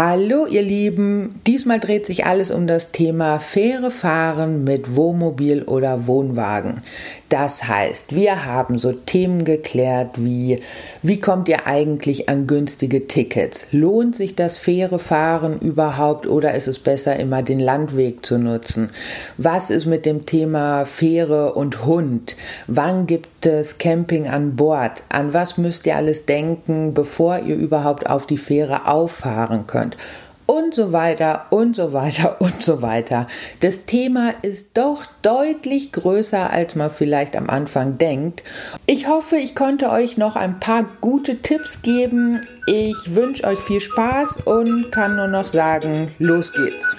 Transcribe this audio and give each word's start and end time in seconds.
Hallo 0.00 0.46
ihr 0.46 0.62
Lieben, 0.62 1.40
diesmal 1.44 1.80
dreht 1.80 2.06
sich 2.06 2.24
alles 2.24 2.52
um 2.52 2.68
das 2.68 2.92
Thema 2.92 3.40
Fähre 3.40 3.90
fahren 3.90 4.62
mit 4.62 4.94
Wohnmobil 4.94 5.64
oder 5.64 6.06
Wohnwagen. 6.06 6.84
Das 7.28 7.68
heißt, 7.68 8.14
wir 8.14 8.46
haben 8.46 8.78
so 8.78 8.92
Themen 8.92 9.44
geklärt 9.44 10.24
wie, 10.24 10.60
wie 11.02 11.20
kommt 11.20 11.48
ihr 11.48 11.66
eigentlich 11.66 12.28
an 12.30 12.46
günstige 12.46 13.06
Tickets? 13.06 13.66
Lohnt 13.70 14.16
sich 14.16 14.34
das 14.34 14.56
Fähre 14.56 14.98
fahren 14.98 15.58
überhaupt 15.60 16.26
oder 16.26 16.54
ist 16.54 16.68
es 16.68 16.78
besser 16.78 17.16
immer 17.16 17.42
den 17.42 17.60
Landweg 17.60 18.24
zu 18.24 18.38
nutzen? 18.38 18.88
Was 19.36 19.68
ist 19.68 19.84
mit 19.84 20.06
dem 20.06 20.24
Thema 20.24 20.86
Fähre 20.86 21.52
und 21.52 21.84
Hund? 21.84 22.34
Wann 22.66 23.06
gibt 23.06 23.44
es 23.44 23.76
Camping 23.76 24.26
an 24.26 24.56
Bord? 24.56 25.02
An 25.10 25.34
was 25.34 25.58
müsst 25.58 25.86
ihr 25.86 25.96
alles 25.96 26.24
denken, 26.24 26.94
bevor 26.94 27.40
ihr 27.40 27.56
überhaupt 27.56 28.08
auf 28.08 28.26
die 28.26 28.38
Fähre 28.38 28.86
auffahren 28.86 29.66
könnt? 29.66 29.98
Und 30.48 30.74
so 30.74 30.92
weiter 30.92 31.44
und 31.50 31.76
so 31.76 31.92
weiter 31.92 32.36
und 32.40 32.62
so 32.62 32.80
weiter. 32.80 33.26
Das 33.60 33.84
Thema 33.84 34.32
ist 34.42 34.70
doch 34.74 35.04
deutlich 35.22 35.92
größer, 35.92 36.50
als 36.50 36.74
man 36.74 36.90
vielleicht 36.90 37.36
am 37.36 37.50
Anfang 37.50 37.98
denkt. 37.98 38.42
Ich 38.86 39.06
hoffe, 39.06 39.36
ich 39.36 39.54
konnte 39.54 39.90
euch 39.90 40.16
noch 40.16 40.36
ein 40.36 40.58
paar 40.58 40.86
gute 41.02 41.42
Tipps 41.42 41.82
geben. 41.82 42.40
Ich 42.66 43.14
wünsche 43.14 43.44
euch 43.44 43.58
viel 43.58 43.80
Spaß 43.80 44.38
und 44.44 44.90
kann 44.90 45.16
nur 45.16 45.28
noch 45.28 45.46
sagen, 45.46 46.12
los 46.18 46.52
geht's. 46.52 46.96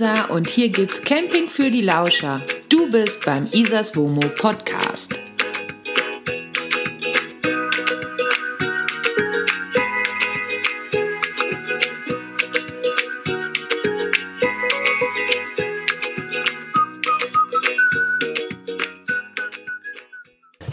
Isa 0.00 0.24
und 0.30 0.48
hier 0.48 0.70
gibt's 0.70 1.02
Camping 1.02 1.50
für 1.50 1.70
die 1.70 1.82
Lauscher. 1.82 2.40
Du 2.70 2.90
bist 2.90 3.22
beim 3.22 3.46
Isas 3.52 3.94
Womo 3.94 4.22
Podcast. 4.38 5.12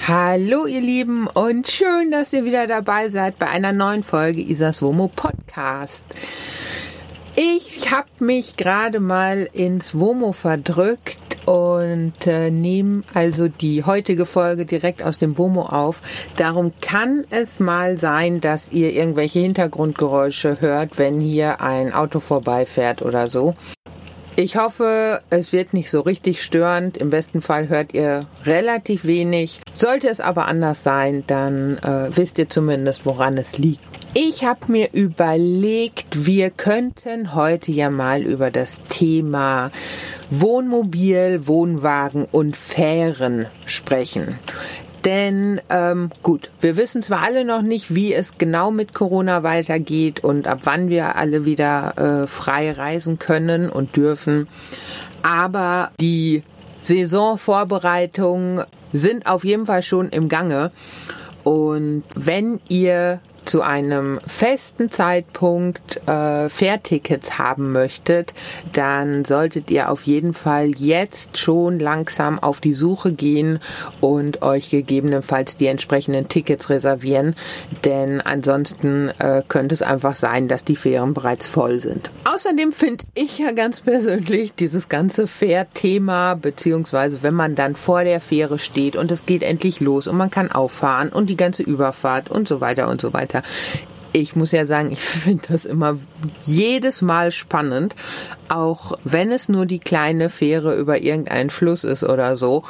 Hallo 0.08 0.68
ihr 0.68 0.80
Lieben 0.80 1.28
und 1.28 1.68
schön, 1.68 2.12
dass 2.12 2.32
ihr 2.32 2.46
wieder 2.46 2.66
dabei 2.66 3.10
seid 3.10 3.38
bei 3.40 3.48
einer 3.48 3.74
neuen 3.74 4.04
Folge 4.04 4.40
Isas 4.40 4.82
Womo 4.82 5.10
Podcast. 5.10 6.06
Ich 7.40 7.92
habe 7.92 8.08
mich 8.18 8.58
gerade 8.58 9.00
mal 9.00 9.48
ins 9.54 9.94
Womo 9.94 10.32
verdrückt 10.32 11.20
und 11.46 12.26
äh, 12.26 12.50
nehme 12.50 13.04
also 13.14 13.48
die 13.48 13.84
heutige 13.84 14.26
Folge 14.26 14.66
direkt 14.66 15.04
aus 15.04 15.20
dem 15.20 15.38
Womo 15.38 15.68
auf. 15.68 16.02
Darum 16.38 16.74
kann 16.82 17.26
es 17.30 17.60
mal 17.60 18.00
sein, 18.00 18.42
dass 18.42 18.72
ihr 18.72 18.92
irgendwelche 18.92 19.38
Hintergrundgeräusche 19.38 20.62
hört, 20.62 20.98
wenn 20.98 21.20
hier 21.20 21.62
ein 21.62 21.94
Auto 21.94 22.22
vorbeifährt 22.22 23.04
oder 23.04 23.28
so. 23.28 23.54
Ich 24.36 24.56
hoffe, 24.56 25.22
es 25.30 25.54
wird 25.54 25.76
nicht 25.76 25.92
so 25.92 26.02
richtig 26.02 26.44
störend. 26.44 26.98
Im 26.98 27.12
besten 27.12 27.44
Fall 27.44 27.70
hört 27.70 27.94
ihr 27.94 28.26
relativ 28.46 29.06
wenig. 29.06 29.62
Sollte 29.76 30.10
es 30.10 30.20
aber 30.20 30.48
anders 30.48 30.82
sein, 30.82 31.24
dann 31.28 31.78
äh, 31.78 32.10
wisst 32.18 32.40
ihr 32.40 32.50
zumindest, 32.50 33.06
woran 33.06 33.38
es 33.38 33.60
liegt. 33.60 33.97
Ich 34.20 34.44
habe 34.44 34.72
mir 34.72 34.94
überlegt, 34.94 36.26
wir 36.26 36.50
könnten 36.50 37.36
heute 37.36 37.72
ja 37.72 37.92
mal 37.92 38.24
über 38.24 38.50
das 38.50 38.82
Thema 38.90 39.70
Wohnmobil, 40.32 41.46
Wohnwagen 41.46 42.26
und 42.26 42.58
Fähren 42.58 43.46
sprechen. 43.68 44.40
Denn 45.06 45.62
ähm, 45.70 46.10
gut, 46.24 46.50
wir 46.62 46.78
wissen 46.78 47.04
zwar 47.04 47.22
alle 47.22 47.46
noch 47.46 47.62
nicht, 47.62 47.94
wie 47.94 48.12
es 48.12 48.40
genau 48.40 48.72
mit 48.72 48.96
Corona 48.96 49.44
weitergeht 49.44 50.24
und 50.24 50.48
ab 50.48 50.62
wann 50.64 50.90
wir 50.90 51.16
alle 51.16 51.46
wieder 51.46 52.24
äh, 52.24 52.26
frei 52.26 52.72
reisen 52.72 53.20
können 53.20 53.70
und 53.70 53.98
dürfen, 53.98 54.48
aber 55.22 55.92
die 56.02 56.42
Saisonvorbereitungen 56.80 58.66
sind 58.94 59.28
auf 59.28 59.46
jeden 59.46 59.68
Fall 59.68 59.84
schon 59.84 60.10
im 60.10 60.28
Gange. 60.28 60.72
Und 61.44 62.04
wenn 62.16 62.60
ihr 62.68 63.22
zu 63.48 63.62
einem 63.62 64.20
festen 64.28 64.92
Zeitpunkt 64.92 66.06
äh, 66.08 66.50
Fährtickets 66.50 67.40
haben 67.40 67.72
möchtet, 67.72 68.34
dann 68.74 69.24
solltet 69.26 69.72
ihr 69.72 69.90
auf 69.90 70.04
jeden 70.04 70.34
Fall 70.34 70.72
jetzt 70.76 71.38
schon 71.38 71.80
langsam 71.80 72.40
auf 72.40 72.60
die 72.60 72.74
Suche 72.74 73.14
gehen 73.14 73.60
und 74.02 74.42
euch 74.42 74.70
gegebenenfalls 74.70 75.56
die 75.58 75.68
entsprechenden 75.68 76.28
Tickets 76.28 76.70
reservieren, 76.70 77.36
denn 77.86 78.20
ansonsten 78.20 79.12
äh, 79.18 79.44
könnte 79.48 79.74
es 79.74 79.82
einfach 79.82 80.16
sein, 80.16 80.50
dass 80.50 80.66
die 80.66 80.76
Fähren 80.76 81.14
bereits 81.14 81.48
voll 81.48 81.80
sind. 81.80 82.12
Außerdem 82.26 82.74
finde 82.74 83.06
ich 83.16 83.40
ja 83.40 83.54
ganz 83.54 83.80
persönlich 83.80 84.54
dieses 84.56 84.90
ganze 84.90 85.26
Fährthema, 85.26 86.36
beziehungsweise 86.36 87.24
wenn 87.24 87.34
man 87.34 87.56
dann 87.56 87.76
vor 87.76 88.04
der 88.04 88.20
Fähre 88.20 88.60
steht 88.60 88.98
und 88.98 89.10
es 89.10 89.26
geht 89.26 89.44
endlich 89.44 89.80
los 89.80 90.08
und 90.08 90.18
man 90.18 90.32
kann 90.32 90.52
auffahren 90.52 91.10
und 91.10 91.30
die 91.30 91.38
ganze 91.38 91.64
Überfahrt 91.64 92.30
und 92.30 92.48
so 92.48 92.60
weiter 92.60 92.90
und 92.90 93.00
so 93.00 93.14
weiter 93.14 93.37
weiter. 93.38 93.48
Ich 94.14 94.36
muss 94.36 94.52
ja 94.52 94.66
sagen, 94.66 94.92
ich 94.92 95.02
finde 95.02 95.44
das 95.50 95.66
immer 95.66 95.98
jedes 96.44 97.02
Mal 97.02 97.32
spannend, 97.32 97.94
auch 98.48 98.98
wenn 99.04 99.32
es 99.32 99.50
nur 99.50 99.66
die 99.66 99.80
kleine 99.80 100.30
Fähre 100.30 100.76
über 100.76 101.02
irgendeinen 101.02 101.50
Fluss 101.50 101.84
ist 101.84 102.04
oder 102.04 102.38
so. 102.38 102.64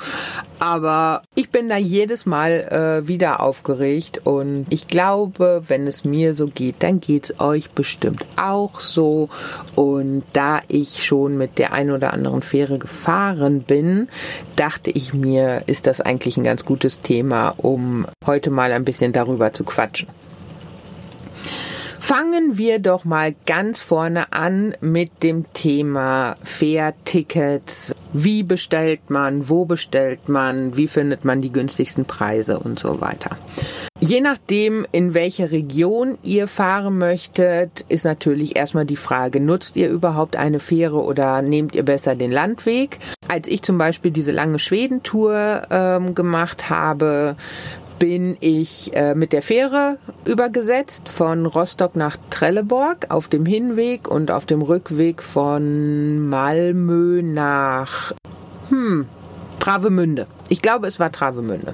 Aber 0.60 1.22
ich 1.36 1.52
bin 1.52 1.70
da 1.70 1.78
jedes 1.78 2.26
Mal 2.26 3.02
äh, 3.04 3.08
wieder 3.08 3.42
aufgeregt 3.42 4.22
und 4.24 4.66
ich 4.72 4.88
glaube, 4.88 5.64
wenn 5.68 5.86
es 5.86 6.04
mir 6.04 6.34
so 6.34 6.48
geht, 6.48 6.82
dann 6.82 7.00
geht 7.00 7.26
es 7.26 7.40
euch 7.40 7.70
bestimmt 7.70 8.26
auch 8.36 8.82
so. 8.82 9.30
Und 9.76 10.24
da 10.34 10.62
ich 10.68 11.06
schon 11.06 11.38
mit 11.38 11.60
der 11.60 11.74
ein 11.74 11.92
oder 11.92 12.12
anderen 12.12 12.42
Fähre 12.42 12.80
gefahren 12.80 13.62
bin, 13.62 14.10
dachte 14.56 14.90
ich 14.90 15.14
mir, 15.14 15.62
ist 15.68 15.86
das 15.86 16.02
eigentlich 16.02 16.38
ein 16.38 16.44
ganz 16.44 16.66
gutes 16.66 17.02
Thema, 17.02 17.54
um 17.56 18.08
heute 18.26 18.50
mal 18.50 18.72
ein 18.72 18.84
bisschen 18.84 19.14
darüber 19.14 19.54
zu 19.54 19.64
quatschen. 19.64 20.08
Fangen 22.08 22.58
wir 22.58 22.80
doch 22.80 23.04
mal 23.04 23.36
ganz 23.46 23.82
vorne 23.82 24.32
an 24.32 24.74
mit 24.80 25.24
dem 25.24 25.52
Thema 25.52 26.38
Fährtickets. 26.42 27.94
Wie 28.14 28.44
bestellt 28.44 29.10
man? 29.10 29.50
Wo 29.50 29.66
bestellt 29.66 30.30
man? 30.30 30.78
Wie 30.78 30.88
findet 30.88 31.26
man 31.26 31.42
die 31.42 31.52
günstigsten 31.52 32.06
Preise 32.06 32.60
und 32.60 32.80
so 32.80 33.02
weiter? 33.02 33.36
Je 34.00 34.22
nachdem, 34.22 34.86
in 34.94 35.16
welche 35.16 35.52
Region 35.52 36.18
ihr 36.24 36.48
fahren 36.48 36.98
möchtet, 36.98 37.84
ist 37.90 38.06
natürlich 38.06 38.56
erstmal 38.56 38.86
die 38.86 38.96
Frage, 38.96 39.42
nutzt 39.42 39.76
ihr 39.76 39.90
überhaupt 39.90 40.38
eine 40.38 40.60
Fähre 40.60 41.04
oder 41.04 41.42
nehmt 41.42 41.76
ihr 41.76 41.84
besser 41.84 42.16
den 42.16 42.32
Landweg? 42.32 43.00
Als 43.28 43.50
ich 43.50 43.64
zum 43.64 43.78
Beispiel 43.78 44.12
diese 44.12 44.32
lange 44.32 44.60
Schwedentour 44.60 45.64
ähm, 45.70 46.16
gemacht 46.16 46.70
habe, 46.70 47.36
bin 48.00 48.38
ich 48.40 48.96
äh, 48.96 49.16
mit 49.16 49.34
der 49.34 49.42
Fähre 49.42 49.98
übergesetzt 50.26 51.10
von 51.10 51.46
Rostock 51.46 51.96
nach 51.96 52.18
Trelleborg 52.30 53.08
auf 53.10 53.28
dem 53.28 53.46
Hinweg 53.46 54.08
und 54.08 54.32
auf 54.32 54.46
dem 54.46 54.62
Rückweg 54.62 55.24
von 55.24 56.28
Malmö 56.30 57.22
nach 57.22 58.14
hm, 58.70 59.08
Travemünde. 59.60 60.28
Ich 60.50 60.62
glaube, 60.62 60.88
es 60.88 61.00
war 61.00 61.12
Travemünde. 61.12 61.74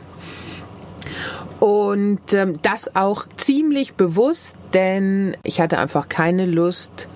Und 1.60 2.34
ähm, 2.34 2.60
das 2.62 2.96
auch 2.96 3.26
ziemlich 3.38 3.94
bewusst, 3.94 4.58
denn 4.74 5.38
ich 5.44 5.62
hatte 5.62 5.78
einfach 5.78 6.10
keine 6.10 6.46
Lust, 6.46 7.08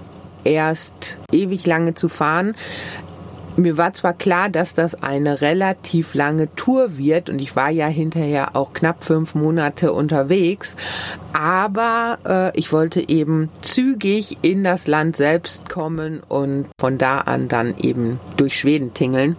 erst 0.43 1.19
ewig 1.31 1.65
lange 1.65 1.93
zu 1.93 2.07
fahren 2.07 2.55
mir 3.57 3.77
war 3.77 3.93
zwar 3.93 4.13
klar, 4.13 4.49
dass 4.49 4.73
das 4.73 4.95
eine 4.95 5.41
relativ 5.41 6.13
lange 6.13 6.53
Tour 6.55 6.97
wird 6.97 7.29
und 7.29 7.39
ich 7.39 7.55
war 7.55 7.69
ja 7.69 7.87
hinterher 7.87 8.55
auch 8.55 8.73
knapp 8.73 9.03
fünf 9.03 9.35
Monate 9.35 9.93
unterwegs, 9.93 10.75
aber 11.33 12.19
äh, 12.25 12.57
ich 12.57 12.71
wollte 12.71 13.07
eben 13.07 13.49
zügig 13.61 14.37
in 14.41 14.63
das 14.63 14.87
Land 14.87 15.15
selbst 15.15 15.69
kommen 15.69 16.21
und 16.27 16.67
von 16.79 16.97
da 16.97 17.19
an 17.19 17.47
dann 17.47 17.75
eben 17.77 18.19
durch 18.37 18.57
Schweden 18.57 18.93
tingeln 18.93 19.35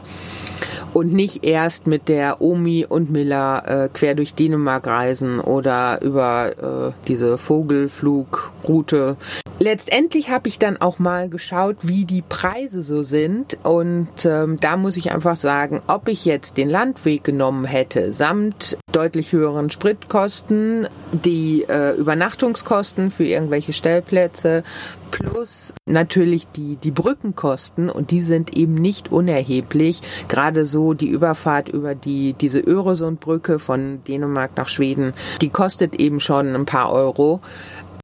und 0.95 1.13
nicht 1.13 1.45
erst 1.45 1.87
mit 1.87 2.09
der 2.09 2.41
Omi 2.41 2.87
und 2.89 3.11
Miller 3.11 3.65
äh, 3.67 3.89
quer 3.93 4.15
durch 4.15 4.35
Dänemark 4.35 4.87
reisen 4.87 5.41
oder 5.41 6.01
über 6.03 6.91
äh, 6.91 6.93
diese 7.07 7.39
Vogelflugroute. 7.39 9.17
Letztendlich 9.61 10.31
habe 10.31 10.49
ich 10.49 10.59
dann 10.59 10.81
auch 10.81 10.99
mal 10.99 11.29
geschaut, 11.29 11.77
wie 11.83 12.05
die 12.05 12.23
Preise 12.23 12.83
so 12.83 13.03
sind 13.03 13.59
und 13.65 14.09
ähm, 14.25 14.59
da 14.61 14.77
muss 14.77 14.97
ich 14.97 15.11
einfach 15.11 15.37
sagen, 15.37 15.83
ob 15.89 16.09
ich 16.09 16.25
jetzt 16.25 16.57
den 16.57 16.71
Landweg 16.71 17.25
genommen 17.25 17.65
hätte 17.65 18.13
samt 18.13 18.79
deutlich 18.93 19.33
höheren 19.33 19.71
Spritkosten, 19.71 20.89
die 21.13 21.65
äh, 21.69 21.95
Übernachtungskosten 21.95 23.11
für 23.11 23.25
irgendwelche 23.25 23.73
Stellplätze 23.73 24.65
plus 25.11 25.73
natürlich 25.87 26.47
die, 26.49 26.77
die 26.77 26.91
Brückenkosten 26.91 27.91
und 27.91 28.11
die 28.11 28.23
sind 28.23 28.57
eben 28.57 28.75
nicht 28.75 29.11
unerheblich. 29.11 30.03
Gerade 30.29 30.65
so 30.65 30.95
die 30.95 31.09
Überfahrt 31.09 31.69
über 31.69 31.95
die, 31.95 32.35
diese 32.35 32.61
Öresundbrücke 32.61 33.59
von 33.59 34.03
Dänemark 34.05 34.57
nach 34.57 34.69
Schweden, 34.69 35.15
die 35.41 35.51
kostet 35.51 35.95
eben 35.97 36.21
schon 36.21 36.55
ein 36.55 36.67
paar 36.67 36.93
Euro 36.93 37.41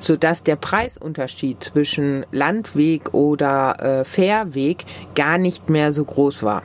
sodass 0.02 0.42
der 0.42 0.56
Preisunterschied 0.56 1.62
zwischen 1.62 2.26
Landweg 2.30 3.14
oder 3.14 4.00
äh, 4.00 4.04
Fährweg 4.04 4.84
gar 5.14 5.38
nicht 5.38 5.70
mehr 5.70 5.92
so 5.92 6.04
groß 6.04 6.42
war. 6.42 6.62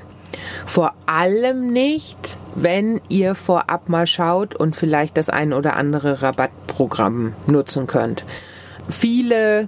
Vor 0.66 0.94
allem 1.06 1.72
nicht, 1.72 2.18
wenn 2.56 3.02
ihr 3.10 3.36
vorab 3.36 3.90
mal 3.90 4.08
schaut 4.08 4.56
und 4.56 4.76
vielleicht 4.76 5.18
das 5.18 5.30
ein 5.30 5.54
oder 5.54 5.76
andere 5.76 6.22
Rabattprogramm 6.22 7.34
nutzen 7.48 7.88
könnt. 7.88 8.26
Viele 8.90 9.68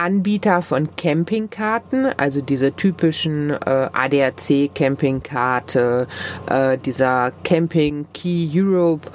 Anbieter 0.00 0.62
von 0.62 0.88
Campingkarten, 0.96 2.06
also 2.16 2.40
diese 2.40 2.72
typischen 2.72 3.50
äh, 3.50 3.56
ADAC 3.92 4.74
Campingkarte, 4.74 6.06
äh, 6.48 6.78
dieser 6.78 7.32
Camping 7.44 8.06
Key 8.14 8.48
Europe, 8.50 9.10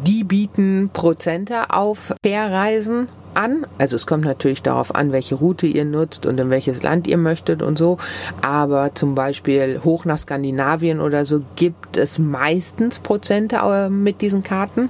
die 0.00 0.22
bieten 0.22 0.90
Prozente 0.92 1.70
auf 1.70 2.14
Fährreisen 2.24 3.08
an. 3.34 3.66
Also 3.78 3.96
es 3.96 4.06
kommt 4.06 4.24
natürlich 4.24 4.62
darauf 4.62 4.94
an, 4.94 5.10
welche 5.10 5.34
Route 5.34 5.66
ihr 5.66 5.84
nutzt 5.84 6.24
und 6.24 6.38
in 6.38 6.50
welches 6.50 6.84
Land 6.84 7.08
ihr 7.08 7.16
möchtet 7.16 7.60
und 7.60 7.76
so. 7.76 7.98
Aber 8.42 8.94
zum 8.94 9.16
Beispiel 9.16 9.80
hoch 9.82 10.04
nach 10.04 10.18
Skandinavien 10.18 11.00
oder 11.00 11.24
so 11.26 11.42
gibt 11.56 11.96
es 11.96 12.20
meistens 12.20 13.00
Prozente 13.00 13.56
äh, 13.56 13.88
mit 13.88 14.20
diesen 14.20 14.44
Karten. 14.44 14.88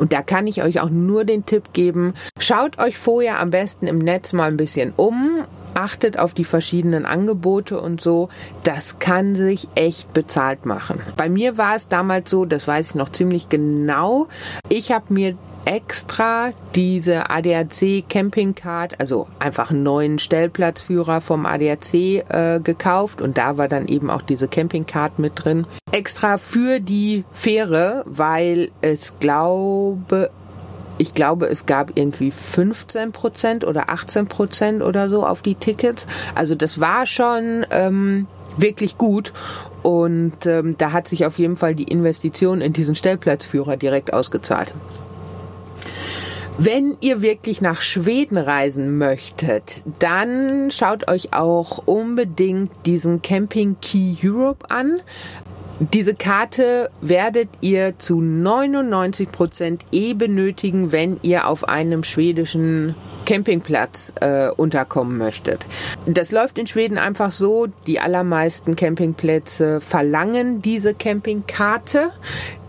Und 0.00 0.14
da 0.14 0.22
kann 0.22 0.46
ich 0.46 0.62
euch 0.62 0.80
auch 0.80 0.88
nur 0.88 1.26
den 1.26 1.44
Tipp 1.44 1.74
geben, 1.74 2.14
schaut 2.38 2.78
euch 2.78 2.96
vorher 2.96 3.38
am 3.38 3.50
besten 3.50 3.86
im 3.86 3.98
Netz 3.98 4.32
mal 4.32 4.48
ein 4.48 4.56
bisschen 4.56 4.94
um 4.96 5.44
achtet 5.74 6.18
auf 6.18 6.34
die 6.34 6.44
verschiedenen 6.44 7.06
Angebote 7.06 7.80
und 7.80 8.00
so. 8.00 8.28
Das 8.64 8.98
kann 8.98 9.36
sich 9.36 9.68
echt 9.74 10.12
bezahlt 10.12 10.66
machen. 10.66 11.00
Bei 11.16 11.28
mir 11.28 11.58
war 11.58 11.76
es 11.76 11.88
damals 11.88 12.30
so, 12.30 12.44
das 12.44 12.66
weiß 12.66 12.90
ich 12.90 12.94
noch 12.94 13.12
ziemlich 13.12 13.48
genau. 13.48 14.26
Ich 14.68 14.90
habe 14.90 15.12
mir 15.12 15.36
extra 15.64 16.52
diese 16.74 17.30
ADAC 17.30 18.04
Campingcard, 18.08 18.98
also 18.98 19.26
einfach 19.38 19.70
einen 19.70 19.82
neuen 19.82 20.18
Stellplatzführer 20.18 21.20
vom 21.20 21.46
ADAC 21.46 21.94
äh, 21.94 22.60
gekauft 22.62 23.20
und 23.20 23.38
da 23.38 23.56
war 23.56 23.68
dann 23.68 23.86
eben 23.86 24.10
auch 24.10 24.22
diese 24.22 24.48
Campingcard 24.48 25.18
mit 25.18 25.32
drin. 25.36 25.66
Extra 25.92 26.38
für 26.38 26.80
die 26.80 27.24
Fähre, 27.32 28.04
weil 28.06 28.70
es 28.80 29.18
glaube 29.18 30.30
ich 30.98 31.14
glaube, 31.14 31.46
es 31.46 31.64
gab 31.64 31.96
irgendwie 31.96 32.30
15 32.30 33.12
Prozent 33.12 33.64
oder 33.64 33.88
18 33.88 34.26
Prozent 34.26 34.82
oder 34.82 35.08
so 35.08 35.26
auf 35.26 35.40
die 35.40 35.54
Tickets. 35.54 36.06
Also 36.34 36.54
das 36.54 36.78
war 36.78 37.06
schon 37.06 37.64
ähm, 37.70 38.26
wirklich 38.58 38.98
gut. 38.98 39.32
Und 39.82 40.44
ähm, 40.44 40.76
da 40.76 40.92
hat 40.92 41.08
sich 41.08 41.24
auf 41.24 41.38
jeden 41.38 41.56
Fall 41.56 41.74
die 41.74 41.84
Investition 41.84 42.60
in 42.60 42.74
diesen 42.74 42.94
Stellplatzführer 42.94 43.78
direkt 43.78 44.12
ausgezahlt. 44.12 44.74
Wenn 46.62 46.98
ihr 47.00 47.22
wirklich 47.22 47.62
nach 47.62 47.80
Schweden 47.80 48.36
reisen 48.36 48.98
möchtet, 48.98 49.82
dann 49.98 50.70
schaut 50.70 51.08
euch 51.10 51.32
auch 51.32 51.78
unbedingt 51.86 52.70
diesen 52.84 53.22
Camping 53.22 53.76
Key 53.80 54.14
Europe 54.22 54.70
an. 54.70 55.00
Diese 55.78 56.14
Karte 56.14 56.90
werdet 57.00 57.48
ihr 57.62 57.98
zu 57.98 58.20
99 58.20 59.32
Prozent 59.32 59.86
eh 59.90 60.12
benötigen, 60.12 60.92
wenn 60.92 61.18
ihr 61.22 61.48
auf 61.48 61.66
einem 61.66 62.04
schwedischen 62.04 62.94
Campingplatz 63.30 64.12
äh, 64.20 64.48
unterkommen 64.48 65.16
möchtet. 65.16 65.64
Das 66.04 66.32
läuft 66.32 66.58
in 66.58 66.66
Schweden 66.66 66.98
einfach 66.98 67.30
so, 67.30 67.68
die 67.86 68.00
allermeisten 68.00 68.74
Campingplätze 68.74 69.80
verlangen 69.80 70.62
diese 70.62 70.94
Campingkarte. 70.94 72.10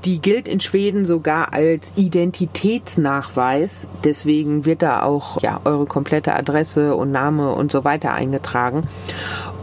Die 0.06 0.22
gilt 0.22 0.48
in 0.48 0.60
Schweden 0.60 1.08
sogar 1.08 1.52
als 1.52 1.92
Identitätsnachweis. 1.96 3.88
Deswegen 4.04 4.64
wird 4.64 4.84
da 4.84 5.02
auch 5.02 5.42
ja, 5.42 5.62
eure 5.64 5.88
komplette 5.88 6.36
Adresse 6.36 6.96
und 6.96 7.12
Name 7.12 7.56
und 7.56 7.72
so 7.72 7.84
weiter 7.84 8.14
eingetragen. 8.14 8.88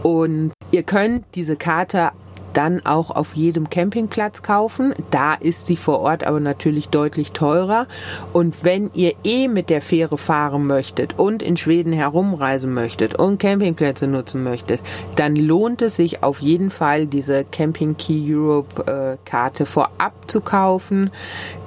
Und 0.03 0.51
ihr 0.71 0.83
könnt 0.83 1.23
diese 1.33 1.55
Karte 1.55 2.09
dann 2.59 2.85
auch 2.85 3.09
auf 3.09 3.37
jedem 3.37 3.69
Campingplatz 3.69 4.41
kaufen. 4.41 4.93
Da 5.11 5.33
ist 5.33 5.67
sie 5.67 5.77
vor 5.77 6.01
Ort 6.01 6.25
aber 6.25 6.41
natürlich 6.41 6.89
deutlich 6.89 7.31
teurer. 7.31 7.87
Und 8.33 8.65
wenn 8.65 8.91
ihr 8.93 9.13
eh 9.23 9.47
mit 9.47 9.69
der 9.69 9.81
Fähre 9.81 10.17
fahren 10.17 10.67
möchtet 10.67 11.17
und 11.17 11.41
in 11.41 11.55
Schweden 11.55 11.93
herumreisen 11.93 12.73
möchtet 12.73 13.17
und 13.17 13.37
Campingplätze 13.37 14.07
nutzen 14.07 14.43
möchtet, 14.43 14.81
dann 15.15 15.37
lohnt 15.37 15.81
es 15.81 15.95
sich 15.95 16.21
auf 16.21 16.41
jeden 16.41 16.69
Fall, 16.69 17.05
diese 17.05 17.45
Camping 17.45 17.95
Key 17.95 18.35
Europe 18.35 18.91
äh, 18.91 19.17
Karte 19.23 19.65
vorab 19.65 20.29
zu 20.29 20.41
kaufen. 20.41 21.11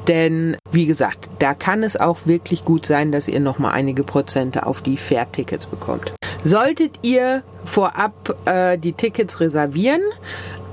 Denn 0.08 0.58
wie 0.72 0.84
gesagt, 0.84 1.30
da 1.38 1.54
kann 1.54 1.82
es 1.82 1.96
auch 1.96 2.26
wirklich 2.26 2.66
gut 2.66 2.84
sein, 2.84 3.12
dass 3.12 3.28
ihr 3.28 3.40
nochmal 3.40 3.72
einige 3.72 4.04
Prozente 4.04 4.66
auf 4.66 4.82
die 4.82 4.98
Fährtickets 4.98 5.64
bekommt. 5.64 6.12
Solltet 6.44 6.98
ihr 7.02 7.44
vorab 7.64 8.36
äh, 8.46 8.76
die 8.76 8.92
Tickets 8.92 9.38
reservieren, 9.40 10.02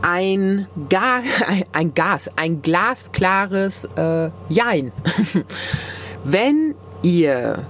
ein, 0.02 0.68
Ga 0.90 1.22
ein 1.74 1.94
Gas, 1.94 2.30
ein 2.36 2.62
glasklares 2.62 3.86
äh, 3.96 4.30
Jein. 4.50 4.92
Wenn 6.24 6.76
ihr 7.02 7.64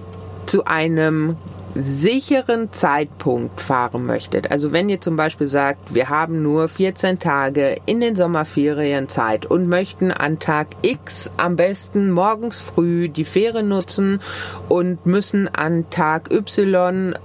zu 0.45 0.65
einem 0.65 1.37
sicheren 1.75 2.73
Zeitpunkt 2.73 3.61
fahren 3.61 4.05
möchtet, 4.05 4.49
also 4.51 4.71
wenn 4.71 4.89
ihr 4.89 5.01
zum 5.01 5.15
Beispiel 5.15 5.47
sagt, 5.47 5.93
wir 5.93 6.09
haben 6.09 6.41
nur 6.41 6.67
14 6.67 7.19
Tage 7.19 7.77
in 7.85 8.01
den 8.01 8.15
Sommerferien 8.15 9.07
Zeit 9.07 9.45
und 9.45 9.67
möchten 9.67 10.11
an 10.11 10.39
Tag 10.39 10.69
X 10.81 11.29
am 11.37 11.55
besten 11.55 12.09
morgens 12.09 12.59
früh 12.59 13.07
die 13.07 13.23
Fähre 13.23 13.61
nutzen 13.61 14.19
und 14.67 15.05
müssen 15.05 15.47
an 15.47 15.89
Tag 15.91 16.31
Y 16.31 17.15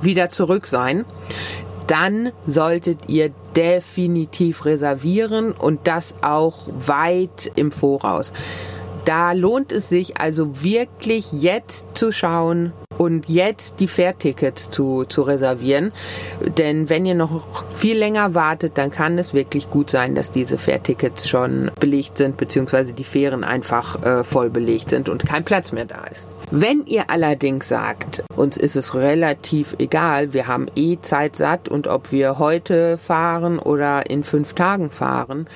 wieder 0.00 0.30
zurück 0.30 0.66
sein, 0.66 1.04
dann 1.86 2.30
solltet 2.46 3.08
ihr 3.08 3.30
definitiv 3.56 4.64
reservieren 4.64 5.52
und 5.52 5.86
das 5.86 6.14
auch 6.22 6.68
weit 6.86 7.50
im 7.54 7.72
Voraus. 7.72 8.32
Da 9.04 9.32
lohnt 9.32 9.72
es 9.72 9.88
sich 9.88 10.18
also 10.18 10.62
wirklich 10.62 11.32
jetzt 11.32 11.96
zu 11.96 12.12
schauen 12.12 12.72
und 12.98 13.30
jetzt 13.30 13.80
die 13.80 13.88
Fährtickets 13.88 14.68
zu, 14.68 15.04
zu 15.08 15.22
reservieren. 15.22 15.90
Denn 16.58 16.90
wenn 16.90 17.06
ihr 17.06 17.14
noch 17.14 17.64
viel 17.74 17.96
länger 17.96 18.34
wartet, 18.34 18.76
dann 18.76 18.90
kann 18.90 19.18
es 19.18 19.32
wirklich 19.32 19.70
gut 19.70 19.88
sein, 19.88 20.14
dass 20.14 20.32
diese 20.32 20.58
Fährtickets 20.58 21.26
schon 21.26 21.70
belegt 21.80 22.18
sind, 22.18 22.36
beziehungsweise 22.36 22.92
die 22.92 23.04
Fähren 23.04 23.42
einfach 23.42 24.02
äh, 24.04 24.22
voll 24.22 24.50
belegt 24.50 24.90
sind 24.90 25.08
und 25.08 25.24
kein 25.24 25.44
Platz 25.44 25.72
mehr 25.72 25.86
da 25.86 26.04
ist. 26.04 26.28
Wenn 26.52 26.84
ihr 26.84 27.10
allerdings 27.10 27.68
sagt, 27.68 28.24
uns 28.34 28.56
ist 28.56 28.74
es 28.74 28.96
relativ 28.96 29.76
egal, 29.78 30.32
wir 30.32 30.48
haben 30.48 30.66
eh 30.74 30.98
Zeit 31.00 31.36
satt 31.36 31.68
und 31.68 31.86
ob 31.86 32.10
wir 32.10 32.40
heute 32.40 32.98
fahren 32.98 33.60
oder 33.60 34.10
in 34.10 34.24
fünf 34.24 34.54
Tagen 34.54 34.90
fahren, 34.90 35.46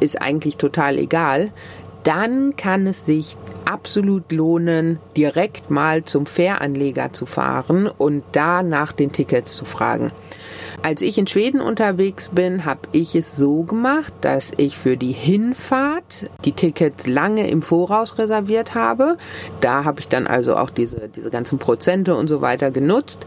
ist 0.00 0.20
eigentlich 0.22 0.56
total 0.56 0.96
egal, 0.96 1.52
dann 2.04 2.56
kann 2.56 2.86
es 2.86 3.04
sich 3.04 3.36
absolut 3.66 4.32
lohnen, 4.32 4.98
direkt 5.14 5.70
mal 5.70 6.04
zum 6.04 6.24
Fähranleger 6.24 7.12
zu 7.12 7.26
fahren 7.26 7.86
und 7.86 8.24
da 8.32 8.62
nach 8.62 8.92
den 8.92 9.12
Tickets 9.12 9.54
zu 9.54 9.66
fragen. 9.66 10.10
Als 10.82 11.02
ich 11.02 11.18
in 11.18 11.26
Schweden 11.26 11.60
unterwegs 11.60 12.30
bin, 12.30 12.64
habe 12.64 12.88
ich 12.92 13.14
es 13.14 13.36
so 13.36 13.64
gemacht, 13.64 14.14
dass 14.22 14.52
ich 14.56 14.78
für 14.78 14.96
die 14.96 15.12
Hinfahrt 15.12 16.30
die 16.46 16.52
Tickets 16.52 17.06
lange 17.06 17.50
im 17.50 17.60
Voraus 17.60 18.18
reserviert 18.18 18.74
habe. 18.74 19.18
Da 19.60 19.84
habe 19.84 20.00
ich 20.00 20.08
dann 20.08 20.26
also 20.26 20.56
auch 20.56 20.70
diese, 20.70 21.10
diese 21.14 21.28
ganzen 21.28 21.58
Prozente 21.58 22.16
und 22.16 22.28
so 22.28 22.40
weiter 22.40 22.70
genutzt. 22.70 23.26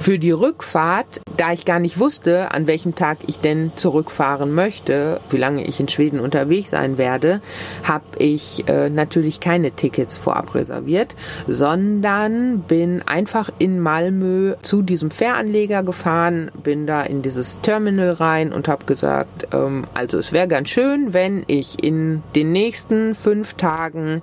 Für 0.00 0.18
die 0.18 0.32
Rückfahrt, 0.32 1.20
da 1.36 1.52
ich 1.52 1.64
gar 1.64 1.78
nicht 1.78 2.00
wusste, 2.00 2.50
an 2.50 2.66
welchem 2.66 2.94
Tag 2.96 3.18
ich 3.26 3.38
denn 3.38 3.72
zurückfahren 3.76 4.52
möchte, 4.52 5.20
wie 5.30 5.36
lange 5.36 5.64
ich 5.66 5.78
in 5.78 5.88
Schweden 5.88 6.18
unterwegs 6.18 6.70
sein 6.70 6.98
werde, 6.98 7.40
habe 7.84 8.04
ich 8.18 8.66
äh, 8.66 8.90
natürlich 8.90 9.38
keine 9.38 9.70
Tickets 9.70 10.16
vorab 10.16 10.54
reserviert, 10.56 11.14
sondern 11.46 12.60
bin 12.60 13.02
einfach 13.02 13.50
in 13.58 13.78
Malmö 13.78 14.54
zu 14.62 14.82
diesem 14.82 15.10
Fähranleger 15.10 15.82
gefahren, 15.82 16.50
bin 16.62 16.79
bin 16.80 16.86
da 16.86 17.02
in 17.02 17.20
dieses 17.20 17.60
Terminal 17.60 18.08
rein 18.08 18.54
und 18.54 18.66
habe 18.66 18.86
gesagt, 18.86 19.48
ähm, 19.52 19.84
also 19.92 20.18
es 20.18 20.32
wäre 20.32 20.48
ganz 20.48 20.70
schön, 20.70 21.12
wenn 21.12 21.44
ich 21.46 21.84
in 21.84 22.22
den 22.34 22.52
nächsten 22.52 23.14
fünf 23.14 23.52
Tagen 23.52 24.22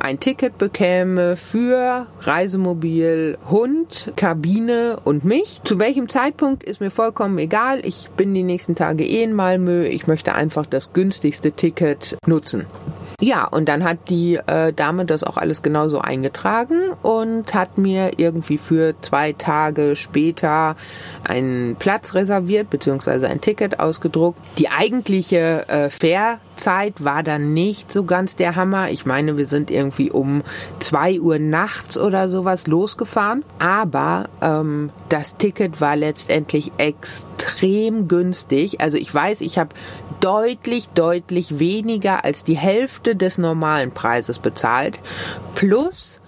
ein 0.00 0.20
Ticket 0.20 0.58
bekäme 0.58 1.36
für 1.36 2.06
Reisemobil, 2.20 3.38
Hund, 3.48 4.12
Kabine 4.14 4.98
und 5.04 5.24
mich. 5.24 5.62
Zu 5.64 5.78
welchem 5.78 6.10
Zeitpunkt 6.10 6.64
ist 6.64 6.82
mir 6.82 6.90
vollkommen 6.90 7.38
egal. 7.38 7.80
Ich 7.82 8.10
bin 8.10 8.34
die 8.34 8.42
nächsten 8.42 8.74
Tage 8.74 9.02
eh 9.02 9.22
in 9.22 9.32
Malmö. 9.32 9.86
Ich 9.86 10.06
möchte 10.06 10.34
einfach 10.34 10.66
das 10.66 10.92
günstigste 10.92 11.52
Ticket 11.52 12.18
nutzen. 12.26 12.66
Ja, 13.20 13.46
und 13.46 13.68
dann 13.68 13.84
hat 13.84 14.10
die 14.10 14.34
äh, 14.34 14.72
Dame 14.74 15.06
das 15.06 15.24
auch 15.24 15.38
alles 15.38 15.62
genauso 15.62 16.00
eingetragen 16.00 16.92
und 17.02 17.54
hat 17.54 17.78
mir 17.78 18.18
irgendwie 18.18 18.58
für 18.58 18.94
zwei 19.00 19.32
Tage 19.32 19.96
später 19.96 20.76
einen 21.24 21.76
Platz 21.76 22.14
reserviert, 22.14 22.68
beziehungsweise 22.68 23.28
ein 23.28 23.40
Ticket 23.40 23.80
ausgedruckt. 23.80 24.38
Die 24.58 24.68
eigentliche 24.68 25.66
äh, 25.68 25.88
Fährzeit 26.56 27.04
war 27.04 27.22
dann 27.22 27.52
nicht 27.52 27.92
so 27.92 28.04
ganz 28.04 28.34
der 28.34 28.56
Hammer. 28.56 28.90
Ich 28.90 29.04
meine, 29.04 29.36
wir 29.36 29.46
sind 29.46 29.70
irgendwie 29.70 30.10
um 30.10 30.42
zwei 30.80 31.20
Uhr 31.20 31.38
nachts 31.38 31.98
oder 31.98 32.30
sowas 32.30 32.66
losgefahren. 32.66 33.44
Aber 33.58 34.30
ähm, 34.40 34.90
das 35.10 35.36
Ticket 35.36 35.82
war 35.82 35.96
letztendlich 35.96 36.72
extrem 36.78 38.08
günstig. 38.08 38.80
Also 38.80 38.96
ich 38.96 39.12
weiß, 39.12 39.42
ich 39.42 39.58
habe 39.58 39.74
deutlich, 40.20 40.88
deutlich 40.94 41.58
weniger 41.58 42.24
als 42.24 42.42
die 42.42 42.56
Hälfte 42.56 43.16
des 43.16 43.36
normalen 43.36 43.90
Preises 43.90 44.38
bezahlt. 44.38 44.98
Plus 45.54 46.22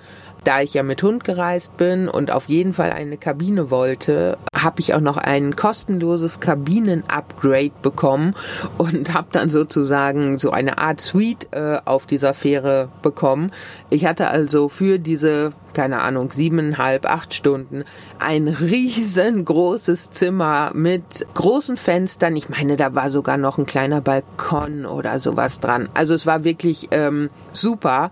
da 0.44 0.60
ich 0.60 0.74
ja 0.74 0.82
mit 0.82 1.02
Hund 1.02 1.24
gereist 1.24 1.76
bin 1.76 2.08
und 2.08 2.30
auf 2.30 2.48
jeden 2.48 2.72
Fall 2.72 2.90
eine 2.92 3.16
Kabine 3.16 3.70
wollte, 3.70 4.38
habe 4.54 4.80
ich 4.80 4.94
auch 4.94 5.00
noch 5.00 5.16
ein 5.16 5.56
kostenloses 5.56 6.40
Kabinen-Upgrade 6.40 7.72
bekommen 7.82 8.34
und 8.76 9.12
habe 9.14 9.28
dann 9.32 9.50
sozusagen 9.50 10.38
so 10.38 10.50
eine 10.50 10.78
Art 10.78 11.00
Suite 11.00 11.48
äh, 11.52 11.78
auf 11.84 12.06
dieser 12.06 12.34
Fähre 12.34 12.88
bekommen. 13.02 13.50
Ich 13.90 14.06
hatte 14.06 14.28
also 14.28 14.68
für 14.68 14.98
diese, 14.98 15.52
keine 15.74 16.00
Ahnung, 16.00 16.30
siebeneinhalb, 16.30 17.06
acht 17.06 17.34
Stunden 17.34 17.84
ein 18.18 18.48
riesengroßes 18.48 20.10
Zimmer 20.10 20.72
mit 20.74 21.26
großen 21.34 21.76
Fenstern. 21.76 22.36
Ich 22.36 22.48
meine, 22.48 22.76
da 22.76 22.94
war 22.94 23.10
sogar 23.10 23.36
noch 23.36 23.58
ein 23.58 23.66
kleiner 23.66 24.00
Balkon 24.00 24.86
oder 24.86 25.20
sowas 25.20 25.60
dran. 25.60 25.88
Also 25.94 26.14
es 26.14 26.26
war 26.26 26.44
wirklich 26.44 26.88
ähm, 26.90 27.30
super. 27.52 28.10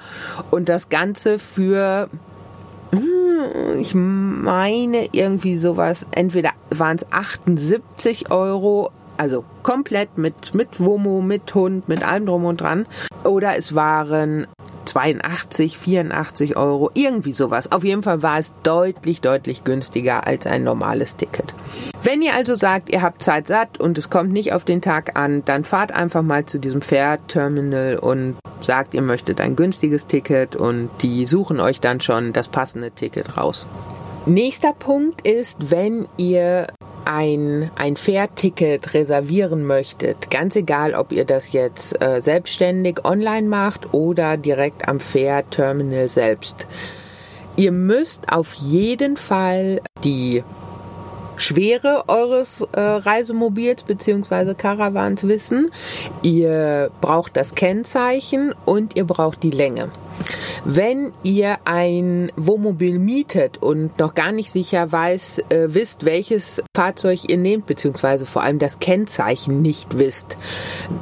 Und 0.51 0.69
das 0.69 0.89
Ganze 0.89 1.39
für 1.39 2.09
hm, 2.93 3.79
ich 3.79 3.95
meine 3.95 5.09
irgendwie 5.13 5.59
sowas, 5.59 6.07
entweder 6.13 6.51
waren 6.71 6.97
es 6.97 7.07
78 7.11 8.31
Euro, 8.31 8.91
also 9.17 9.45
komplett 9.63 10.19
mit, 10.19 10.55
mit 10.55 10.81
Womo, 10.81 11.21
mit 11.21 11.55
Hund, 11.55 11.89
mit 11.89 12.07
allem 12.07 12.27
drum 12.27 12.45
und 12.45 12.61
dran, 12.61 12.87
oder 13.25 13.57
es 13.57 13.75
waren 13.75 14.47
82, 14.87 15.79
84 15.79 16.57
Euro, 16.57 16.91
irgendwie 16.95 17.33
sowas. 17.33 17.71
Auf 17.73 17.85
jeden 17.85 18.03
Fall 18.03 18.23
war 18.23 18.39
es 18.39 18.53
deutlich, 18.63 19.21
deutlich 19.21 19.65
günstiger 19.65 20.27
als 20.27 20.47
ein 20.47 20.65
normales 20.65 21.17
Ticket. 21.17 21.55
Wenn 22.03 22.23
ihr 22.23 22.35
also 22.35 22.55
sagt, 22.55 22.89
ihr 22.89 23.03
habt 23.03 23.23
Zeit 23.23 23.49
satt 23.49 23.79
und 23.81 23.99
es 23.99 24.11
kommt 24.11 24.33
nicht 24.33 24.53
auf 24.53 24.65
den 24.65 24.81
Tag 24.81 25.19
an, 25.19 25.45
dann 25.45 25.65
fahrt 25.65 25.93
einfach 25.93 26.23
mal 26.23 26.47
zu 26.47 26.59
diesem 26.59 26.81
Fährterminal 26.81 27.99
und 27.99 28.37
sagt, 28.61 28.95
ihr 28.95 29.03
möchtet 29.03 29.41
ein 29.41 29.57
günstiges 29.57 30.07
Ticket 30.07 30.57
und 30.57 30.91
die 31.03 31.27
suchen 31.27 31.61
euch 31.61 31.81
dann 31.81 32.01
schon 32.01 32.33
das 32.33 32.49
passende 32.49 32.91
Ticket 32.91 33.37
raus. 33.37 33.67
Nächster 34.25 34.73
Punkt 34.73 35.27
ist, 35.27 35.71
wenn 35.71 36.09
ihr 36.17 36.67
ein, 37.07 37.71
ein 37.77 37.97
Fährticket 37.97 38.95
reservieren 38.95 39.65
möchtet, 39.65 40.31
ganz 40.31 40.57
egal, 40.57 40.95
ob 40.95 41.13
ihr 41.13 41.25
das 41.25 41.53
jetzt 41.53 42.03
äh, 42.03 42.21
selbstständig 42.21 43.05
online 43.05 43.49
macht 43.49 43.95
oder 43.95 44.37
direkt 44.37 44.89
am 44.89 45.01
Fährterminal 45.01 46.09
selbst. 46.09 46.67
Ihr 47.57 47.73
müsst 47.73 48.33
auf 48.33 48.53
jeden 48.55 49.17
Fall 49.17 49.81
die 50.05 50.43
Schwere 51.39 52.05
eures 52.09 52.63
äh, 52.73 52.81
Reisemobils 52.81 53.83
bzw. 53.85 54.55
Caravans 54.55 55.27
wissen. 55.29 55.71
Ihr 56.23 56.91
braucht 57.01 57.37
das 57.37 57.55
Kennzeichen 57.55 58.55
und 58.65 58.97
ihr 58.97 59.05
braucht 59.05 59.43
die 59.43 59.51
Länge. 59.51 59.91
Wenn 60.65 61.13
ihr 61.23 61.59
ein 61.65 62.33
Wohnmobil 62.37 62.99
mietet 62.99 63.63
und 63.63 63.99
noch 63.99 64.15
gar 64.15 64.33
nicht 64.33 64.51
sicher 64.51 64.91
weiß, 64.91 65.39
äh, 65.49 65.69
wisst, 65.69 66.05
welches 66.05 66.63
Fahrzeug 66.75 67.29
ihr 67.29 67.37
nehmt, 67.37 67.67
beziehungsweise 67.67 68.27
vor 68.27 68.43
allem 68.43 68.59
das 68.59 68.81
Kennzeichen 68.81 69.63
nicht 69.63 69.99
wisst, 69.99 70.37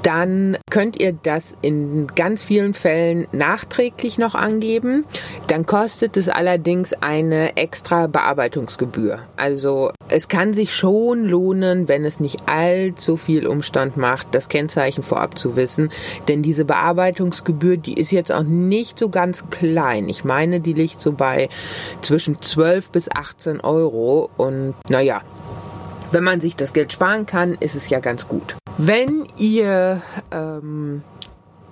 dann 0.02 0.59
könnt 0.71 1.00
ihr 1.00 1.12
das 1.12 1.56
in 1.62 2.09
ganz 2.14 2.42
vielen 2.42 2.75
Fällen 2.75 3.26
nachträglich 3.33 4.18
noch 4.18 4.35
angeben. 4.35 5.04
Dann 5.47 5.64
kostet 5.64 6.16
es 6.16 6.28
allerdings 6.28 6.92
eine 6.92 7.56
extra 7.56 8.06
Bearbeitungsgebühr. 8.06 9.21
Also 9.37 9.92
es 10.09 10.28
kann 10.28 10.52
sich 10.52 10.75
schon 10.75 11.25
lohnen, 11.25 11.88
wenn 11.88 12.04
es 12.04 12.21
nicht 12.21 12.42
allzu 12.47 13.16
viel 13.16 13.47
Umstand 13.47 13.97
macht, 13.97 14.28
das 14.33 14.49
Kennzeichen 14.49 15.02
vorab 15.02 15.38
zu 15.38 15.56
wissen. 15.56 15.90
Denn 16.28 16.42
diese 16.42 16.64
Bearbeitungsgebühr, 16.64 17.76
die 17.78 17.94
ist 17.94 18.11
jetzt 18.11 18.30
auch 18.30 18.42
nicht 18.42 18.99
so 18.99 19.04
ganz 19.09 19.51
klein. 19.51 20.09
Ich 20.09 20.25
meine, 20.25 20.61
die 20.61 20.73
liegt 20.73 21.01
so 21.01 21.13
bei 21.13 21.49
zwischen 22.03 22.41
12 22.41 22.91
bis 22.91 23.11
18 23.11 23.61
Euro. 23.61 24.31
Und 24.37 24.75
naja, 24.89 25.23
wenn 26.13 26.25
man 26.25 26.41
sich 26.41 26.57
das 26.57 26.73
Geld 26.73 26.93
sparen 26.93 27.27
kann, 27.27 27.55
ist 27.55 27.75
es 27.75 27.89
ja 27.89 28.01
ganz 28.01 28.29
gut. 28.29 28.57
Wenn 28.77 29.27
ihr 29.37 30.03
ähm, 30.33 31.03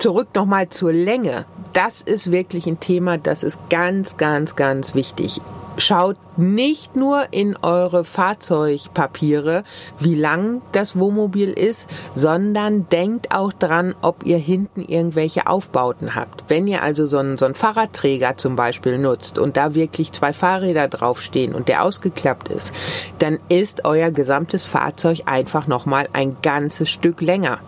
zurück 0.02 0.30
nochmal 0.34 0.68
zur 0.68 0.92
Länge. 0.92 1.46
Das 1.74 2.02
ist 2.02 2.32
wirklich 2.32 2.66
ein 2.66 2.80
Thema, 2.80 3.18
das 3.18 3.44
ist 3.44 3.56
ganz, 3.70 4.16
ganz, 4.16 4.56
ganz 4.56 4.96
wichtig 4.96 5.40
schaut 5.76 6.16
nicht 6.36 6.96
nur 6.96 7.26
in 7.30 7.56
eure 7.62 8.04
Fahrzeugpapiere, 8.04 9.64
wie 9.98 10.14
lang 10.14 10.62
das 10.72 10.98
Wohnmobil 10.98 11.50
ist, 11.50 11.88
sondern 12.14 12.88
denkt 12.88 13.34
auch 13.34 13.52
dran, 13.52 13.94
ob 14.00 14.24
ihr 14.24 14.38
hinten 14.38 14.82
irgendwelche 14.82 15.46
Aufbauten 15.46 16.14
habt. 16.14 16.44
Wenn 16.48 16.66
ihr 16.66 16.82
also 16.82 17.06
so 17.06 17.18
einen, 17.18 17.36
so 17.36 17.44
einen 17.44 17.54
Fahrradträger 17.54 18.36
zum 18.36 18.56
Beispiel 18.56 18.98
nutzt 18.98 19.38
und 19.38 19.56
da 19.56 19.74
wirklich 19.74 20.12
zwei 20.12 20.32
Fahrräder 20.32 20.88
draufstehen 20.88 21.54
und 21.54 21.68
der 21.68 21.84
ausgeklappt 21.84 22.48
ist, 22.48 22.74
dann 23.18 23.38
ist 23.48 23.84
euer 23.84 24.10
gesamtes 24.10 24.64
Fahrzeug 24.64 25.22
einfach 25.26 25.66
nochmal 25.66 26.08
ein 26.12 26.36
ganzes 26.42 26.90
Stück 26.90 27.20
länger. 27.20 27.58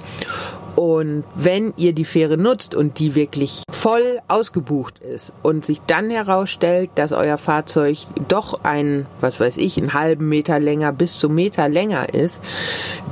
Und 0.76 1.24
wenn 1.34 1.72
ihr 1.76 1.92
die 1.92 2.04
Fähre 2.04 2.36
nutzt 2.36 2.74
und 2.74 2.98
die 2.98 3.14
wirklich 3.14 3.62
voll 3.70 4.20
ausgebucht 4.28 4.98
ist 4.98 5.34
und 5.42 5.64
sich 5.64 5.80
dann 5.86 6.10
herausstellt, 6.10 6.90
dass 6.94 7.12
euer 7.12 7.38
Fahrzeug 7.38 7.98
doch 8.28 8.64
einen, 8.64 9.06
was 9.20 9.40
weiß 9.40 9.58
ich, 9.58 9.78
einen 9.78 9.94
halben 9.94 10.28
Meter 10.28 10.58
länger 10.58 10.92
bis 10.92 11.18
zum 11.18 11.34
Meter 11.34 11.68
länger 11.68 12.14
ist, 12.14 12.40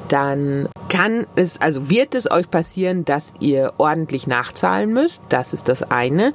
dann 0.09 0.69
kann 0.89 1.27
es, 1.37 1.61
also 1.61 1.89
wird 1.89 2.15
es 2.15 2.31
euch 2.31 2.51
passieren, 2.51 3.05
dass 3.05 3.33
ihr 3.41 3.73
ordentlich 3.79 4.27
nachzahlen 4.27 4.93
müsst. 4.93 5.23
Das 5.31 5.55
ist 5.55 5.69
das 5.69 5.83
eine. 5.83 6.33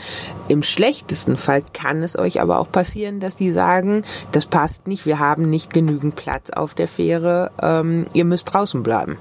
Im 0.48 0.64
schlechtesten 0.64 1.38
Fall 1.38 1.64
kann 1.74 2.02
es 2.02 2.18
euch 2.18 2.42
aber 2.42 2.60
auch 2.60 2.72
passieren, 2.72 3.20
dass 3.20 3.36
die 3.36 3.52
sagen, 3.52 4.04
das 4.32 4.46
passt 4.46 4.88
nicht, 4.88 5.06
wir 5.06 5.20
haben 5.20 5.50
nicht 5.50 5.74
genügend 5.74 6.16
Platz 6.16 6.50
auf 6.50 6.74
der 6.74 6.88
Fähre, 6.88 7.52
ähm, 7.62 8.08
ihr 8.14 8.26
müsst 8.26 8.54
draußen 8.54 8.82
bleiben. 8.82 9.18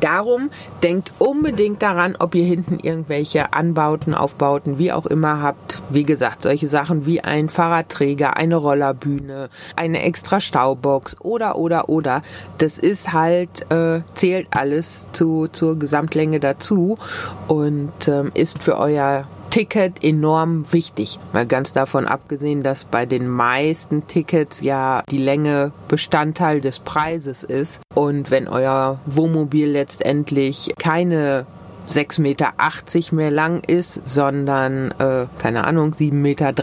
Darum 0.00 0.50
denkt 0.82 1.12
unbedingt 1.18 1.80
daran, 1.80 2.16
ob 2.18 2.34
ihr 2.34 2.44
hinten 2.44 2.80
irgendwelche 2.80 3.52
Anbauten, 3.52 4.14
Aufbauten, 4.14 4.78
wie 4.78 4.90
auch 4.90 5.06
immer 5.06 5.42
habt. 5.42 5.80
Wie 5.90 6.02
gesagt, 6.02 6.42
solche 6.42 6.66
Sachen 6.66 7.06
wie 7.06 7.20
ein 7.20 7.48
Fahrradträger, 7.48 8.36
eine 8.36 8.56
Rollerbühne, 8.56 9.48
eine 9.76 10.02
extra 10.02 10.40
Staubox 10.40 11.20
oder 11.20 11.56
oder 11.56 11.88
oder. 11.88 12.22
Das 12.58 12.78
ist 12.78 13.12
halt 13.12 13.70
äh, 13.70 14.00
zählt 14.14 14.48
alles 14.50 15.06
zu 15.12 15.46
zur 15.52 15.78
Gesamtlänge 15.78 16.40
dazu 16.40 16.98
und 17.46 18.08
ähm, 18.08 18.32
ist 18.34 18.60
für 18.60 18.78
euer 18.78 19.28
Ticket 19.52 20.02
enorm 20.02 20.64
wichtig. 20.72 21.18
Mal 21.34 21.46
ganz 21.46 21.74
davon 21.74 22.06
abgesehen, 22.06 22.62
dass 22.62 22.84
bei 22.84 23.04
den 23.04 23.28
meisten 23.28 24.06
Tickets 24.06 24.62
ja 24.62 25.02
die 25.10 25.18
Länge 25.18 25.72
Bestandteil 25.88 26.62
des 26.62 26.78
Preises 26.78 27.42
ist. 27.42 27.82
Und 27.94 28.30
wenn 28.30 28.48
euer 28.48 28.98
Wohnmobil 29.04 29.68
letztendlich 29.68 30.72
keine 30.78 31.44
6,80 31.90 32.22
Meter 32.22 33.14
mehr 33.14 33.30
lang 33.30 33.62
ist, 33.66 34.00
sondern, 34.08 34.90
äh, 34.92 35.26
keine 35.38 35.64
Ahnung, 35.64 35.92
7,30 35.92 36.12
Meter, 36.12 36.54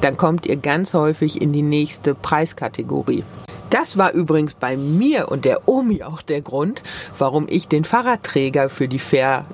dann 0.00 0.16
kommt 0.16 0.46
ihr 0.46 0.56
ganz 0.56 0.94
häufig 0.94 1.40
in 1.40 1.52
die 1.52 1.62
nächste 1.62 2.16
Preiskategorie. 2.16 3.22
Das 3.70 3.96
war 3.96 4.10
übrigens 4.14 4.54
bei 4.54 4.76
mir 4.76 5.30
und 5.30 5.44
der 5.44 5.68
Omi 5.68 6.02
auch 6.02 6.22
der 6.22 6.40
Grund, 6.40 6.82
warum 7.18 7.46
ich 7.48 7.68
den 7.68 7.84
Fahrradträger 7.84 8.68
für 8.68 8.88
die 8.88 8.98
Fair 8.98 9.46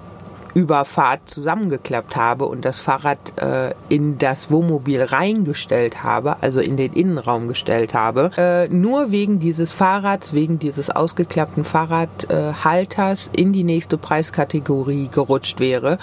Überfahrt 0.59 1.31
zusammengeklappt 1.31 2.17
habe 2.17 2.47
und 2.47 2.65
das 2.65 2.81
Fahrrad 2.81 3.41
äh, 3.41 3.75
in 3.89 4.19
das 4.19 4.51
Wohnmobil 4.51 5.01
reingestellt 5.01 6.03
habe, 6.03 6.43
also 6.43 6.59
in 6.59 6.77
den 6.77 6.95
Innenraum 6.95 7.47
gestellt 7.47 7.95
habe, 7.95 8.33
äh, 8.37 8.67
nur 8.67 9.13
wegen 9.13 9.39
dieses 9.39 9.71
Fahrrads, 9.71 10.33
wegen 10.33 10.59
dieses 10.59 10.91
ausgeklappten 10.91 11.63
Fahrradhalters 11.63 13.29
äh, 13.29 13.41
in 13.41 13.53
die 13.53 13.63
nächste 13.63 13.99
Preiskategorie 13.99 15.09
gerutscht 15.13 15.61
wäre. 15.61 15.99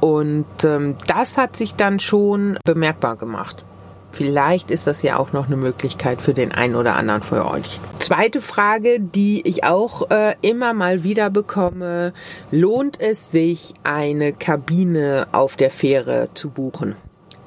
Und 0.00 0.44
ähm, 0.62 0.96
das 1.06 1.38
hat 1.38 1.56
sich 1.56 1.74
dann 1.74 1.98
schon 1.98 2.58
bemerkbar 2.66 3.16
gemacht 3.16 3.64
Vielleicht 4.16 4.70
ist 4.70 4.86
das 4.86 5.02
ja 5.02 5.18
auch 5.18 5.34
noch 5.34 5.46
eine 5.46 5.58
Möglichkeit 5.58 6.22
für 6.22 6.32
den 6.32 6.50
einen 6.50 6.74
oder 6.74 6.96
anderen 6.96 7.22
von 7.22 7.40
euch. 7.40 7.78
Zweite 7.98 8.40
Frage, 8.40 8.98
die 8.98 9.46
ich 9.46 9.64
auch 9.64 10.10
äh, 10.10 10.34
immer 10.40 10.72
mal 10.72 11.04
wieder 11.04 11.28
bekomme. 11.28 12.14
Lohnt 12.50 12.98
es 12.98 13.30
sich, 13.30 13.74
eine 13.84 14.32
Kabine 14.32 15.26
auf 15.32 15.56
der 15.56 15.68
Fähre 15.68 16.28
zu 16.32 16.48
buchen? 16.48 16.96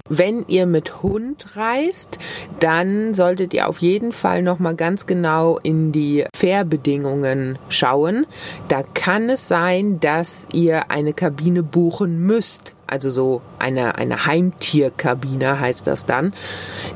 Wenn 0.10 0.46
ihr 0.48 0.68
mit 0.68 1.02
Hund 1.02 1.56
reist, 1.56 2.20
dann 2.60 3.16
solltet 3.16 3.56
ihr 3.56 3.68
auf 3.68 3.80
jeden 3.80 4.12
Fall 4.12 4.44
noch 4.44 4.60
mal 4.60 4.76
ganz 4.76 5.08
genau 5.08 5.58
in 5.58 5.92
die 5.92 6.26
Fährbedingungen 6.36 7.58
schauen. 7.70 8.28
Da 8.68 8.84
kann 8.84 9.30
es 9.30 9.48
sein, 9.48 10.00
dass 10.00 10.48
ihr 10.54 10.92
eine 10.92 11.14
Kabine 11.14 11.64
buchen 11.64 12.20
müsst. 12.20 12.76
Also 12.90 13.12
so 13.12 13.42
eine, 13.60 13.96
eine 13.96 14.26
Heimtierkabine 14.26 15.60
heißt 15.60 15.88
das 15.88 16.06
dann. 16.06 16.34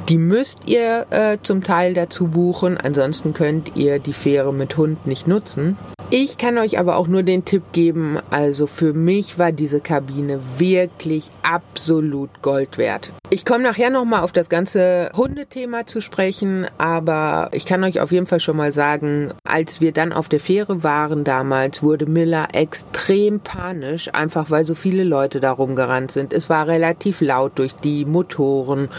Die 0.10 0.18
müsst 0.18 0.68
ihr 0.68 1.06
äh, 1.10 1.38
zum 1.44 1.64
Teil 1.64 1.94
dazu 1.94 2.28
buchen. 2.28 2.78
Ansonsten 2.78 3.34
könnt 3.34 3.76
ihr 3.76 4.00
die 4.00 4.14
Fähre 4.14 4.54
mit 4.54 4.78
Hund 4.78 5.06
nicht 5.06 5.28
nutzen. 5.28 5.78
Ich 6.16 6.38
kann 6.38 6.60
euch 6.60 6.78
aber 6.78 6.98
auch 6.98 7.08
nur 7.08 7.24
den 7.24 7.44
Tipp 7.44 7.64
geben, 7.72 8.20
also 8.30 8.68
für 8.68 8.94
mich 8.94 9.40
war 9.40 9.52
diese 9.52 9.80
Kabine 9.80 10.40
wirklich 10.60 11.32
absolut 11.42 12.44
Gold 12.44 12.78
wert. 12.78 13.12
Ich 13.32 13.46
komme 13.46 13.64
nachher 13.64 13.90
nochmal 13.90 14.22
auf 14.22 14.32
das 14.32 14.48
ganze 14.48 15.10
Hundethema 15.18 15.88
zu 15.88 16.02
sprechen, 16.02 16.68
aber 16.78 17.50
ich 17.52 17.66
kann 17.66 17.84
euch 17.84 18.00
auf 18.00 18.12
jeden 18.12 18.28
Fall 18.28 18.42
schon 18.42 18.58
mal 18.58 18.72
sagen, 18.72 19.34
als 19.44 19.82
wir 19.82 19.92
dann 19.92 20.14
auf 20.14 20.30
der 20.30 20.40
Fähre 20.40 20.84
waren 20.84 21.24
damals, 21.24 21.82
wurde 21.82 22.06
Miller 22.06 22.50
extrem 22.54 23.40
panisch, 23.40 24.14
einfach 24.14 24.52
weil 24.52 24.66
so 24.66 24.76
viele 24.76 25.04
Leute 25.04 25.40
da 25.40 25.54
rumgerannt 25.84 26.12
sind. 26.12 26.34
Es 26.34 26.50
war 26.50 26.68
relativ 26.68 27.22
laut 27.22 27.54
durch 27.56 27.76
die 27.76 28.06
Motoren. 28.06 28.90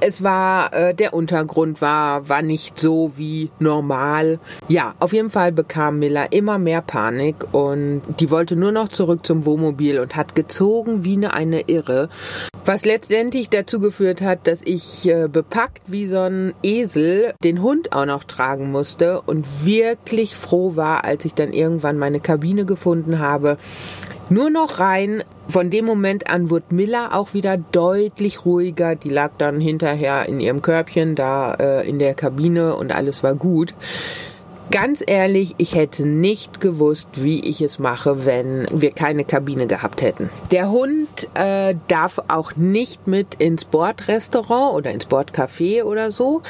Es 0.00 0.22
war, 0.22 0.72
äh, 0.72 0.94
der 0.94 1.14
Untergrund 1.14 1.80
war, 1.80 2.28
war 2.28 2.42
nicht 2.42 2.78
so 2.78 3.12
wie 3.16 3.50
normal. 3.58 4.38
Ja, 4.68 4.94
auf 4.98 5.12
jeden 5.12 5.30
Fall 5.30 5.52
bekam 5.52 5.98
Miller 5.98 6.32
immer 6.32 6.58
mehr 6.58 6.82
Panik 6.82 7.36
und 7.52 8.02
die 8.20 8.30
wollte 8.30 8.56
nur 8.56 8.72
noch 8.72 8.88
zurück 8.88 9.26
zum 9.26 9.44
Wohnmobil 9.46 9.98
und 9.98 10.16
hat 10.16 10.34
gezogen 10.34 11.04
wie 11.04 11.14
eine, 11.14 11.32
eine 11.32 11.60
Irre. 11.68 12.08
Was 12.64 12.84
letztendlich 12.84 13.48
dazu 13.48 13.78
geführt 13.78 14.20
hat, 14.20 14.48
dass 14.48 14.60
ich 14.64 15.08
äh, 15.08 15.28
bepackt 15.28 15.82
wie 15.86 16.08
so 16.08 16.18
ein 16.18 16.52
Esel 16.64 17.32
den 17.44 17.62
Hund 17.62 17.92
auch 17.92 18.06
noch 18.06 18.24
tragen 18.24 18.72
musste 18.72 19.22
und 19.22 19.46
wirklich 19.64 20.34
froh 20.34 20.74
war, 20.74 21.04
als 21.04 21.24
ich 21.24 21.34
dann 21.34 21.52
irgendwann 21.52 21.96
meine 21.96 22.18
Kabine 22.18 22.64
gefunden 22.64 23.20
habe. 23.20 23.56
Nur 24.28 24.50
noch 24.50 24.80
rein. 24.80 25.22
Von 25.48 25.70
dem 25.70 25.84
Moment 25.84 26.28
an 26.28 26.50
wurde 26.50 26.74
Miller 26.74 27.10
auch 27.14 27.32
wieder 27.32 27.56
deutlich 27.56 28.44
ruhiger. 28.44 28.96
Die 28.96 29.10
lag 29.10 29.30
dann 29.38 29.60
hinterher 29.60 30.26
in 30.28 30.40
ihrem 30.40 30.60
Körbchen 30.60 31.14
da 31.14 31.54
äh, 31.54 31.88
in 31.88 32.00
der 32.00 32.14
Kabine 32.14 32.74
und 32.74 32.90
alles 32.90 33.22
war 33.22 33.36
gut. 33.36 33.74
Ganz 34.70 35.02
ehrlich, 35.06 35.54
ich 35.58 35.76
hätte 35.76 36.04
nicht 36.04 36.60
gewusst, 36.60 37.08
wie 37.14 37.40
ich 37.40 37.60
es 37.60 37.78
mache, 37.78 38.26
wenn 38.26 38.66
wir 38.72 38.90
keine 38.90 39.24
Kabine 39.24 39.68
gehabt 39.68 40.02
hätten. 40.02 40.28
Der 40.50 40.70
Hund 40.70 41.28
äh, 41.34 41.76
darf 41.86 42.20
auch 42.26 42.56
nicht 42.56 43.06
mit 43.06 43.34
ins 43.34 43.64
Bordrestaurant 43.64 44.74
oder 44.74 44.90
ins 44.90 45.06
Bordcafé 45.06 45.84
oder 45.84 46.10
so. 46.10 46.42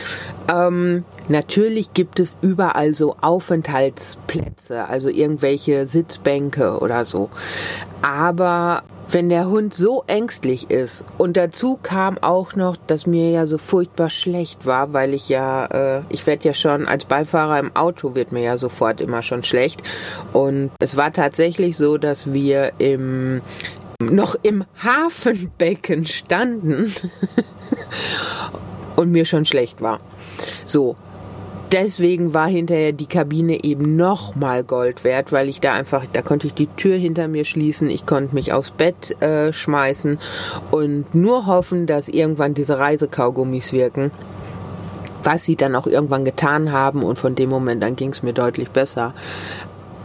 Ähm, 0.51 1.05
natürlich 1.29 1.93
gibt 1.93 2.19
es 2.19 2.39
überall 2.41 2.95
so 2.95 3.17
Aufenthaltsplätze, 3.21 4.89
also 4.89 5.11
irgendwelche 5.11 5.87
Sitzbänke 5.87 6.79
oder 6.79 7.05
so. 7.05 7.29
Aber 8.01 8.83
wenn 9.11 9.29
der 9.29 9.49
Hund 9.49 9.75
so 9.75 10.05
ängstlich 10.07 10.71
ist. 10.71 11.05
Und 11.19 11.37
dazu 11.37 11.79
kam 11.83 12.19
auch 12.19 12.55
noch, 12.55 12.77
dass 12.77 13.07
mir 13.07 13.31
ja 13.31 13.47
so 13.47 13.59
furchtbar 13.59 14.11
schlecht 14.11 14.67
war, 14.67 14.93
weil 14.93 15.15
ich 15.15 15.29
ja, 15.29 15.67
äh, 15.67 16.03
ich 16.09 16.27
werde 16.27 16.45
ja 16.45 16.55
schon 16.55 16.87
als 16.87 17.05
Beifahrer 17.05 17.59
im 17.59 17.75
Auto 17.75 18.15
wird 18.15 18.33
mir 18.33 18.43
ja 18.43 18.59
sofort 18.59 19.01
immer 19.01 19.23
schon 19.23 19.43
schlecht. 19.43 19.83
Und 20.33 20.71
es 20.79 20.97
war 20.97 21.13
tatsächlich 21.13 21.77
so, 21.77 21.99
dass 21.99 22.33
wir 22.33 22.73
im 22.79 23.43
noch 23.99 24.37
im 24.43 24.65
Hafenbecken 24.83 26.07
standen 26.07 26.93
und 28.97 29.11
mir 29.11 29.25
schon 29.25 29.47
schlecht 29.47 29.81
war. 29.81 30.01
So, 30.67 30.97
deswegen 31.73 32.35
war 32.35 32.49
hinterher 32.49 32.93
die 32.93 33.07
Kabine 33.07 33.65
eben 33.65 33.97
noch 33.97 34.35
mal 34.35 34.65
Gold 34.65 35.05
wert, 35.05 35.33
weil 35.33 35.49
ich 35.49 35.61
da 35.61 35.73
einfach, 35.73 36.05
da 36.13 36.23
konnte 36.23 36.47
ich 36.47 36.55
die 36.55 36.67
Tür 36.67 36.97
hinter 36.97 37.29
mir 37.29 37.45
schließen, 37.45 37.91
ich 37.91 38.07
konnte 38.07 38.35
mich 38.35 38.53
aufs 38.53 38.71
Bett 38.71 39.21
äh, 39.23 39.53
schmeißen 39.53 40.19
und 40.71 41.15
nur 41.15 41.47
hoffen, 41.47 41.87
dass 41.87 42.09
irgendwann 42.09 42.55
diese 42.55 42.79
Reisekaugummis 42.79 43.73
wirken. 43.73 44.11
Was 45.23 45.45
sie 45.45 45.57
dann 45.57 45.75
auch 45.75 45.87
irgendwann 45.87 46.25
getan 46.25 46.71
haben 46.71 47.03
und 47.03 47.19
von 47.19 47.35
dem 47.35 47.51
Moment 47.51 47.83
an 47.83 47.97
ging 47.97 48.11
es 48.11 48.23
mir 48.23 48.33
deutlich 48.33 48.71
besser. 48.71 49.13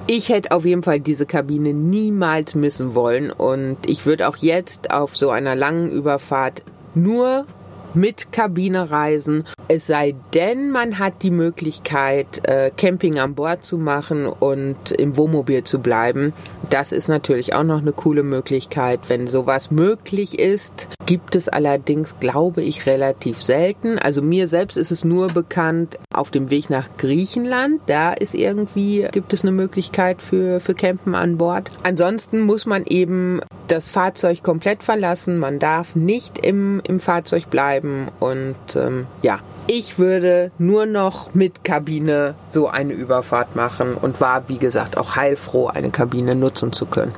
Ich 0.08 0.30
hätte 0.30 0.52
auf 0.52 0.66
jeden 0.66 0.82
Fall 0.82 1.00
diese 1.00 1.28
Kabine 1.28 1.74
niemals 1.74 2.56
missen 2.56 2.96
wollen 2.96 3.32
und 3.32 3.78
ich 3.88 4.06
würde 4.06 4.28
auch 4.28 4.38
jetzt 4.38 4.92
auf 4.92 5.16
so 5.16 5.30
einer 5.30 5.56
langen 5.56 5.92
Überfahrt 5.92 6.64
nur 6.96 7.46
mit 7.94 8.32
Kabine 8.32 8.90
reisen 8.90 9.46
es 9.74 9.88
sei 9.88 10.16
denn, 10.34 10.70
man 10.70 11.00
hat 11.00 11.24
die 11.24 11.32
Möglichkeit, 11.32 12.46
äh, 12.46 12.72
Camping 12.76 13.20
an 13.20 13.36
Bord 13.36 13.64
zu 13.64 13.78
machen 13.78 14.26
und 14.26 14.92
im 14.92 15.16
Wohnmobil 15.16 15.64
zu 15.64 15.80
bleiben. 15.80 16.34
Das 16.70 16.92
ist 16.92 17.08
natürlich 17.08 17.54
auch 17.54 17.64
noch 17.64 17.80
eine 17.80 17.94
coole 17.94 18.24
Möglichkeit. 18.24 19.00
Wenn 19.08 19.28
sowas 19.28 19.72
möglich 19.72 20.40
ist, 20.40 20.90
gibt 21.12 21.36
es 21.36 21.50
allerdings, 21.50 22.16
glaube 22.22 22.62
ich, 22.62 22.86
relativ 22.86 23.42
selten. 23.42 24.00
Also 24.00 24.22
mir 24.22 24.48
selbst 24.48 24.78
ist 24.78 24.92
es 24.92 25.04
nur 25.04 25.28
bekannt 25.28 26.00
auf 26.14 26.32
dem 26.32 26.50
Weg 26.50 26.70
nach 26.70 26.88
Griechenland. 26.98 27.82
Da 27.86 28.14
ist 28.14 28.34
irgendwie, 28.34 29.06
gibt 29.12 29.34
es 29.34 29.42
eine 29.42 29.52
Möglichkeit 29.52 30.22
für, 30.22 30.62
für 30.62 30.74
Campen 30.74 31.14
an 31.14 31.38
Bord. 31.38 31.70
Ansonsten 31.84 32.40
muss 32.40 32.66
man 32.66 32.86
eben 32.86 33.42
das 33.68 33.90
Fahrzeug 33.90 34.42
komplett 34.42 34.84
verlassen. 34.84 35.38
Man 35.38 35.60
darf 35.60 35.98
nicht 35.98 36.38
im, 36.38 36.82
im 36.88 37.02
Fahrzeug 37.02 37.50
bleiben 37.50 38.08
und 38.22 38.56
ähm, 38.78 39.06
ja, 39.22 39.40
ich 39.68 40.00
würde 40.00 40.52
nur 40.60 40.86
noch 40.86 41.34
mit 41.34 41.66
Kabine 41.66 42.36
so 42.52 42.70
eine 42.70 42.94
Überfahrt 42.94 43.58
machen 43.58 43.96
und 43.96 44.22
war, 44.22 44.48
wie 44.48 44.60
gesagt, 44.60 44.98
auch 44.98 45.18
heilfroh, 45.18 45.68
eine 45.68 45.92
Kabine 45.92 46.36
nutzen 46.36 46.72
zu 46.72 46.86
können. 46.86 47.14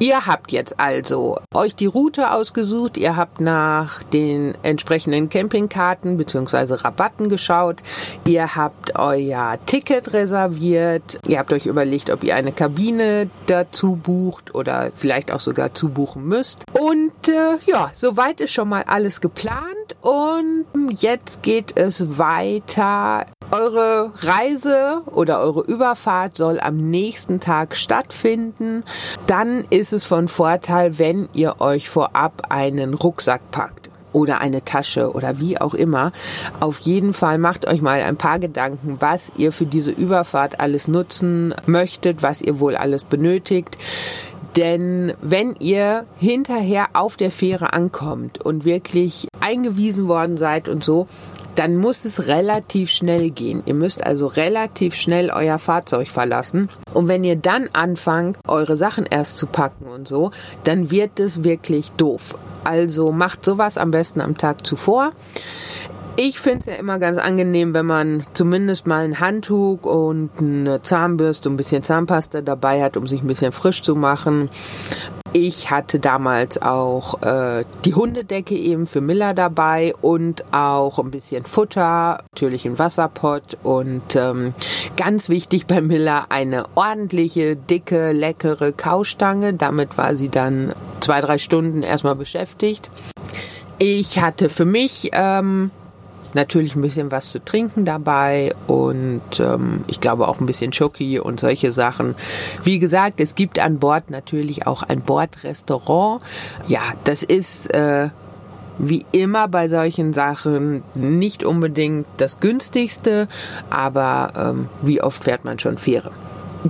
Ihr 0.00 0.26
habt 0.26 0.52
jetzt 0.52 0.78
also 0.78 1.38
euch 1.52 1.74
die 1.74 1.86
Route 1.86 2.30
ausgesucht, 2.30 2.96
ihr 2.96 3.16
habt 3.16 3.40
nach 3.40 4.04
den 4.04 4.54
entsprechenden 4.62 5.28
Campingkarten 5.28 6.16
bzw. 6.16 6.74
Rabatten 6.74 7.28
geschaut, 7.28 7.82
ihr 8.24 8.54
habt 8.54 8.96
euer 8.96 9.58
Ticket 9.66 10.12
reserviert, 10.12 11.18
ihr 11.26 11.40
habt 11.40 11.52
euch 11.52 11.66
überlegt, 11.66 12.10
ob 12.10 12.22
ihr 12.22 12.36
eine 12.36 12.52
Kabine 12.52 13.28
dazu 13.46 13.96
bucht 13.96 14.54
oder 14.54 14.92
vielleicht 14.94 15.32
auch 15.32 15.40
sogar 15.40 15.74
zubuchen 15.74 16.24
müsst. 16.24 16.62
Und 16.78 17.28
äh, 17.28 17.58
ja, 17.66 17.90
soweit 17.92 18.40
ist 18.40 18.52
schon 18.52 18.68
mal 18.68 18.84
alles 18.86 19.20
geplant 19.20 19.96
und 20.00 20.66
jetzt 21.02 21.42
geht 21.42 21.76
es 21.76 22.18
weiter 22.18 23.26
eure 23.50 24.12
Reise 24.16 25.02
oder 25.06 25.40
eure 25.40 25.62
Überfahrt 25.62 26.36
soll 26.36 26.60
am 26.60 26.76
nächsten 26.76 27.40
Tag 27.40 27.76
stattfinden. 27.76 28.84
Dann 29.26 29.64
ist 29.70 29.87
es 29.92 30.04
von 30.04 30.28
Vorteil, 30.28 30.98
wenn 30.98 31.28
ihr 31.32 31.60
euch 31.60 31.88
vorab 31.88 32.42
einen 32.48 32.94
Rucksack 32.94 33.50
packt 33.50 33.90
oder 34.12 34.40
eine 34.40 34.64
Tasche 34.64 35.12
oder 35.12 35.38
wie 35.40 35.60
auch 35.60 35.74
immer. 35.74 36.12
Auf 36.60 36.80
jeden 36.80 37.12
Fall 37.12 37.38
macht 37.38 37.66
euch 37.66 37.82
mal 37.82 38.00
ein 38.02 38.16
paar 38.16 38.38
Gedanken, 38.38 38.96
was 39.00 39.32
ihr 39.36 39.52
für 39.52 39.66
diese 39.66 39.90
Überfahrt 39.90 40.60
alles 40.60 40.88
nutzen 40.88 41.54
möchtet, 41.66 42.22
was 42.22 42.42
ihr 42.42 42.60
wohl 42.60 42.76
alles 42.76 43.04
benötigt. 43.04 43.76
Denn 44.56 45.12
wenn 45.20 45.54
ihr 45.56 46.04
hinterher 46.18 46.88
auf 46.94 47.16
der 47.16 47.30
Fähre 47.30 47.72
ankommt 47.72 48.44
und 48.44 48.64
wirklich 48.64 49.28
eingewiesen 49.40 50.08
worden 50.08 50.36
seid 50.36 50.68
und 50.68 50.82
so, 50.82 51.06
dann 51.58 51.76
muss 51.76 52.04
es 52.04 52.28
relativ 52.28 52.88
schnell 52.88 53.30
gehen. 53.30 53.64
Ihr 53.66 53.74
müsst 53.74 54.04
also 54.04 54.28
relativ 54.28 54.94
schnell 54.94 55.30
euer 55.30 55.58
Fahrzeug 55.58 56.06
verlassen. 56.06 56.68
Und 56.94 57.08
wenn 57.08 57.24
ihr 57.24 57.34
dann 57.34 57.68
anfangt, 57.72 58.38
eure 58.46 58.76
Sachen 58.76 59.06
erst 59.06 59.38
zu 59.38 59.46
packen 59.46 59.86
und 59.86 60.06
so, 60.06 60.30
dann 60.62 60.92
wird 60.92 61.18
es 61.18 61.42
wirklich 61.42 61.90
doof. 61.92 62.36
Also 62.62 63.10
macht 63.10 63.44
sowas 63.44 63.76
am 63.76 63.90
besten 63.90 64.20
am 64.20 64.38
Tag 64.38 64.64
zuvor. 64.64 65.10
Ich 66.14 66.38
finde 66.38 66.58
es 66.58 66.66
ja 66.66 66.74
immer 66.74 67.00
ganz 67.00 67.18
angenehm, 67.18 67.74
wenn 67.74 67.86
man 67.86 68.24
zumindest 68.34 68.86
mal 68.86 69.04
ein 69.04 69.18
Handtuch 69.18 69.82
und 69.82 70.30
eine 70.38 70.82
Zahnbürste 70.82 71.48
und 71.48 71.54
ein 71.54 71.58
bisschen 71.58 71.82
Zahnpasta 71.82 72.40
dabei 72.40 72.82
hat, 72.82 72.96
um 72.96 73.06
sich 73.08 73.20
ein 73.20 73.26
bisschen 73.26 73.52
frisch 73.52 73.82
zu 73.82 73.96
machen. 73.96 74.48
Ich 75.32 75.70
hatte 75.70 75.98
damals 75.98 76.60
auch 76.62 77.22
äh, 77.22 77.64
die 77.84 77.94
Hundedecke 77.94 78.54
eben 78.54 78.86
für 78.86 79.02
Miller 79.02 79.34
dabei 79.34 79.94
und 80.00 80.42
auch 80.52 80.98
ein 80.98 81.10
bisschen 81.10 81.44
Futter, 81.44 82.24
natürlich 82.32 82.64
ein 82.64 82.78
Wasserpott 82.78 83.58
und 83.62 84.16
ähm, 84.16 84.54
ganz 84.96 85.28
wichtig 85.28 85.66
bei 85.66 85.82
Miller 85.82 86.26
eine 86.30 86.64
ordentliche, 86.76 87.56
dicke, 87.56 88.12
leckere 88.12 88.72
Kaustange. 88.72 89.52
Damit 89.52 89.98
war 89.98 90.16
sie 90.16 90.30
dann 90.30 90.72
zwei, 91.00 91.20
drei 91.20 91.36
Stunden 91.38 91.82
erstmal 91.82 92.16
beschäftigt. 92.16 92.90
Ich 93.78 94.20
hatte 94.20 94.48
für 94.48 94.64
mich 94.64 95.10
ähm, 95.12 95.70
natürlich 96.34 96.76
ein 96.76 96.82
bisschen 96.82 97.10
was 97.10 97.30
zu 97.30 97.44
trinken 97.44 97.84
dabei 97.84 98.54
und 98.66 99.40
ähm, 99.40 99.84
ich 99.86 100.00
glaube 100.00 100.28
auch 100.28 100.40
ein 100.40 100.46
bisschen 100.46 100.72
Schoki 100.72 101.18
und 101.18 101.40
solche 101.40 101.72
Sachen. 101.72 102.14
Wie 102.62 102.78
gesagt, 102.78 103.20
es 103.20 103.34
gibt 103.34 103.58
an 103.58 103.78
Bord 103.78 104.10
natürlich 104.10 104.66
auch 104.66 104.82
ein 104.82 105.00
Bordrestaurant. 105.00 106.22
Ja, 106.66 106.82
das 107.04 107.22
ist 107.22 107.72
äh, 107.74 108.08
wie 108.78 109.04
immer 109.12 109.48
bei 109.48 109.68
solchen 109.68 110.12
Sachen 110.12 110.82
nicht 110.94 111.44
unbedingt 111.44 112.06
das 112.16 112.40
günstigste, 112.40 113.26
aber 113.70 114.32
ähm, 114.36 114.68
wie 114.82 115.02
oft 115.02 115.24
fährt 115.24 115.44
man 115.44 115.58
schon 115.58 115.78
Fähre? 115.78 116.12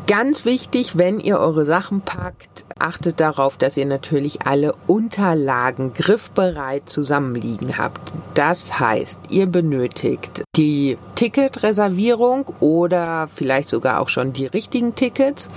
Ganz 0.06 0.44
wichtig, 0.44 0.98
wenn 0.98 1.18
ihr 1.18 1.38
eure 1.38 1.64
Sachen 1.64 2.02
packt, 2.02 2.64
achtet 2.78 3.20
darauf, 3.20 3.56
dass 3.56 3.76
ihr 3.76 3.86
natürlich 3.86 4.46
alle 4.46 4.74
Unterlagen 4.86 5.92
griffbereit 5.92 6.88
zusammenliegen 6.88 7.78
habt. 7.78 8.12
Das 8.34 8.78
heißt, 8.78 9.18
ihr 9.30 9.46
benötigt 9.46 10.44
die 10.56 10.98
Ticketreservierung 11.14 12.46
oder 12.60 13.28
vielleicht 13.34 13.70
sogar 13.70 14.00
auch 14.00 14.08
schon 14.08 14.32
die 14.32 14.46
richtigen 14.46 14.94
Tickets. 14.94 15.48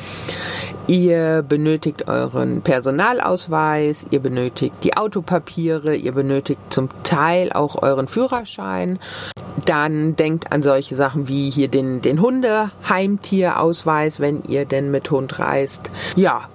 Ihr 0.88 1.44
benötigt 1.48 2.08
euren 2.08 2.62
Personalausweis, 2.62 4.06
ihr 4.10 4.20
benötigt 4.20 4.76
die 4.84 4.98
Autopapiere, 4.98 5.96
ihr 5.96 6.12
benötigt 6.12 6.60
zum 6.70 6.90
Teil 7.04 7.52
auch 7.54 7.82
euren 7.82 8.08
Führerschein. 8.08 9.00
Dann 9.66 10.16
denkt 10.16 10.52
an 10.52 10.62
solche 10.62 10.96
Sachen 10.96 11.28
wie 11.28 11.50
hier 11.50 11.68
den, 11.68 12.02
den 12.02 12.20
Hundeheimtierausweis, 12.20 14.20
wenn 14.20 14.44
ihr 14.44 14.66
denn 14.66 14.92
mit 14.92 15.12
Hund 15.12 15.40
reist. 15.40 15.90
Ja, 16.16 16.50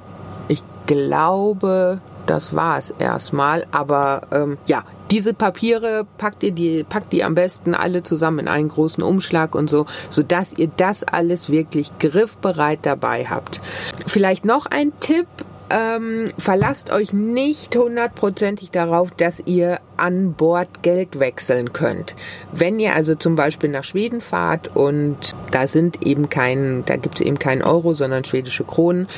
glaube, 0.86 2.00
das 2.26 2.54
war 2.54 2.78
es 2.78 2.90
erstmal. 2.98 3.66
Aber 3.70 4.22
ähm, 4.32 4.58
ja, 4.66 4.84
diese 5.10 5.34
Papiere 5.34 6.06
packt 6.18 6.42
ihr 6.42 6.52
die, 6.52 6.84
packt 6.84 7.12
die 7.12 7.24
am 7.24 7.34
besten 7.34 7.74
alle 7.74 8.02
zusammen 8.02 8.40
in 8.40 8.48
einen 8.48 8.68
großen 8.68 9.02
Umschlag 9.02 9.54
und 9.54 9.70
so, 9.70 9.86
so 10.10 10.22
dass 10.22 10.52
ihr 10.52 10.70
das 10.76 11.04
alles 11.04 11.50
wirklich 11.50 11.98
griffbereit 11.98 12.80
dabei 12.82 13.26
habt. 13.26 13.60
Vielleicht 14.06 14.44
noch 14.44 14.66
ein 14.66 14.92
Tipp 15.00 15.26
ähm, 15.68 16.30
verlasst 16.38 16.92
euch 16.92 17.12
nicht 17.12 17.74
hundertprozentig 17.74 18.70
darauf, 18.70 19.10
dass 19.10 19.42
ihr 19.46 19.80
an 19.96 20.34
Bord 20.34 20.82
Geld 20.82 21.18
wechseln 21.18 21.72
könnt. 21.72 22.14
Wenn 22.52 22.78
ihr 22.78 22.94
also 22.94 23.14
zum 23.14 23.36
Beispiel 23.36 23.70
nach 23.70 23.84
Schweden 23.84 24.20
fahrt 24.20 24.74
und 24.74 25.34
da 25.50 25.66
sind 25.66 26.06
eben 26.06 26.28
kein, 26.28 26.84
da 26.86 26.96
gibt 26.96 27.20
es 27.20 27.26
eben 27.26 27.38
kein 27.38 27.62
Euro, 27.62 27.94
sondern 27.94 28.24
schwedische 28.24 28.64
Kronen. 28.64 29.08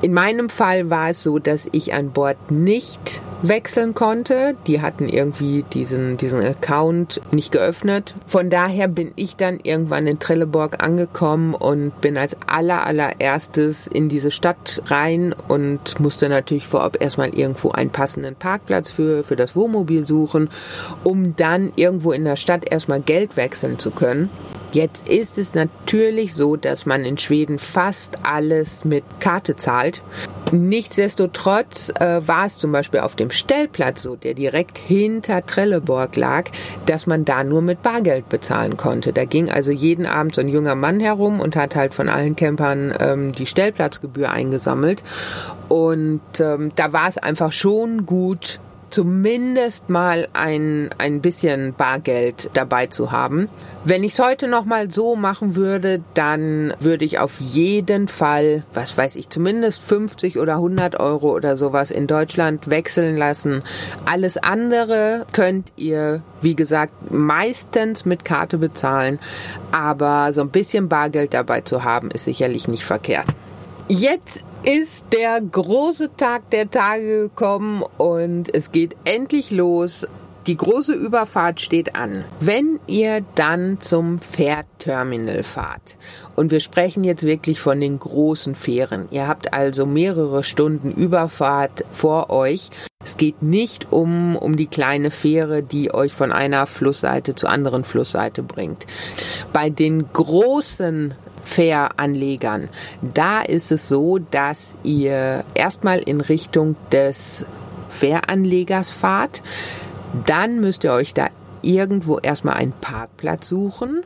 In 0.00 0.12
meinem 0.12 0.48
Fall 0.48 0.90
war 0.90 1.10
es 1.10 1.22
so, 1.22 1.38
dass 1.38 1.68
ich 1.72 1.92
an 1.92 2.10
Bord 2.10 2.50
nicht 2.50 3.20
wechseln 3.42 3.94
konnte. 3.94 4.56
Die 4.66 4.80
hatten 4.80 5.08
irgendwie 5.08 5.64
diesen, 5.72 6.16
diesen 6.16 6.40
Account 6.40 7.20
nicht 7.32 7.52
geöffnet. 7.52 8.14
Von 8.26 8.50
daher 8.50 8.88
bin 8.88 9.12
ich 9.16 9.36
dann 9.36 9.58
irgendwann 9.62 10.06
in 10.06 10.18
Trelleborg 10.18 10.82
angekommen 10.82 11.54
und 11.54 12.00
bin 12.00 12.16
als 12.16 12.36
aller, 12.46 12.84
allererstes 12.84 13.86
in 13.86 14.08
diese 14.08 14.30
Stadt 14.30 14.82
rein 14.86 15.34
und 15.48 15.98
musste 16.00 16.28
natürlich 16.28 16.66
vorab 16.66 17.00
erstmal 17.00 17.34
irgendwo 17.34 17.70
einen 17.70 17.90
passenden 17.90 18.34
Parkplatz 18.34 18.90
für, 18.90 19.24
für 19.24 19.36
das 19.36 19.56
Wohnmobil 19.56 20.06
suchen, 20.06 20.17
um 21.04 21.36
dann 21.36 21.72
irgendwo 21.76 22.12
in 22.12 22.24
der 22.24 22.36
Stadt 22.36 22.70
erstmal 22.70 23.00
Geld 23.00 23.36
wechseln 23.36 23.78
zu 23.78 23.90
können. 23.90 24.30
Jetzt 24.72 25.08
ist 25.08 25.38
es 25.38 25.54
natürlich 25.54 26.34
so, 26.34 26.56
dass 26.56 26.84
man 26.84 27.02
in 27.04 27.16
Schweden 27.16 27.58
fast 27.58 28.18
alles 28.22 28.84
mit 28.84 29.02
Karte 29.18 29.56
zahlt. 29.56 30.02
Nichtsdestotrotz 30.52 31.90
äh, 31.98 32.20
war 32.26 32.44
es 32.44 32.58
zum 32.58 32.72
Beispiel 32.72 33.00
auf 33.00 33.16
dem 33.16 33.30
Stellplatz 33.30 34.02
so, 34.02 34.14
der 34.16 34.34
direkt 34.34 34.76
hinter 34.76 35.44
Trelleborg 35.44 36.16
lag, 36.16 36.50
dass 36.84 37.06
man 37.06 37.24
da 37.24 37.44
nur 37.44 37.62
mit 37.62 37.82
Bargeld 37.82 38.28
bezahlen 38.28 38.76
konnte. 38.76 39.14
Da 39.14 39.24
ging 39.24 39.50
also 39.50 39.70
jeden 39.70 40.04
Abend 40.04 40.34
so 40.34 40.42
ein 40.42 40.48
junger 40.48 40.74
Mann 40.74 41.00
herum 41.00 41.40
und 41.40 41.56
hat 41.56 41.74
halt 41.74 41.94
von 41.94 42.10
allen 42.10 42.36
Campern 42.36 42.94
ähm, 43.00 43.32
die 43.32 43.46
Stellplatzgebühr 43.46 44.30
eingesammelt. 44.30 45.02
Und 45.68 46.20
ähm, 46.40 46.70
da 46.76 46.92
war 46.92 47.08
es 47.08 47.16
einfach 47.16 47.52
schon 47.52 48.04
gut, 48.04 48.60
zumindest 48.90 49.90
mal 49.90 50.28
ein, 50.32 50.90
ein 50.98 51.20
bisschen 51.20 51.74
Bargeld 51.74 52.50
dabei 52.54 52.86
zu 52.86 53.12
haben. 53.12 53.48
Wenn 53.84 54.04
ich 54.04 54.12
es 54.12 54.18
heute 54.18 54.48
noch 54.48 54.64
mal 54.64 54.90
so 54.90 55.16
machen 55.16 55.56
würde, 55.56 56.02
dann 56.14 56.74
würde 56.80 57.04
ich 57.04 57.18
auf 57.18 57.40
jeden 57.40 58.08
Fall, 58.08 58.64
was 58.74 58.96
weiß 58.96 59.16
ich, 59.16 59.28
zumindest 59.30 59.82
50 59.82 60.38
oder 60.38 60.54
100 60.54 60.98
Euro 61.00 61.34
oder 61.34 61.56
sowas 61.56 61.90
in 61.90 62.06
Deutschland 62.06 62.70
wechseln 62.70 63.16
lassen. 63.16 63.62
Alles 64.04 64.36
andere 64.36 65.26
könnt 65.32 65.72
ihr, 65.76 66.22
wie 66.42 66.56
gesagt, 66.56 67.10
meistens 67.10 68.04
mit 68.04 68.24
Karte 68.24 68.58
bezahlen, 68.58 69.18
aber 69.72 70.32
so 70.32 70.40
ein 70.40 70.50
bisschen 70.50 70.88
Bargeld 70.88 71.34
dabei 71.34 71.60
zu 71.60 71.84
haben, 71.84 72.10
ist 72.10 72.24
sicherlich 72.24 72.68
nicht 72.68 72.84
verkehrt. 72.84 73.26
Jetzt 73.88 74.44
ist 74.62 75.06
der 75.12 75.40
große 75.40 76.16
Tag 76.16 76.50
der 76.50 76.70
Tage 76.70 77.28
gekommen 77.28 77.84
und 77.96 78.54
es 78.54 78.72
geht 78.72 78.96
endlich 79.04 79.50
los. 79.50 80.06
Die 80.46 80.56
große 80.56 80.94
Überfahrt 80.94 81.60
steht 81.60 81.94
an. 81.94 82.24
Wenn 82.40 82.80
ihr 82.86 83.22
dann 83.34 83.80
zum 83.80 84.18
Fährterminal 84.18 85.42
fahrt, 85.42 85.96
und 86.36 86.50
wir 86.50 86.60
sprechen 86.60 87.04
jetzt 87.04 87.24
wirklich 87.24 87.60
von 87.60 87.80
den 87.80 87.98
großen 87.98 88.54
Fähren, 88.54 89.08
ihr 89.10 89.28
habt 89.28 89.52
also 89.52 89.84
mehrere 89.84 90.44
Stunden 90.44 90.92
Überfahrt 90.92 91.84
vor 91.92 92.30
euch. 92.30 92.70
Es 93.04 93.16
geht 93.16 93.42
nicht 93.42 93.92
um, 93.92 94.36
um 94.36 94.56
die 94.56 94.68
kleine 94.68 95.10
Fähre, 95.10 95.62
die 95.62 95.92
euch 95.92 96.12
von 96.12 96.32
einer 96.32 96.66
Flussseite 96.66 97.34
zur 97.34 97.50
anderen 97.50 97.84
Flussseite 97.84 98.42
bringt. 98.42 98.86
Bei 99.52 99.68
den 99.68 100.12
großen 100.12 101.14
Fähranlegern. 101.48 102.68
Da 103.14 103.40
ist 103.40 103.72
es 103.72 103.88
so, 103.88 104.18
dass 104.18 104.76
ihr 104.82 105.44
erstmal 105.54 105.98
in 106.00 106.20
Richtung 106.20 106.76
des 106.92 107.46
Fähranlegers 107.88 108.90
fahrt. 108.90 109.42
Dann 110.26 110.60
müsst 110.60 110.84
ihr 110.84 110.92
euch 110.92 111.14
da 111.14 111.28
irgendwo 111.62 112.18
erstmal 112.18 112.54
einen 112.54 112.72
Parkplatz 112.72 113.48
suchen 113.48 114.04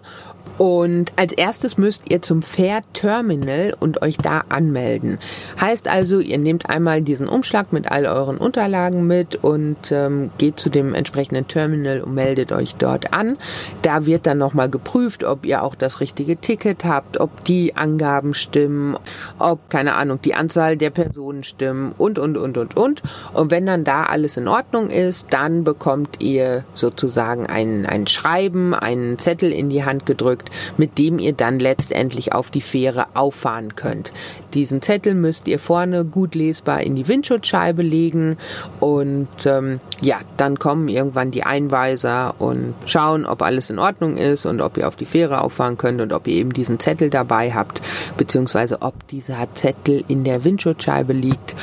und 0.59 1.13
als 1.17 1.33
erstes 1.33 1.79
müsst 1.79 2.05
ihr 2.09 2.23
zum 2.23 2.43
Fährterminal 2.43 3.75
und 3.79 4.03
euch 4.03 4.19
da 4.19 4.45
anmelden. 4.49 5.19
Heißt 5.61 5.89
also, 5.89 6.21
ihr 6.21 6.39
nehmt 6.39 6.69
einmal 6.69 7.03
diesen 7.03 7.29
Umschlag 7.29 7.73
mit 7.73 7.91
all 7.91 8.07
euren 8.07 8.37
Unterlagen 8.37 9.07
mit 9.07 9.37
und 9.37 9.91
ähm, 9.91 10.31
geht 10.39 10.59
zu 10.59 10.69
dem 10.69 10.95
entsprechenden 10.95 11.49
Terminal 11.49 12.03
und 12.03 12.15
meldet 12.15 12.53
euch 12.53 12.75
dort 12.77 13.13
an. 13.13 13.39
Da 13.83 14.07
wird 14.07 14.27
dann 14.27 14.39
nochmal 14.39 14.69
geprüft, 14.69 15.25
ob 15.25 15.47
ihr 15.47 15.63
auch 15.63 15.75
das 15.75 16.01
richtige 16.01 16.37
Ticket 16.37 16.85
habt, 16.85 17.19
ob 17.19 17.45
die 17.45 17.77
Angaben 17.77 18.35
stimmen, 18.35 18.97
ob, 19.39 19.71
keine 19.71 19.95
Ahnung, 19.95 20.21
die 20.23 20.35
Anzahl 20.35 20.77
der 20.77 20.91
Personen 20.91 21.45
stimmen 21.45 21.95
und, 21.97 22.19
und, 22.19 22.37
und, 22.37 22.59
und, 22.59 22.77
und. 22.77 23.03
Und 23.33 23.51
wenn 23.51 23.67
dann 23.67 23.85
da 23.85 24.05
alles 24.05 24.37
in 24.37 24.49
Ordnung 24.49 24.91
ist, 24.91 25.33
dann 25.33 25.65
bekommt 25.65 26.21
ihr 26.21 26.65
sozusagen 26.75 27.47
ein, 27.47 27.87
ein 27.87 28.07
Schreiben, 28.07 28.75
einen 28.75 29.19
Zettel 29.19 29.53
in 29.53 29.71
die 29.71 29.85
Hand 29.85 30.07
gedrückt, 30.07 30.42
gedruckt, 30.43 30.51
mit 30.77 30.99
dem 30.99 31.19
ihr 31.19 31.33
dann 31.33 31.59
letztendlich 31.59 32.33
auf 32.33 32.51
die 32.51 32.61
Fähre 32.61 33.07
auffahren 33.15 33.75
könnt. 33.77 34.13
Diesen 34.55 34.83
Zettel 34.83 35.15
müsst 35.15 35.49
ihr 35.49 35.59
vorne 35.59 36.05
gut 36.05 36.35
lesbar 36.35 36.83
in 36.83 36.95
die 36.95 37.09
Windschutzscheibe 37.09 37.83
legen 37.83 38.37
und 38.81 39.29
ähm, 39.47 39.81
ja, 40.01 40.19
dann 40.37 40.59
kommen 40.59 40.89
irgendwann 40.89 41.31
die 41.31 41.45
Einweiser 41.45 42.35
und 42.39 42.75
schauen, 42.87 43.25
ob 43.25 43.43
alles 43.43 43.71
in 43.71 43.79
Ordnung 43.79 44.17
ist 44.17 44.47
und 44.47 44.61
ob 44.61 44.77
ihr 44.77 44.89
auf 44.89 44.97
die 44.97 45.07
Fähre 45.07 45.41
auffahren 45.41 45.79
könnt 45.79 46.01
und 46.01 46.13
ob 46.13 46.27
ihr 46.27 46.35
eben 46.35 46.53
diesen 46.53 46.79
Zettel 46.79 47.11
dabei 47.11 47.53
habt, 47.53 47.81
beziehungsweise 48.17 48.83
ob 48.83 49.07
dieser 49.09 49.49
Zettel 49.55 50.05
in 50.09 50.25
der 50.25 50.45
Windschutzscheibe 50.45 51.13
liegt 51.13 51.55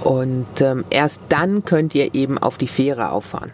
und 0.00 0.60
ähm, 0.60 0.84
erst 0.90 1.20
dann 1.28 1.64
könnt 1.64 1.94
ihr 1.94 2.14
eben 2.14 2.38
auf 2.38 2.58
die 2.58 2.68
Fähre 2.68 3.10
auffahren. 3.10 3.50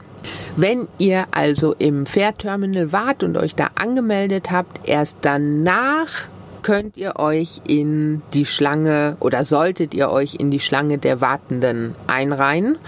Wenn 0.57 0.89
ihr 0.99 1.27
also 1.33 1.75
im 1.79 2.07
Fährterminal 2.07 2.93
wart 2.93 3.23
und 3.23 3.37
euch 3.37 3.55
da 3.55 3.71
angemeldet 3.75 4.51
habt, 4.51 4.89
erst 4.89 5.19
danach 5.23 6.29
könnt 6.65 6.97
ihr 6.97 7.17
euch 7.17 7.61
in 7.69 8.23
die 8.33 8.47
Schlange 8.47 9.19
oder 9.21 9.45
solltet 9.45 9.93
ihr 9.93 10.09
euch 10.09 10.37
in 10.37 10.51
die 10.51 10.61
Schlange 10.61 10.97
der 10.97 11.21
Wartenden 11.21 11.95
einreihen. 12.07 12.79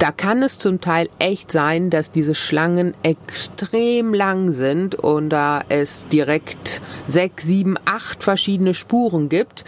Da 0.00 0.10
kann 0.10 0.42
es 0.42 0.58
zum 0.58 0.80
Teil 0.80 1.08
echt 1.20 1.52
sein, 1.52 1.90
dass 1.90 2.10
diese 2.10 2.34
Schlangen 2.34 2.92
extrem 3.04 4.12
lang 4.14 4.50
sind 4.52 4.96
und 4.96 5.30
da 5.30 5.62
es 5.68 6.08
direkt 6.08 6.82
sechs, 7.06 7.44
sieben, 7.44 7.76
acht 7.84 8.24
verschiedene 8.24 8.74
Spuren 8.74 9.28
gibt 9.28 9.64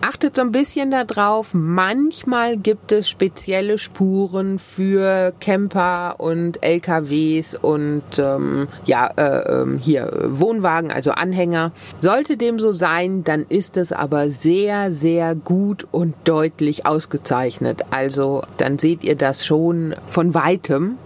achtet 0.00 0.36
so 0.36 0.42
ein 0.42 0.52
bisschen 0.52 0.90
darauf. 0.90 1.52
Manchmal 1.52 2.56
gibt 2.56 2.92
es 2.92 3.08
spezielle 3.08 3.78
Spuren 3.78 4.58
für 4.58 5.32
Camper 5.40 6.16
und 6.18 6.62
LKWs 6.62 7.54
und 7.54 8.02
ähm, 8.18 8.68
ja 8.84 9.08
äh, 9.16 9.62
ähm, 9.62 9.78
hier 9.78 10.10
Wohnwagen, 10.28 10.90
also 10.90 11.12
Anhänger. 11.12 11.72
Sollte 11.98 12.36
dem 12.36 12.58
so 12.58 12.72
sein, 12.72 13.24
dann 13.24 13.46
ist 13.48 13.76
es 13.76 13.92
aber 13.92 14.30
sehr, 14.30 14.92
sehr 14.92 15.34
gut 15.34 15.86
und 15.90 16.14
deutlich 16.24 16.86
ausgezeichnet. 16.86 17.82
Also 17.90 18.42
dann 18.56 18.78
seht 18.78 19.04
ihr 19.04 19.16
das 19.16 19.46
schon 19.46 19.94
von 20.10 20.34
weitem, 20.34 20.98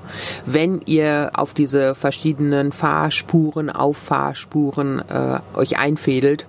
wenn 0.46 0.80
ihr 0.86 1.30
auf 1.34 1.54
diese 1.54 1.94
verschiedenen 1.94 2.72
Fahrspuren, 2.72 3.70
Auffahrspuren 3.70 5.02
äh, 5.08 5.40
euch 5.56 5.78
einfädelt. 5.78 6.46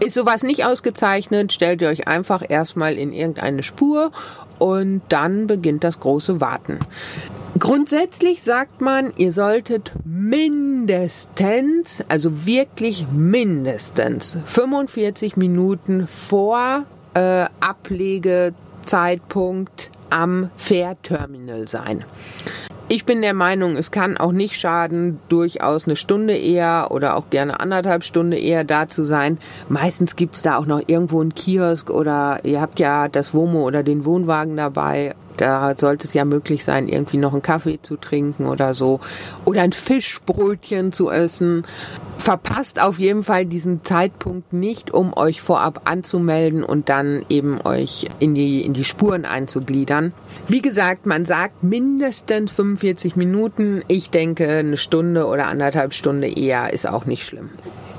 Ist 0.00 0.14
sowas 0.14 0.42
nicht 0.42 0.64
ausgezeichnet, 0.64 1.52
stellt 1.52 1.80
ihr 1.80 1.88
euch 1.88 2.06
einfach 2.06 2.42
erstmal 2.46 2.94
in 2.94 3.12
irgendeine 3.12 3.62
Spur 3.62 4.10
und 4.58 5.02
dann 5.08 5.46
beginnt 5.46 5.84
das 5.84 6.00
große 6.00 6.40
Warten. 6.40 6.80
Grundsätzlich 7.58 8.42
sagt 8.42 8.82
man, 8.82 9.14
ihr 9.16 9.32
solltet 9.32 9.92
mindestens, 10.04 12.04
also 12.08 12.44
wirklich 12.44 13.06
mindestens 13.10 14.38
45 14.44 15.38
Minuten 15.38 16.06
vor 16.06 16.84
äh, 17.14 17.46
Ablegezeitpunkt 17.60 19.90
am 20.10 20.50
Fährterminal 20.56 21.66
sein. 21.66 22.04
Ich 22.88 23.04
bin 23.04 23.20
der 23.20 23.34
Meinung, 23.34 23.74
es 23.74 23.90
kann 23.90 24.16
auch 24.16 24.30
nicht 24.30 24.54
schaden, 24.54 25.18
durchaus 25.28 25.86
eine 25.86 25.96
Stunde 25.96 26.36
eher 26.36 26.92
oder 26.92 27.16
auch 27.16 27.30
gerne 27.30 27.58
anderthalb 27.58 28.04
Stunde 28.04 28.38
eher 28.38 28.62
da 28.62 28.86
zu 28.86 29.04
sein. 29.04 29.38
Meistens 29.68 30.14
gibt's 30.14 30.40
da 30.40 30.56
auch 30.56 30.66
noch 30.66 30.80
irgendwo 30.86 31.20
einen 31.20 31.34
Kiosk 31.34 31.90
oder 31.90 32.38
ihr 32.44 32.60
habt 32.60 32.78
ja 32.78 33.08
das 33.08 33.34
Womo 33.34 33.66
oder 33.66 33.82
den 33.82 34.04
Wohnwagen 34.04 34.56
dabei 34.56 35.16
da 35.36 35.74
sollte 35.76 36.04
es 36.04 36.14
ja 36.14 36.24
möglich 36.24 36.64
sein, 36.64 36.88
irgendwie 36.88 37.16
noch 37.16 37.32
einen 37.32 37.42
Kaffee 37.42 37.78
zu 37.82 37.96
trinken 37.96 38.46
oder 38.46 38.74
so. 38.74 39.00
Oder 39.44 39.62
ein 39.62 39.72
Fischbrötchen 39.72 40.92
zu 40.92 41.10
essen. 41.10 41.66
Verpasst 42.18 42.80
auf 42.80 42.98
jeden 42.98 43.22
Fall 43.22 43.46
diesen 43.46 43.84
Zeitpunkt 43.84 44.52
nicht, 44.52 44.92
um 44.92 45.16
euch 45.16 45.40
vorab 45.40 45.82
anzumelden 45.84 46.64
und 46.64 46.88
dann 46.88 47.24
eben 47.28 47.60
euch 47.64 48.06
in 48.18 48.34
die, 48.34 48.62
in 48.62 48.72
die 48.72 48.84
Spuren 48.84 49.24
einzugliedern. 49.24 50.12
Wie 50.48 50.62
gesagt, 50.62 51.06
man 51.06 51.24
sagt 51.24 51.62
mindestens 51.62 52.52
45 52.52 53.16
Minuten. 53.16 53.82
Ich 53.88 54.10
denke, 54.10 54.48
eine 54.48 54.76
Stunde 54.76 55.26
oder 55.26 55.46
anderthalb 55.46 55.92
Stunde 55.92 56.28
eher 56.28 56.72
ist 56.72 56.88
auch 56.88 57.06
nicht 57.06 57.24
schlimm. 57.24 57.50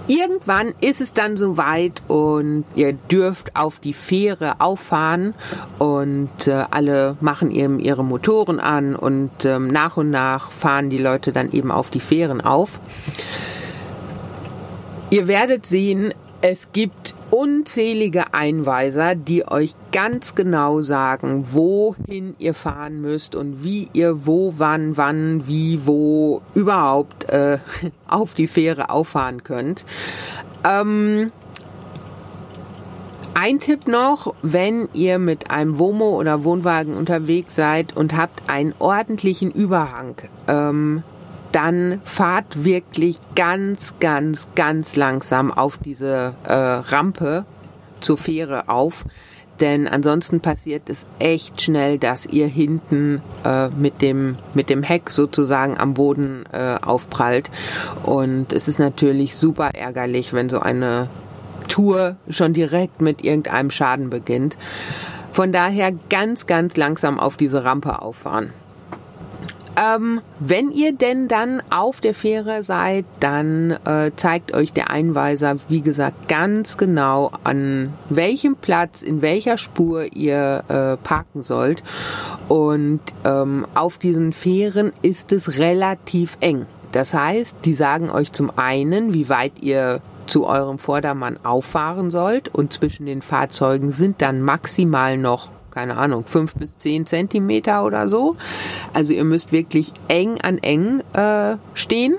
Irgendwann 0.08 0.74
ist 0.80 1.02
es 1.02 1.12
dann 1.12 1.36
soweit 1.36 2.02
und 2.08 2.64
ihr 2.76 2.94
dürft 2.94 3.56
auf 3.58 3.80
die 3.80 3.94
Fähre 3.94 4.62
auffahren 4.62 5.34
und 5.80 6.48
äh, 6.48 6.64
alle 6.72 7.18
machen 7.20 7.52
eben 7.52 7.80
ihre 7.80 8.06
Motoren 8.06 8.62
an 8.62 8.96
und 8.96 9.44
ähm, 9.44 9.68
nach 9.68 9.98
und 9.98 10.10
nach 10.10 10.52
fahren 10.52 10.90
die 10.90 10.98
Leute 10.98 11.34
dann 11.34 11.52
eben 11.52 11.72
auf 11.72 11.90
die 11.90 12.00
Fähren 12.00 12.40
auf. 12.40 12.80
Ihr 15.10 15.28
werdet 15.28 15.66
sehen, 15.66 16.14
es 16.42 16.72
gibt 16.72 17.16
unzählige 17.32 18.34
Einweiser, 18.34 19.16
die 19.16 19.48
euch 19.48 19.76
ganz 19.92 20.36
genau 20.36 20.82
sagen, 20.82 21.48
wohin 21.52 22.36
ihr 22.38 22.54
fahren 22.54 23.02
müsst 23.02 23.36
und 23.36 23.64
wie 23.64 23.90
ihr 23.94 24.26
wo, 24.26 24.54
wann, 24.58 24.98
wann, 24.98 25.48
wie, 25.48 25.86
wo 25.86 26.42
überhaupt 26.54 27.26
äh, 27.30 27.58
auf 28.08 28.34
die 28.34 28.48
Fähre 28.48 28.90
auffahren 28.90 29.44
könnt. 29.44 29.84
Ähm, 30.64 31.32
ein 33.34 33.60
Tipp 33.60 33.88
noch, 33.88 34.34
wenn 34.42 34.90
ihr 34.94 35.20
mit 35.20 35.52
einem 35.52 35.78
Womo 35.78 36.18
oder 36.18 36.44
Wohnwagen 36.44 36.96
unterwegs 36.96 37.56
seid 37.56 37.96
und 37.96 38.18
habt 38.18 38.50
einen 38.50 38.74
ordentlichen 38.80 39.52
Überhang, 39.52 40.16
ähm, 40.48 41.04
dann 41.58 42.02
fahrt 42.04 42.66
wirklich 42.66 43.20
ganz, 43.34 43.96
ganz, 44.00 44.48
ganz 44.54 44.96
langsam 44.96 45.52
auf 45.52 45.80
diese 45.80 46.36
äh, 46.44 46.54
Rampe 46.54 47.46
zur 48.00 48.20
Fähre 48.20 48.70
auf. 48.70 49.06
Denn 49.60 49.88
ansonsten 49.88 50.40
passiert 50.40 50.88
es 50.88 51.08
echt 51.18 51.60
schnell, 51.64 51.98
dass 51.98 52.28
ihr 52.28 52.46
hinten 52.46 53.24
äh, 53.44 53.70
mit, 53.70 54.04
dem, 54.04 54.38
mit 54.54 54.70
dem 54.70 54.84
Heck 54.84 55.10
sozusagen 55.10 55.76
am 55.80 55.96
Boden 55.96 56.44
äh, 56.52 56.76
aufprallt. 56.80 57.50
Und 58.04 58.54
es 58.54 58.68
ist 58.68 58.78
natürlich 58.78 59.36
super 59.36 59.72
ärgerlich, 59.74 60.34
wenn 60.34 60.50
so 60.50 60.60
eine 60.60 61.10
Tour 61.68 62.18
schon 62.30 62.54
direkt 62.54 63.02
mit 63.02 63.24
irgendeinem 63.24 63.72
Schaden 63.72 64.12
beginnt. 64.12 64.58
Von 65.32 65.52
daher 65.52 65.92
ganz, 66.10 66.46
ganz 66.46 66.78
langsam 66.78 67.20
auf 67.20 67.36
diese 67.36 67.64
Rampe 67.64 68.04
auffahren. 68.04 68.54
Ähm, 69.78 70.22
wenn 70.40 70.72
ihr 70.72 70.92
denn 70.92 71.28
dann 71.28 71.62
auf 71.70 72.02
der 72.02 72.16
Fähre 72.16 72.64
seid, 72.64 73.06
dann 73.20 73.72
äh, 73.86 74.12
zeigt 74.16 74.54
euch 74.56 74.74
der 74.74 74.90
Einweiser, 74.90 75.58
wie 75.70 75.82
gesagt, 75.82 76.28
ganz 76.28 76.78
genau, 76.78 77.32
an 77.44 77.94
welchem 78.10 78.56
Platz, 78.56 79.04
in 79.04 79.22
welcher 79.22 79.60
Spur 79.60 80.16
ihr 80.16 80.64
äh, 80.68 80.98
parken 80.98 81.44
sollt. 81.44 81.84
Und 82.48 83.02
ähm, 83.24 83.68
auf 83.76 84.00
diesen 84.00 84.34
Fähren 84.34 84.94
ist 85.04 85.32
es 85.32 85.60
relativ 85.60 86.38
eng. 86.40 86.66
Das 86.92 87.14
heißt, 87.14 87.58
die 87.66 87.74
sagen 87.74 88.10
euch 88.10 88.32
zum 88.32 88.52
einen, 88.58 89.14
wie 89.14 89.30
weit 89.30 89.60
ihr 89.62 90.02
zu 90.26 90.46
eurem 90.46 90.80
Vordermann 90.80 91.38
auffahren 91.44 92.10
sollt 92.10 92.50
und 92.50 92.74
zwischen 92.74 93.06
den 93.06 93.22
Fahrzeugen 93.22 93.92
sind 93.92 94.22
dann 94.22 94.42
maximal 94.42 95.18
noch 95.18 95.50
keine 95.78 95.98
Ahnung, 95.98 96.26
fünf 96.26 96.56
bis 96.56 96.76
zehn 96.76 97.06
Zentimeter 97.06 97.86
oder 97.86 98.10
so. 98.10 98.36
Also 98.94 99.14
ihr 99.14 99.24
müsst 99.24 99.52
wirklich 99.52 99.94
eng 100.08 100.42
an 100.42 100.58
eng 100.58 101.04
äh, 101.14 101.58
stehen. 101.76 102.16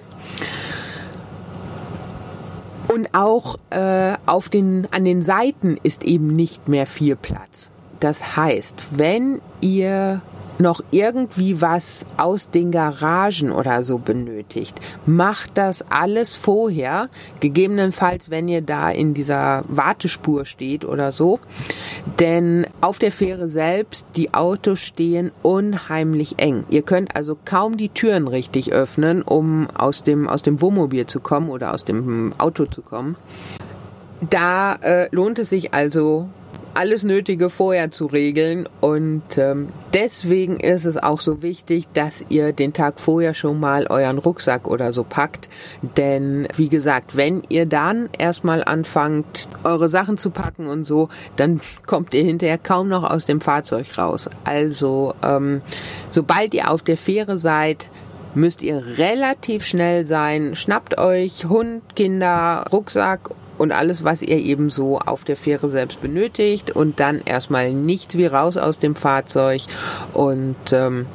Und 2.86 3.08
auch 3.14 3.56
äh, 3.70 4.14
auf 4.26 4.48
den, 4.48 4.86
an 4.92 5.04
den 5.04 5.22
Seiten 5.22 5.76
ist 5.82 6.04
eben 6.04 6.28
nicht 6.28 6.68
mehr 6.68 6.86
viel 6.86 7.16
Platz. 7.16 7.68
Das 7.98 8.36
heißt, 8.36 8.76
wenn 8.92 9.40
ihr 9.60 10.22
noch 10.60 10.80
irgendwie 10.90 11.60
was 11.60 12.06
aus 12.16 12.50
den 12.50 12.70
Garagen 12.70 13.52
oder 13.52 13.82
so 13.82 13.98
benötigt, 13.98 14.80
macht 15.04 15.52
das 15.56 15.84
alles 15.90 16.36
vorher. 16.36 17.08
Gegebenenfalls, 17.40 18.30
wenn 18.30 18.46
ihr 18.48 18.62
da 18.62 18.90
in 18.90 19.14
dieser 19.14 19.64
Wartespur 19.68 20.44
steht 20.44 20.84
oder 20.84 21.12
so. 21.12 21.40
Denn 22.18 22.66
auf 22.80 22.98
der 22.98 23.10
Fähre 23.10 23.48
selbst, 23.48 24.06
die 24.16 24.34
Autos 24.34 24.80
stehen 24.80 25.32
unheimlich 25.42 26.38
eng. 26.38 26.64
Ihr 26.68 26.82
könnt 26.82 27.16
also 27.16 27.36
kaum 27.44 27.76
die 27.76 27.88
Türen 27.88 28.28
richtig 28.28 28.72
öffnen, 28.72 29.22
um 29.22 29.68
aus 29.70 30.02
dem, 30.02 30.28
aus 30.28 30.42
dem 30.42 30.60
Wohnmobil 30.60 31.06
zu 31.06 31.20
kommen 31.20 31.50
oder 31.50 31.74
aus 31.74 31.84
dem 31.84 32.32
Auto 32.38 32.66
zu 32.66 32.82
kommen. 32.82 33.16
Da 34.20 34.74
äh, 34.76 35.08
lohnt 35.12 35.38
es 35.38 35.50
sich 35.50 35.74
also 35.74 36.28
alles 36.78 37.02
Nötige 37.02 37.50
vorher 37.50 37.90
zu 37.90 38.06
regeln. 38.06 38.68
Und 38.80 39.36
ähm, 39.36 39.70
deswegen 39.94 40.60
ist 40.60 40.84
es 40.84 40.96
auch 40.96 41.18
so 41.18 41.42
wichtig, 41.42 41.88
dass 41.92 42.24
ihr 42.28 42.52
den 42.52 42.72
Tag 42.72 43.00
vorher 43.00 43.34
schon 43.34 43.58
mal 43.58 43.88
euren 43.88 44.18
Rucksack 44.18 44.68
oder 44.68 44.92
so 44.92 45.02
packt. 45.02 45.48
Denn 45.96 46.46
wie 46.56 46.68
gesagt, 46.68 47.16
wenn 47.16 47.42
ihr 47.48 47.66
dann 47.66 48.08
erstmal 48.16 48.62
anfangt, 48.62 49.48
eure 49.64 49.88
Sachen 49.88 50.18
zu 50.18 50.30
packen 50.30 50.68
und 50.68 50.84
so, 50.84 51.08
dann 51.34 51.60
kommt 51.86 52.14
ihr 52.14 52.22
hinterher 52.22 52.58
kaum 52.58 52.88
noch 52.88 53.02
aus 53.02 53.24
dem 53.24 53.40
Fahrzeug 53.40 53.98
raus. 53.98 54.30
Also 54.44 55.14
ähm, 55.24 55.62
sobald 56.10 56.54
ihr 56.54 56.70
auf 56.70 56.84
der 56.84 56.96
Fähre 56.96 57.38
seid, 57.38 57.86
müsst 58.36 58.62
ihr 58.62 58.98
relativ 58.98 59.66
schnell 59.66 60.06
sein. 60.06 60.54
Schnappt 60.54 60.96
euch 60.96 61.46
Hund, 61.46 61.82
Kinder, 61.96 62.64
Rucksack 62.70 63.30
und 63.58 63.72
alles, 63.72 64.04
was 64.04 64.22
ihr 64.22 64.38
eben 64.38 64.70
so 64.70 64.98
auf 64.98 65.24
der 65.24 65.36
Fähre 65.36 65.68
selbst 65.68 66.00
benötigt 66.00 66.70
und 66.70 67.00
dann 67.00 67.20
erstmal 67.20 67.72
nichts 67.72 68.16
wie 68.16 68.26
raus 68.26 68.56
aus 68.56 68.78
dem 68.78 68.94
Fahrzeug 68.94 69.62
und 70.14 70.56
ähm, 70.72 71.06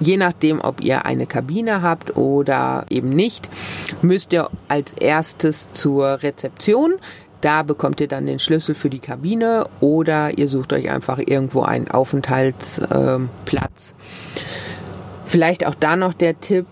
Je 0.00 0.16
nachdem, 0.16 0.60
ob 0.60 0.80
ihr 0.80 1.06
eine 1.06 1.26
Kabine 1.26 1.82
habt 1.82 2.16
oder 2.16 2.86
eben 2.88 3.08
nicht, 3.08 3.48
müsst 4.00 4.32
ihr 4.32 4.48
als 4.68 4.92
erstes 4.92 5.72
zur 5.72 6.22
Rezeption. 6.22 6.94
Da 7.40 7.62
bekommt 7.62 8.00
ihr 8.00 8.08
dann 8.08 8.26
den 8.26 8.38
Schlüssel 8.38 8.74
für 8.74 8.90
die 8.90 9.00
Kabine 9.00 9.66
oder 9.80 10.38
ihr 10.38 10.48
sucht 10.48 10.72
euch 10.72 10.90
einfach 10.90 11.18
irgendwo 11.18 11.62
einen 11.62 11.88
Aufenthaltsplatz. 11.88 13.94
Vielleicht 15.24 15.66
auch 15.66 15.74
da 15.74 15.96
noch 15.96 16.14
der 16.14 16.40
Tipp, 16.40 16.66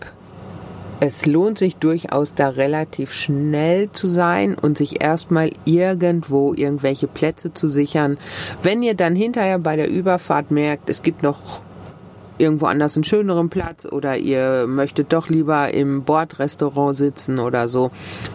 es 0.99 1.25
lohnt 1.25 1.59
sich 1.59 1.75
durchaus 1.75 2.33
da 2.33 2.49
relativ 2.49 3.13
schnell 3.13 3.91
zu 3.91 4.07
sein 4.07 4.55
und 4.55 4.77
sich 4.77 5.01
erstmal 5.01 5.51
irgendwo 5.65 6.53
irgendwelche 6.53 7.07
Plätze 7.07 7.53
zu 7.53 7.69
sichern. 7.69 8.17
Wenn 8.63 8.81
ihr 8.81 8.95
dann 8.95 9.15
hinterher 9.15 9.59
bei 9.59 9.75
der 9.75 9.89
Überfahrt 9.89 10.49
merkt, 10.49 10.89
es 10.89 11.03
gibt 11.03 11.21
noch 11.21 11.61
irgendwo 12.39 12.65
anders 12.67 12.95
einen 12.95 13.03
schöneren 13.03 13.49
Platz 13.49 13.85
oder 13.85 14.17
ihr 14.17 14.65
möchtet 14.67 15.13
doch 15.13 15.27
lieber 15.29 15.73
im 15.73 16.03
Bordrestaurant 16.03 16.95
sitzen 16.95 17.39
oder 17.39 17.69
so, 17.69 17.91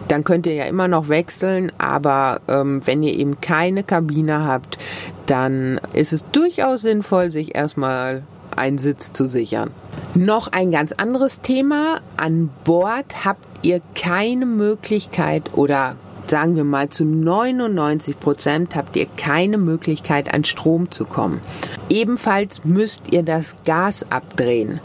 dann 0.07 0.23
könnt 0.23 0.45
ihr 0.45 0.53
ja 0.53 0.65
immer 0.65 0.87
noch 0.87 1.09
wechseln. 1.09 1.71
Aber 1.77 2.41
ähm, 2.47 2.81
wenn 2.85 3.03
ihr 3.03 3.13
eben 3.13 3.41
keine 3.41 3.83
Kabine 3.83 4.45
habt, 4.45 4.77
dann 5.25 5.79
ist 5.93 6.13
es 6.13 6.25
durchaus 6.31 6.81
sinnvoll, 6.81 7.31
sich 7.31 7.55
erstmal 7.55 8.23
einen 8.55 8.77
Sitz 8.77 9.13
zu 9.13 9.25
sichern. 9.25 9.71
Noch 10.15 10.49
ein 10.51 10.69
ganz 10.69 10.91
anderes 10.91 11.41
Thema. 11.41 11.99
An 12.17 12.51
Bord 12.63 13.25
habt 13.25 13.47
ihr 13.65 13.81
keine 13.95 14.45
Möglichkeit 14.45 15.53
oder 15.55 15.95
sagen 16.27 16.55
wir 16.55 16.63
mal 16.63 16.89
zu 16.89 17.03
99 17.03 18.19
Prozent 18.19 18.75
habt 18.75 18.95
ihr 18.95 19.07
keine 19.17 19.57
Möglichkeit 19.57 20.31
an 20.31 20.43
Strom 20.43 20.91
zu 20.91 21.05
kommen. 21.05 21.41
Ebenfalls 21.89 22.63
müsst 22.63 23.11
ihr 23.11 23.23
das 23.23 23.55
Gas 23.65 24.05
abdrehen. 24.11 24.81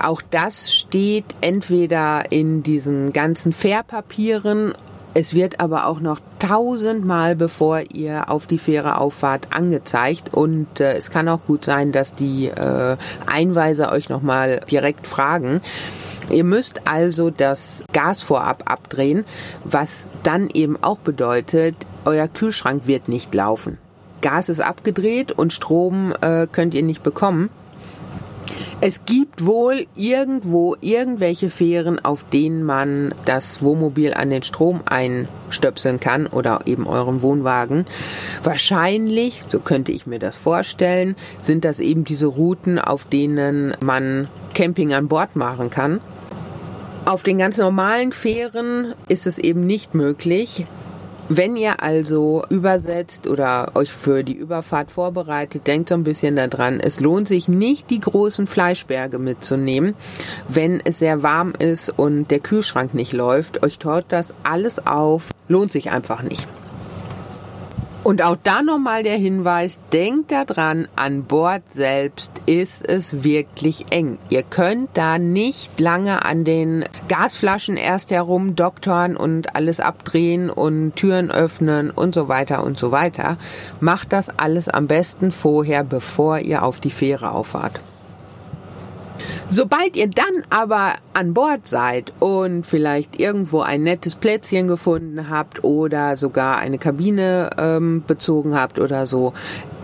Auch 0.00 0.22
das 0.30 0.72
steht 0.72 1.24
entweder 1.40 2.30
in 2.30 2.62
diesen 2.62 3.12
ganzen 3.12 3.52
Fährpapieren 3.52 4.74
es 5.14 5.34
wird 5.34 5.60
aber 5.60 5.86
auch 5.86 6.00
noch 6.00 6.20
tausendmal, 6.38 7.34
bevor 7.34 7.80
ihr 7.92 8.30
auf 8.30 8.46
die 8.46 8.58
Fähre 8.58 9.00
auffahrt, 9.00 9.48
angezeigt. 9.50 10.32
Und 10.32 10.80
äh, 10.80 10.92
es 10.94 11.10
kann 11.10 11.28
auch 11.28 11.44
gut 11.46 11.64
sein, 11.64 11.92
dass 11.92 12.12
die 12.12 12.46
äh, 12.46 12.96
Einweiser 13.26 13.92
euch 13.92 14.08
nochmal 14.08 14.60
direkt 14.70 15.06
fragen. 15.06 15.60
Ihr 16.30 16.44
müsst 16.44 16.86
also 16.86 17.30
das 17.30 17.84
Gas 17.92 18.22
vorab 18.22 18.70
abdrehen, 18.70 19.24
was 19.64 20.06
dann 20.22 20.50
eben 20.50 20.76
auch 20.82 20.98
bedeutet, 20.98 21.74
euer 22.04 22.28
Kühlschrank 22.28 22.86
wird 22.86 23.08
nicht 23.08 23.34
laufen. 23.34 23.78
Gas 24.20 24.48
ist 24.48 24.60
abgedreht 24.60 25.32
und 25.32 25.52
Strom 25.52 26.12
äh, 26.20 26.46
könnt 26.50 26.74
ihr 26.74 26.82
nicht 26.82 27.02
bekommen. 27.02 27.50
Es 28.80 29.04
gibt 29.04 29.44
wohl 29.44 29.86
irgendwo 29.96 30.76
irgendwelche 30.80 31.50
Fähren, 31.50 32.04
auf 32.04 32.24
denen 32.24 32.62
man 32.62 33.14
das 33.24 33.62
Wohnmobil 33.62 34.14
an 34.14 34.30
den 34.30 34.42
Strom 34.42 34.82
einstöpseln 34.84 35.98
kann 35.98 36.26
oder 36.26 36.60
eben 36.66 36.86
euren 36.86 37.22
Wohnwagen. 37.22 37.86
Wahrscheinlich, 38.42 39.44
so 39.48 39.58
könnte 39.58 39.92
ich 39.92 40.06
mir 40.06 40.18
das 40.18 40.36
vorstellen, 40.36 41.16
sind 41.40 41.64
das 41.64 41.80
eben 41.80 42.04
diese 42.04 42.26
Routen, 42.26 42.78
auf 42.78 43.04
denen 43.04 43.74
man 43.80 44.28
Camping 44.54 44.94
an 44.94 45.08
Bord 45.08 45.36
machen 45.36 45.70
kann. 45.70 46.00
Auf 47.04 47.22
den 47.22 47.38
ganz 47.38 47.56
normalen 47.56 48.12
Fähren 48.12 48.94
ist 49.08 49.26
es 49.26 49.38
eben 49.38 49.66
nicht 49.66 49.94
möglich. 49.94 50.66
Wenn 51.30 51.56
ihr 51.56 51.82
also 51.82 52.42
übersetzt 52.48 53.26
oder 53.26 53.72
euch 53.74 53.92
für 53.92 54.24
die 54.24 54.32
Überfahrt 54.32 54.90
vorbereitet, 54.90 55.66
denkt 55.66 55.90
so 55.90 55.94
ein 55.94 56.02
bisschen 56.02 56.36
daran, 56.36 56.80
es 56.80 57.00
lohnt 57.00 57.28
sich 57.28 57.48
nicht, 57.48 57.90
die 57.90 58.00
großen 58.00 58.46
Fleischberge 58.46 59.18
mitzunehmen, 59.18 59.94
wenn 60.48 60.80
es 60.82 60.98
sehr 60.98 61.22
warm 61.22 61.52
ist 61.58 61.90
und 61.90 62.30
der 62.30 62.40
Kühlschrank 62.40 62.94
nicht 62.94 63.12
läuft. 63.12 63.62
Euch 63.62 63.78
taut 63.78 64.06
das 64.08 64.32
alles 64.42 64.86
auf, 64.86 65.26
lohnt 65.48 65.70
sich 65.70 65.90
einfach 65.90 66.22
nicht. 66.22 66.48
Und 68.04 68.22
auch 68.22 68.36
da 68.42 68.62
nochmal 68.62 69.02
der 69.02 69.16
Hinweis, 69.16 69.80
denkt 69.92 70.30
daran, 70.30 70.88
an 70.96 71.24
Bord 71.24 71.62
selbst 71.70 72.32
ist 72.46 72.88
es 72.88 73.22
wirklich 73.24 73.86
eng. 73.90 74.18
Ihr 74.30 74.44
könnt 74.44 74.90
da 74.94 75.18
nicht 75.18 75.78
lange 75.80 76.24
an 76.24 76.44
den 76.44 76.84
Gasflaschen 77.08 77.76
erst 77.76 78.10
herumdoktern 78.10 79.16
und 79.16 79.54
alles 79.56 79.80
abdrehen 79.80 80.48
und 80.48 80.94
Türen 80.96 81.30
öffnen 81.30 81.90
und 81.90 82.14
so 82.14 82.28
weiter 82.28 82.64
und 82.64 82.78
so 82.78 82.92
weiter. 82.92 83.36
Macht 83.80 84.12
das 84.12 84.30
alles 84.30 84.68
am 84.68 84.86
besten 84.86 85.32
vorher, 85.32 85.84
bevor 85.84 86.38
ihr 86.38 86.62
auf 86.62 86.80
die 86.80 86.90
Fähre 86.90 87.32
auffahrt. 87.32 87.80
Sobald 89.50 89.96
ihr 89.96 90.08
dann 90.10 90.44
aber 90.50 90.96
an 91.14 91.32
Bord 91.32 91.66
seid 91.66 92.12
und 92.20 92.66
vielleicht 92.66 93.18
irgendwo 93.18 93.60
ein 93.60 93.82
nettes 93.82 94.14
Plätzchen 94.14 94.68
gefunden 94.68 95.30
habt 95.30 95.64
oder 95.64 96.18
sogar 96.18 96.58
eine 96.58 96.76
Kabine 96.76 97.48
ähm, 97.56 98.04
bezogen 98.06 98.54
habt 98.54 98.78
oder 98.78 99.06
so, 99.06 99.32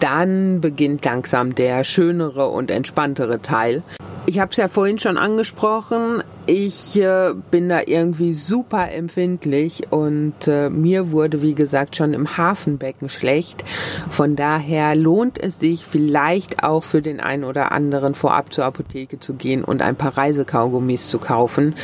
dann 0.01 0.61
beginnt 0.61 1.03
langsam 1.07 1.55
der 1.55 1.83
schönere 1.85 2.49
und 2.49 2.71
entspanntere 2.71 3.41
Teil. 3.41 3.83
Ich 4.27 4.39
habe 4.39 4.51
es 4.53 4.57
ja 4.57 4.69
vorhin 4.69 4.99
schon 4.99 5.19
angesprochen. 5.19 6.23
Ich 6.47 6.97
äh, 6.99 7.35
bin 7.51 7.69
da 7.69 7.83
irgendwie 7.85 8.33
super 8.33 8.91
empfindlich 8.91 9.89
und 9.91 10.49
äh, 10.49 10.71
mir 10.71 11.11
wurde, 11.11 11.43
wie 11.43 11.55
gesagt, 11.55 11.97
schon 11.97 12.15
im 12.15 12.39
Hafenbecken 12.39 13.11
schlecht. 13.11 13.65
Von 14.11 14.35
daher 14.35 14.97
lohnt 14.97 15.39
es 15.39 15.59
sich 15.59 15.85
vielleicht 15.85 16.63
auch 16.63 16.85
für 16.85 17.03
den 17.03 17.21
einen 17.21 17.45
oder 17.45 17.73
anderen 17.73 18.15
vorab 18.15 18.51
zur 18.51 18.65
Apotheke 18.65 19.21
zu 19.21 19.35
gehen 19.35 19.63
und 19.63 19.83
ein 19.83 19.97
paar 19.97 20.17
Reisekaugummis 20.17 21.09
zu 21.09 21.19
kaufen. 21.19 21.75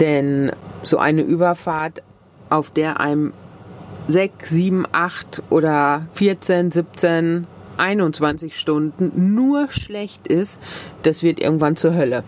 Denn 0.00 0.50
so 0.82 0.98
eine 0.98 1.22
Überfahrt, 1.22 2.02
auf 2.50 2.72
der 2.72 2.98
einem 2.98 3.32
sechs, 4.08 4.50
sieben, 4.50 4.84
acht 4.90 5.44
oder 5.48 6.06
14, 6.12 6.72
17 6.72 7.46
21 7.78 8.58
Stunden 8.58 9.34
nur 9.34 9.70
schlecht 9.70 10.26
ist, 10.26 10.58
das 11.02 11.22
wird 11.22 11.40
irgendwann 11.40 11.76
zur 11.76 11.94
Hölle. 11.94 12.24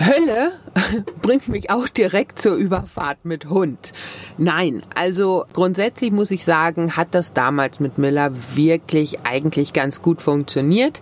Hölle 0.00 0.52
bringt 1.22 1.48
mich 1.48 1.70
auch 1.70 1.88
direkt 1.88 2.40
zur 2.40 2.54
Überfahrt 2.54 3.24
mit 3.24 3.48
Hund. 3.48 3.92
Nein, 4.38 4.82
also 4.94 5.44
grundsätzlich 5.52 6.10
muss 6.10 6.30
ich 6.30 6.44
sagen, 6.44 6.96
hat 6.96 7.08
das 7.12 7.32
damals 7.32 7.80
mit 7.80 7.98
Miller 7.98 8.32
wirklich 8.54 9.24
eigentlich 9.24 9.72
ganz 9.72 10.02
gut 10.02 10.22
funktioniert. 10.22 11.00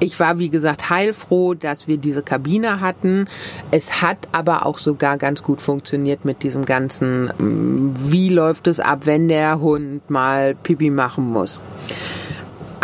Ich 0.00 0.18
war, 0.18 0.40
wie 0.40 0.50
gesagt, 0.50 0.90
heilfroh, 0.90 1.54
dass 1.54 1.86
wir 1.86 1.96
diese 1.96 2.22
Kabine 2.22 2.80
hatten. 2.80 3.28
Es 3.70 4.02
hat 4.02 4.18
aber 4.32 4.66
auch 4.66 4.78
sogar 4.78 5.16
ganz 5.16 5.44
gut 5.44 5.62
funktioniert 5.62 6.24
mit 6.24 6.42
diesem 6.42 6.64
ganzen, 6.64 7.32
wie 8.08 8.28
läuft 8.28 8.66
es 8.66 8.80
ab, 8.80 9.02
wenn 9.04 9.28
der 9.28 9.60
Hund 9.60 10.10
mal 10.10 10.56
Pipi 10.56 10.90
machen 10.90 11.30
muss. 11.30 11.60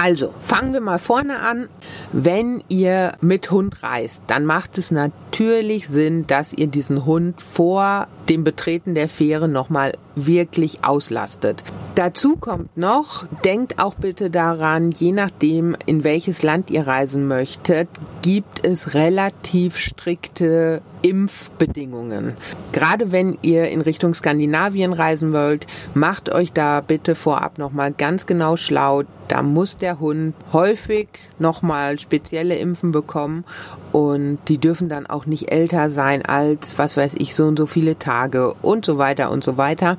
Also, 0.00 0.32
fangen 0.38 0.72
wir 0.74 0.80
mal 0.80 1.00
vorne 1.00 1.40
an. 1.40 1.68
Wenn 2.12 2.62
ihr 2.68 3.14
mit 3.20 3.50
Hund 3.50 3.82
reist, 3.82 4.22
dann 4.28 4.46
macht 4.46 4.78
es 4.78 4.92
natürlich 4.92 5.88
Sinn, 5.88 6.24
dass 6.28 6.52
ihr 6.52 6.68
diesen 6.68 7.04
Hund 7.04 7.42
vor 7.42 8.06
dem 8.28 8.44
Betreten 8.44 8.94
der 8.94 9.08
Fähre 9.08 9.48
nochmal 9.48 9.92
wirklich 10.14 10.84
auslastet. 10.84 11.64
Dazu 11.94 12.36
kommt 12.36 12.76
noch, 12.76 13.26
denkt 13.44 13.78
auch 13.78 13.94
bitte 13.94 14.30
daran, 14.30 14.90
je 14.92 15.12
nachdem, 15.12 15.76
in 15.86 16.04
welches 16.04 16.42
Land 16.42 16.70
ihr 16.70 16.86
reisen 16.86 17.26
möchtet, 17.26 17.88
gibt 18.22 18.64
es 18.64 18.94
relativ 18.94 19.78
strikte 19.78 20.80
Impfbedingungen. 21.02 22.34
Gerade 22.72 23.12
wenn 23.12 23.38
ihr 23.42 23.68
in 23.68 23.80
Richtung 23.80 24.14
Skandinavien 24.14 24.92
reisen 24.92 25.32
wollt, 25.32 25.66
macht 25.94 26.30
euch 26.30 26.52
da 26.52 26.80
bitte 26.80 27.14
vorab 27.14 27.58
nochmal 27.58 27.92
ganz 27.92 28.26
genau 28.26 28.56
schlau. 28.56 29.02
Da 29.28 29.42
muss 29.42 29.76
der 29.76 30.00
Hund 30.00 30.34
häufig 30.52 31.08
nochmal 31.38 31.98
spezielle 31.98 32.58
Impfen 32.58 32.92
bekommen 32.92 33.44
und 33.92 34.38
die 34.48 34.58
dürfen 34.58 34.88
dann 34.88 35.06
auch 35.06 35.26
nicht 35.26 35.50
älter 35.50 35.90
sein 35.90 36.24
als, 36.24 36.78
was 36.78 36.96
weiß 36.96 37.14
ich, 37.18 37.34
so 37.34 37.44
und 37.44 37.58
so 37.58 37.66
viele 37.66 37.98
Tage 37.98 38.54
und 38.62 38.84
so 38.84 38.98
weiter 38.98 39.30
und 39.30 39.42
so 39.44 39.56
weiter. 39.56 39.98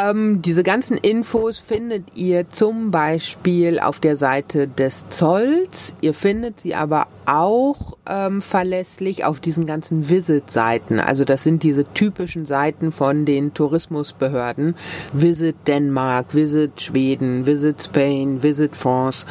Ähm, 0.00 0.42
diese 0.42 0.62
ganzen 0.62 0.96
Infos 0.96 1.58
findet 1.58 2.04
ihr 2.14 2.48
zum 2.50 2.90
Beispiel 2.90 3.80
auf 3.80 4.00
der 4.00 4.16
Seite 4.16 4.68
des 4.68 5.08
Zolls. 5.08 5.94
Ihr 6.00 6.14
findet 6.14 6.60
sie 6.60 6.74
aber 6.74 7.06
auch 7.30 7.96
ähm, 8.08 8.42
verlässlich 8.42 9.24
auf 9.24 9.38
diesen 9.38 9.64
ganzen 9.64 10.08
Visit-Seiten. 10.08 10.98
Also 10.98 11.24
das 11.24 11.44
sind 11.44 11.62
diese 11.62 11.84
typischen 11.94 12.44
Seiten 12.44 12.90
von 12.90 13.24
den 13.24 13.54
Tourismusbehörden. 13.54 14.74
Visit 15.12 15.56
Denmark, 15.68 16.34
Visit 16.34 16.82
Schweden, 16.82 17.46
Visit 17.46 17.82
Spain, 17.82 18.42
Visit 18.42 18.74
France. 18.74 19.26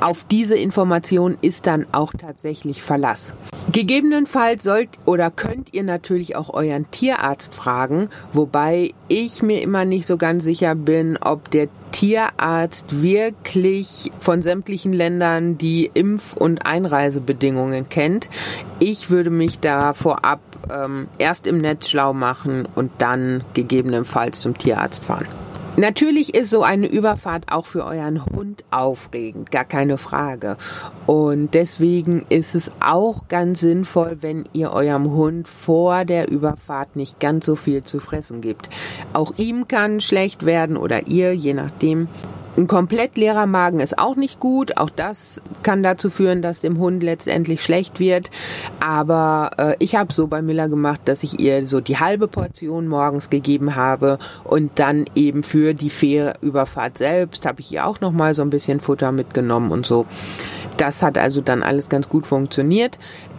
Auf 0.00 0.24
diese 0.24 0.56
Information 0.56 1.38
ist 1.40 1.66
dann 1.66 1.86
auch 1.92 2.12
tatsächlich 2.12 2.82
Verlass. 2.82 3.32
Gegebenenfalls 3.72 4.62
sollt 4.62 4.90
oder 5.06 5.30
könnt 5.30 5.74
ihr 5.74 5.82
natürlich 5.82 6.36
auch 6.36 6.54
euren 6.54 6.88
Tierarzt 6.92 7.52
fragen, 7.52 8.08
wobei 8.32 8.94
ich 9.08 9.42
mir 9.42 9.60
immer 9.60 9.84
nicht 9.84 10.06
so 10.06 10.16
ganz 10.16 10.44
sicher 10.44 10.76
bin, 10.76 11.18
ob 11.20 11.50
der 11.50 11.68
Tierarzt 11.90 13.02
wirklich 13.02 14.12
von 14.20 14.40
sämtlichen 14.40 14.92
Ländern 14.92 15.58
die 15.58 15.90
Impf- 15.92 16.36
und 16.36 16.64
Einreisebedingungen 16.64 17.88
kennt. 17.88 18.28
Ich 18.78 19.10
würde 19.10 19.30
mich 19.30 19.58
da 19.58 19.94
vorab 19.94 20.40
ähm, 20.70 21.08
erst 21.18 21.46
im 21.46 21.58
Netz 21.58 21.88
schlau 21.88 22.12
machen 22.12 22.68
und 22.74 22.92
dann 22.98 23.42
gegebenenfalls 23.54 24.40
zum 24.40 24.56
Tierarzt 24.56 25.04
fahren. 25.04 25.26
Natürlich 25.78 26.34
ist 26.34 26.48
so 26.48 26.62
eine 26.62 26.86
Überfahrt 26.86 27.52
auch 27.52 27.66
für 27.66 27.84
euren 27.84 28.24
Hund 28.24 28.64
aufregend, 28.70 29.50
gar 29.50 29.66
keine 29.66 29.98
Frage. 29.98 30.56
Und 31.04 31.52
deswegen 31.52 32.24
ist 32.30 32.54
es 32.54 32.70
auch 32.80 33.28
ganz 33.28 33.60
sinnvoll, 33.60 34.18
wenn 34.22 34.48
ihr 34.54 34.72
eurem 34.72 35.10
Hund 35.10 35.48
vor 35.48 36.06
der 36.06 36.30
Überfahrt 36.30 36.96
nicht 36.96 37.20
ganz 37.20 37.44
so 37.44 37.56
viel 37.56 37.84
zu 37.84 38.00
fressen 38.00 38.40
gibt. 38.40 38.70
Auch 39.12 39.34
ihm 39.36 39.68
kann 39.68 40.00
schlecht 40.00 40.46
werden 40.46 40.78
oder 40.78 41.08
ihr, 41.08 41.34
je 41.34 41.52
nachdem. 41.52 42.08
Ein 42.56 42.66
komplett 42.66 43.16
leerer 43.16 43.46
Magen 43.46 43.80
ist 43.80 43.98
auch 43.98 44.16
nicht 44.16 44.40
gut. 44.40 44.78
Auch 44.78 44.88
das 44.88 45.42
kann 45.62 45.82
dazu 45.82 46.08
führen, 46.08 46.40
dass 46.40 46.60
dem 46.60 46.78
Hund 46.78 47.02
letztendlich 47.02 47.62
schlecht 47.62 48.00
wird. 48.00 48.30
Aber 48.80 49.50
äh, 49.58 49.76
ich 49.78 49.94
habe 49.94 50.12
so 50.12 50.26
bei 50.26 50.40
Miller 50.40 50.70
gemacht, 50.70 51.00
dass 51.04 51.22
ich 51.22 51.38
ihr 51.38 51.66
so 51.66 51.80
die 51.80 51.98
halbe 51.98 52.28
Portion 52.28 52.88
morgens 52.88 53.28
gegeben 53.28 53.76
habe 53.76 54.18
und 54.44 54.78
dann 54.78 55.04
eben 55.14 55.42
für 55.42 55.74
die 55.74 55.90
Fährüberfahrt 55.90 56.96
selbst 56.96 57.44
habe 57.44 57.60
ich 57.60 57.70
ihr 57.72 57.86
auch 57.86 58.00
noch 58.00 58.12
mal 58.12 58.34
so 58.34 58.42
ein 58.42 58.50
bisschen 58.50 58.80
Futter 58.80 59.12
mitgenommen 59.12 59.70
und 59.70 59.84
so. 59.84 60.06
Das 60.78 61.02
hat 61.02 61.18
also 61.18 61.40
dann 61.40 61.62
alles 61.62 61.88
ganz 61.88 62.08
gut 62.08 62.26
funktioniert. 62.26 62.98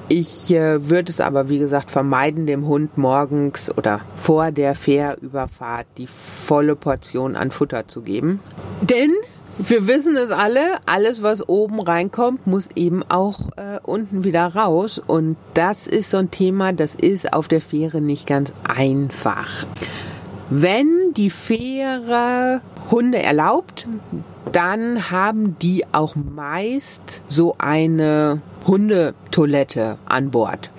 Ich 0.09 0.51
äh, 0.51 0.89
würde 0.89 1.09
es 1.09 1.19
aber, 1.19 1.49
wie 1.49 1.59
gesagt, 1.59 1.91
vermeiden, 1.91 2.47
dem 2.47 2.65
Hund 2.65 2.97
morgens 2.97 3.75
oder 3.77 4.01
vor 4.15 4.51
der 4.51 4.73
Fährüberfahrt 4.73 5.87
die 5.97 6.07
volle 6.07 6.77
Portion 6.77 7.35
an 7.35 7.51
Futter 7.51 7.89
zu 7.89 8.01
geben. 8.01 8.39
Denn 8.81 9.11
wir 9.57 9.87
wissen 9.87 10.15
es 10.15 10.31
alle, 10.31 10.61
alles, 10.85 11.23
was 11.23 11.49
oben 11.49 11.81
reinkommt, 11.81 12.47
muss 12.47 12.69
eben 12.75 13.03
auch 13.09 13.49
äh, 13.57 13.79
unten 13.83 14.23
wieder 14.23 14.45
raus. 14.55 15.01
Und 15.05 15.35
das 15.55 15.87
ist 15.87 16.11
so 16.11 16.17
ein 16.17 16.31
Thema, 16.31 16.71
das 16.71 16.95
ist 16.95 17.33
auf 17.33 17.49
der 17.49 17.61
Fähre 17.61 17.99
nicht 17.99 18.27
ganz 18.27 18.53
einfach. 18.63 19.65
Wenn 20.49 21.13
die 21.17 21.29
Fähre 21.29 22.61
Hunde 22.89 23.21
erlaubt, 23.21 23.87
dann 24.53 25.11
haben 25.11 25.59
die 25.59 25.83
auch 25.91 26.15
meist 26.15 27.21
so 27.27 27.55
eine 27.57 28.41
Hundetoilette 28.67 29.97
an 30.05 30.31
Bord. 30.31 30.69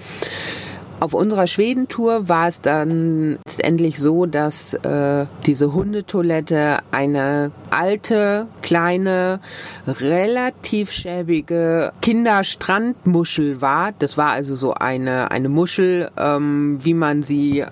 Auf 1.00 1.14
unserer 1.14 1.46
Schwedentour 1.46 2.28
war 2.28 2.48
es 2.48 2.60
dann 2.60 3.38
letztendlich 3.46 4.00
so, 4.00 4.26
dass 4.26 4.74
äh, 4.74 5.26
diese 5.46 5.72
Hundetoilette 5.72 6.78
eine 6.90 7.52
alte, 7.70 8.48
kleine, 8.62 9.38
relativ 9.86 10.90
schäbige 10.90 11.92
Kinderstrandmuschel 12.02 13.60
war. 13.60 13.92
Das 13.96 14.16
war 14.16 14.30
also 14.30 14.56
so 14.56 14.74
eine, 14.74 15.30
eine 15.30 15.48
Muschel, 15.48 16.10
ähm, 16.16 16.78
wie 16.82 16.94
man 16.94 17.22
sie, 17.22 17.64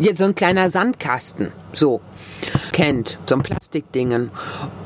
jetzt 0.00 0.18
so 0.18 0.24
ein 0.24 0.34
kleiner 0.34 0.68
Sandkasten, 0.68 1.52
so 1.74 2.00
kennt, 2.72 3.18
so 3.26 3.34
ein 3.34 3.42
Plastikdingen. 3.42 4.30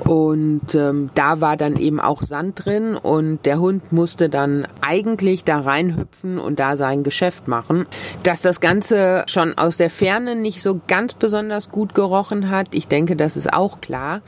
Und 0.00 0.74
ähm, 0.74 1.10
da 1.14 1.40
war 1.40 1.56
dann 1.56 1.76
eben 1.76 2.00
auch 2.00 2.22
Sand 2.22 2.64
drin 2.64 2.94
und 2.96 3.44
der 3.44 3.58
Hund 3.58 3.92
musste 3.92 4.28
dann 4.28 4.66
eigentlich 4.80 5.44
da 5.44 5.60
reinhüpfen 5.60 6.38
und 6.38 6.58
da 6.58 6.76
sein 6.76 7.02
Geschäft 7.02 7.48
machen. 7.48 7.86
Dass 8.22 8.42
das 8.42 8.60
Ganze 8.60 9.24
schon 9.26 9.56
aus 9.58 9.76
der 9.76 9.90
Ferne 9.90 10.36
nicht 10.36 10.62
so 10.62 10.80
ganz 10.86 11.14
besonders 11.14 11.70
gut 11.70 11.94
gerochen 11.94 12.50
hat, 12.50 12.68
ich 12.72 12.88
denke, 12.88 13.16
das 13.16 13.36
ist 13.36 13.52
auch 13.52 13.80
klar. 13.80 14.22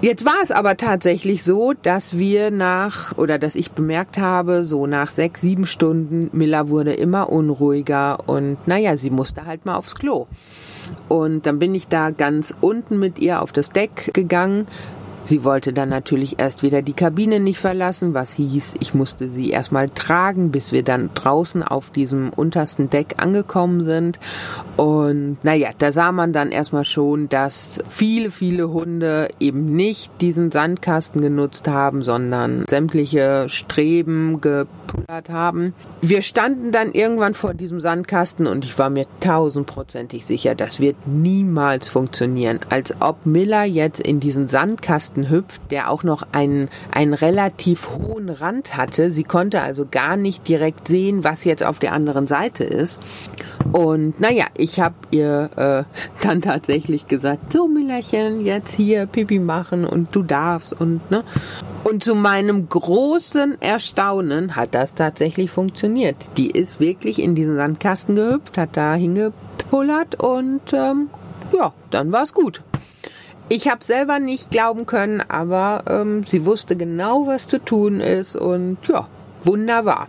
Jetzt 0.00 0.24
war 0.24 0.36
es 0.42 0.50
aber 0.50 0.76
tatsächlich 0.76 1.42
so, 1.42 1.72
dass 1.72 2.18
wir 2.18 2.50
nach 2.50 3.16
oder 3.18 3.38
dass 3.38 3.54
ich 3.54 3.72
bemerkt 3.72 4.16
habe, 4.16 4.64
so 4.64 4.86
nach 4.86 5.10
sechs, 5.10 5.40
sieben 5.40 5.66
Stunden, 5.66 6.30
Miller 6.32 6.68
wurde 6.68 6.92
immer 6.94 7.30
unruhiger 7.30 8.18
und 8.26 8.66
naja, 8.66 8.96
sie 8.96 9.10
musste 9.10 9.44
halt 9.44 9.66
mal 9.66 9.76
aufs 9.76 9.94
Klo. 9.94 10.26
Und 11.08 11.46
dann 11.46 11.58
bin 11.58 11.74
ich 11.74 11.88
da 11.88 12.10
ganz 12.10 12.54
unten 12.60 12.98
mit 12.98 13.18
ihr 13.18 13.42
auf 13.42 13.52
das 13.52 13.70
Deck 13.70 14.10
gegangen, 14.14 14.66
Sie 15.28 15.44
wollte 15.44 15.74
dann 15.74 15.90
natürlich 15.90 16.38
erst 16.38 16.62
wieder 16.62 16.80
die 16.80 16.94
Kabine 16.94 17.38
nicht 17.38 17.58
verlassen, 17.58 18.14
was 18.14 18.32
hieß, 18.32 18.76
ich 18.80 18.94
musste 18.94 19.28
sie 19.28 19.50
erstmal 19.50 19.90
tragen, 19.90 20.50
bis 20.50 20.72
wir 20.72 20.82
dann 20.82 21.10
draußen 21.12 21.62
auf 21.62 21.90
diesem 21.90 22.30
untersten 22.30 22.88
Deck 22.88 23.16
angekommen 23.18 23.84
sind. 23.84 24.18
Und 24.78 25.36
naja, 25.42 25.68
da 25.76 25.92
sah 25.92 26.12
man 26.12 26.32
dann 26.32 26.50
erstmal 26.50 26.86
schon, 26.86 27.28
dass 27.28 27.78
viele, 27.90 28.30
viele 28.30 28.70
Hunde 28.70 29.28
eben 29.38 29.76
nicht 29.76 30.10
diesen 30.22 30.50
Sandkasten 30.50 31.20
genutzt 31.20 31.68
haben, 31.68 32.02
sondern 32.02 32.64
sämtliche 32.66 33.50
Streben 33.50 34.40
gepullert 34.40 35.28
haben. 35.28 35.74
Wir 36.00 36.22
standen 36.22 36.72
dann 36.72 36.92
irgendwann 36.92 37.34
vor 37.34 37.52
diesem 37.52 37.80
Sandkasten 37.80 38.46
und 38.46 38.64
ich 38.64 38.78
war 38.78 38.88
mir 38.88 39.04
tausendprozentig 39.20 40.24
sicher, 40.24 40.54
das 40.54 40.80
wird 40.80 40.96
niemals 41.06 41.90
funktionieren. 41.90 42.60
Als 42.70 42.94
ob 43.00 43.26
Miller 43.26 43.64
jetzt 43.64 44.00
in 44.00 44.20
diesen 44.20 44.48
Sandkasten 44.48 45.17
Pfosten 45.18 45.30
hüpft, 45.30 45.60
der 45.70 45.90
auch 45.90 46.02
noch 46.02 46.22
einen, 46.32 46.68
einen 46.90 47.14
relativ 47.14 47.90
hohen 47.90 48.28
Rand 48.28 48.76
hatte. 48.76 49.10
Sie 49.10 49.24
konnte 49.24 49.60
also 49.60 49.86
gar 49.90 50.16
nicht 50.16 50.48
direkt 50.48 50.88
sehen, 50.88 51.24
was 51.24 51.44
jetzt 51.44 51.64
auf 51.64 51.78
der 51.78 51.92
anderen 51.92 52.26
Seite 52.26 52.64
ist. 52.64 53.00
Und 53.72 54.20
naja, 54.20 54.46
ich 54.56 54.80
habe 54.80 54.94
ihr 55.10 55.50
äh, 55.56 55.84
dann 56.26 56.42
tatsächlich 56.42 57.06
gesagt, 57.08 57.52
so 57.52 57.68
Müllerchen, 57.68 58.44
jetzt 58.44 58.74
hier 58.74 59.06
Pipi 59.06 59.38
machen 59.38 59.84
und 59.84 60.14
du 60.14 60.22
darfst 60.22 60.72
und 60.72 61.10
ne. 61.10 61.24
Und 61.84 62.02
zu 62.02 62.14
meinem 62.14 62.68
großen 62.68 63.60
Erstaunen 63.62 64.56
hat 64.56 64.74
das 64.74 64.94
tatsächlich 64.94 65.50
funktioniert. 65.50 66.16
Die 66.36 66.50
ist 66.50 66.80
wirklich 66.80 67.18
in 67.18 67.34
diesen 67.34 67.56
Sandkasten 67.56 68.14
gehüpft, 68.14 68.58
hat 68.58 68.70
da 68.76 68.94
hingepullert 68.94 70.16
und 70.16 70.60
ähm, 70.72 71.08
ja, 71.52 71.72
dann 71.90 72.12
war's 72.12 72.34
gut. 72.34 72.62
Ich 73.50 73.68
habe 73.68 73.82
selber 73.82 74.18
nicht 74.18 74.50
glauben 74.50 74.84
können, 74.84 75.22
aber 75.22 75.84
ähm, 75.88 76.24
sie 76.26 76.44
wusste 76.44 76.76
genau, 76.76 77.26
was 77.26 77.46
zu 77.46 77.64
tun 77.64 78.00
ist 78.00 78.36
und 78.36 78.76
ja, 78.86 79.08
wunderbar. 79.42 80.08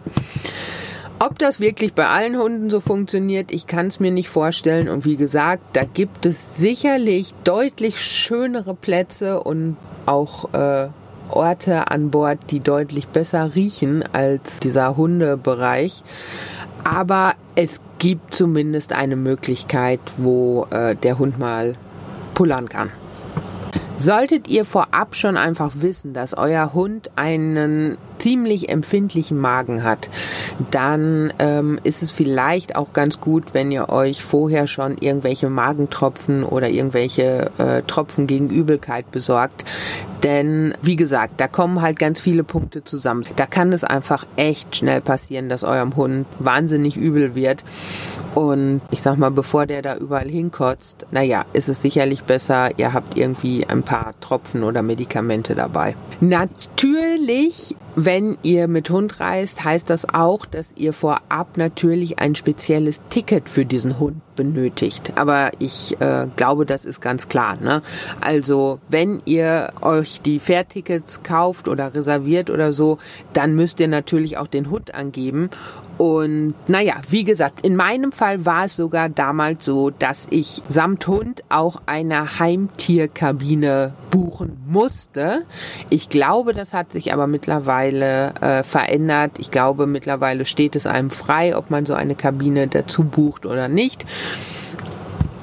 Ob 1.19 1.39
das 1.39 1.59
wirklich 1.59 1.93
bei 1.93 2.07
allen 2.07 2.37
Hunden 2.37 2.69
so 2.69 2.79
funktioniert, 2.79 3.51
ich 3.51 3.67
kann 3.67 3.87
es 3.87 3.99
mir 3.99 4.11
nicht 4.11 4.29
vorstellen. 4.29 4.87
Und 4.87 5.05
wie 5.05 5.17
gesagt, 5.17 5.61
da 5.73 5.83
gibt 5.83 6.25
es 6.25 6.55
sicherlich 6.57 7.33
deutlich 7.43 8.01
schönere 8.01 8.73
Plätze 8.73 9.41
und 9.41 9.75
auch 10.05 10.53
äh, 10.53 10.87
Orte 11.29 11.91
an 11.91 12.09
Bord, 12.09 12.39
die 12.49 12.61
deutlich 12.61 13.07
besser 13.07 13.53
riechen 13.55 14.03
als 14.13 14.59
dieser 14.59 14.95
Hundebereich. 14.95 16.03
Aber 16.83 17.33
es 17.55 17.81
gibt 17.99 18.33
zumindest 18.33 18.93
eine 18.93 19.17
Möglichkeit, 19.17 19.99
wo 20.17 20.67
äh, 20.71 20.95
der 20.95 21.19
Hund 21.19 21.37
mal 21.37 21.75
pullern 22.33 22.69
kann. 22.69 22.91
Solltet 23.99 24.47
ihr 24.47 24.63
vorab 24.63 25.13
schon 25.13 25.35
einfach 25.35 25.73
wissen, 25.75 26.13
dass 26.13 26.33
euer 26.33 26.73
Hund 26.73 27.11
einen 27.17 27.97
ziemlich 28.19 28.69
empfindlichen 28.69 29.37
Magen 29.37 29.83
hat, 29.83 30.09
dann 30.71 31.33
ähm, 31.39 31.79
ist 31.83 32.03
es 32.03 32.11
vielleicht 32.11 32.75
auch 32.75 32.93
ganz 32.93 33.19
gut, 33.19 33.53
wenn 33.53 33.71
ihr 33.71 33.89
euch 33.89 34.23
vorher 34.23 34.67
schon 34.67 34.97
irgendwelche 34.97 35.49
Magentropfen 35.49 36.43
oder 36.43 36.69
irgendwelche 36.69 37.51
äh, 37.57 37.81
Tropfen 37.83 38.27
gegen 38.27 38.49
Übelkeit 38.49 39.09
besorgt. 39.11 39.63
Denn 40.23 40.73
wie 40.81 40.95
gesagt, 40.97 41.35
da 41.37 41.47
kommen 41.47 41.81
halt 41.81 41.97
ganz 41.97 42.19
viele 42.19 42.43
Punkte 42.43 42.83
zusammen. 42.83 43.23
Da 43.37 43.45
kann 43.45 43.71
es 43.71 43.83
einfach 43.83 44.25
echt 44.35 44.75
schnell 44.75 45.01
passieren, 45.01 45.49
dass 45.49 45.63
eurem 45.63 45.95
Hund 45.95 46.25
wahnsinnig 46.39 46.97
übel 46.97 47.35
wird. 47.35 47.63
Und 48.35 48.81
ich 48.91 49.01
sag 49.01 49.17
mal, 49.17 49.31
bevor 49.31 49.65
der 49.65 49.81
da 49.81 49.97
überall 49.97 50.27
hinkotzt, 50.27 51.07
naja, 51.11 51.45
ist 51.53 51.67
es 51.67 51.81
sicherlich 51.81 52.23
besser, 52.23 52.77
ihr 52.77 52.93
habt 52.93 53.17
irgendwie 53.17 53.65
ein 53.65 53.83
paar 53.83 54.13
Tropfen 54.19 54.63
oder 54.63 54.83
Medikamente 54.83 55.55
dabei. 55.55 55.95
Natürlich 56.21 57.75
wenn 57.95 58.37
ihr 58.43 58.67
mit 58.67 58.89
Hund 58.89 59.19
reist, 59.19 59.63
heißt 59.63 59.89
das 59.89 60.13
auch, 60.13 60.45
dass 60.45 60.73
ihr 60.75 60.93
vorab 60.93 61.57
natürlich 61.57 62.19
ein 62.19 62.35
spezielles 62.35 63.01
Ticket 63.09 63.49
für 63.49 63.65
diesen 63.65 63.99
Hund 63.99 64.21
benötigt. 64.35 65.13
Aber 65.15 65.51
ich 65.59 65.99
äh, 65.99 66.27
glaube, 66.35 66.65
das 66.65 66.85
ist 66.85 67.01
ganz 67.01 67.27
klar. 67.27 67.57
Ne? 67.59 67.81
Also 68.21 68.79
wenn 68.87 69.21
ihr 69.25 69.73
euch 69.81 70.21
die 70.21 70.39
Fährtickets 70.39 71.23
kauft 71.23 71.67
oder 71.67 71.93
reserviert 71.93 72.49
oder 72.49 72.73
so, 72.73 72.99
dann 73.33 73.55
müsst 73.55 73.79
ihr 73.79 73.87
natürlich 73.87 74.37
auch 74.37 74.47
den 74.47 74.69
Hund 74.69 74.93
angeben. 74.93 75.49
Und 75.99 76.53
naja, 76.69 77.01
wie 77.09 77.25
gesagt, 77.25 77.59
in 77.65 77.75
meinem 77.75 78.13
Fall 78.13 78.45
war 78.45 78.63
es 78.63 78.77
sogar 78.77 79.09
damals 79.09 79.65
so, 79.65 79.89
dass 79.89 80.27
ich 80.29 80.63
samt 80.69 81.05
Hund 81.07 81.43
auch 81.49 81.81
eine 81.87 82.39
Heimtierkabine 82.39 83.93
buchen 84.09 84.57
musste. 84.65 85.41
Ich 85.89 86.07
glaube, 86.07 86.53
das 86.53 86.71
hat 86.71 86.93
sich 86.93 87.11
aber 87.11 87.27
mittlerweile 87.27 88.33
äh, 88.39 88.63
verändert. 88.63 89.39
Ich 89.39 89.51
glaube, 89.51 89.87
mittlerweile 89.87 90.45
steht 90.45 90.77
es 90.77 90.87
einem 90.87 91.09
frei, 91.09 91.57
ob 91.57 91.69
man 91.69 91.85
so 91.85 91.95
eine 91.95 92.15
Kabine 92.15 92.69
dazu 92.69 93.03
bucht 93.03 93.45
oder 93.45 93.67
nicht. 93.67 94.05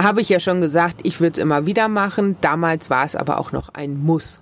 Habe 0.02 0.22
ich 0.22 0.30
ja 0.30 0.40
schon 0.40 0.62
gesagt, 0.62 1.00
ich 1.02 1.20
würde 1.20 1.32
es 1.32 1.38
immer 1.38 1.66
wieder 1.66 1.88
machen. 1.88 2.36
Damals 2.40 2.88
war 2.88 3.04
es 3.04 3.14
aber 3.14 3.40
auch 3.40 3.52
noch 3.52 3.74
ein 3.74 4.02
Muss. 4.02 4.40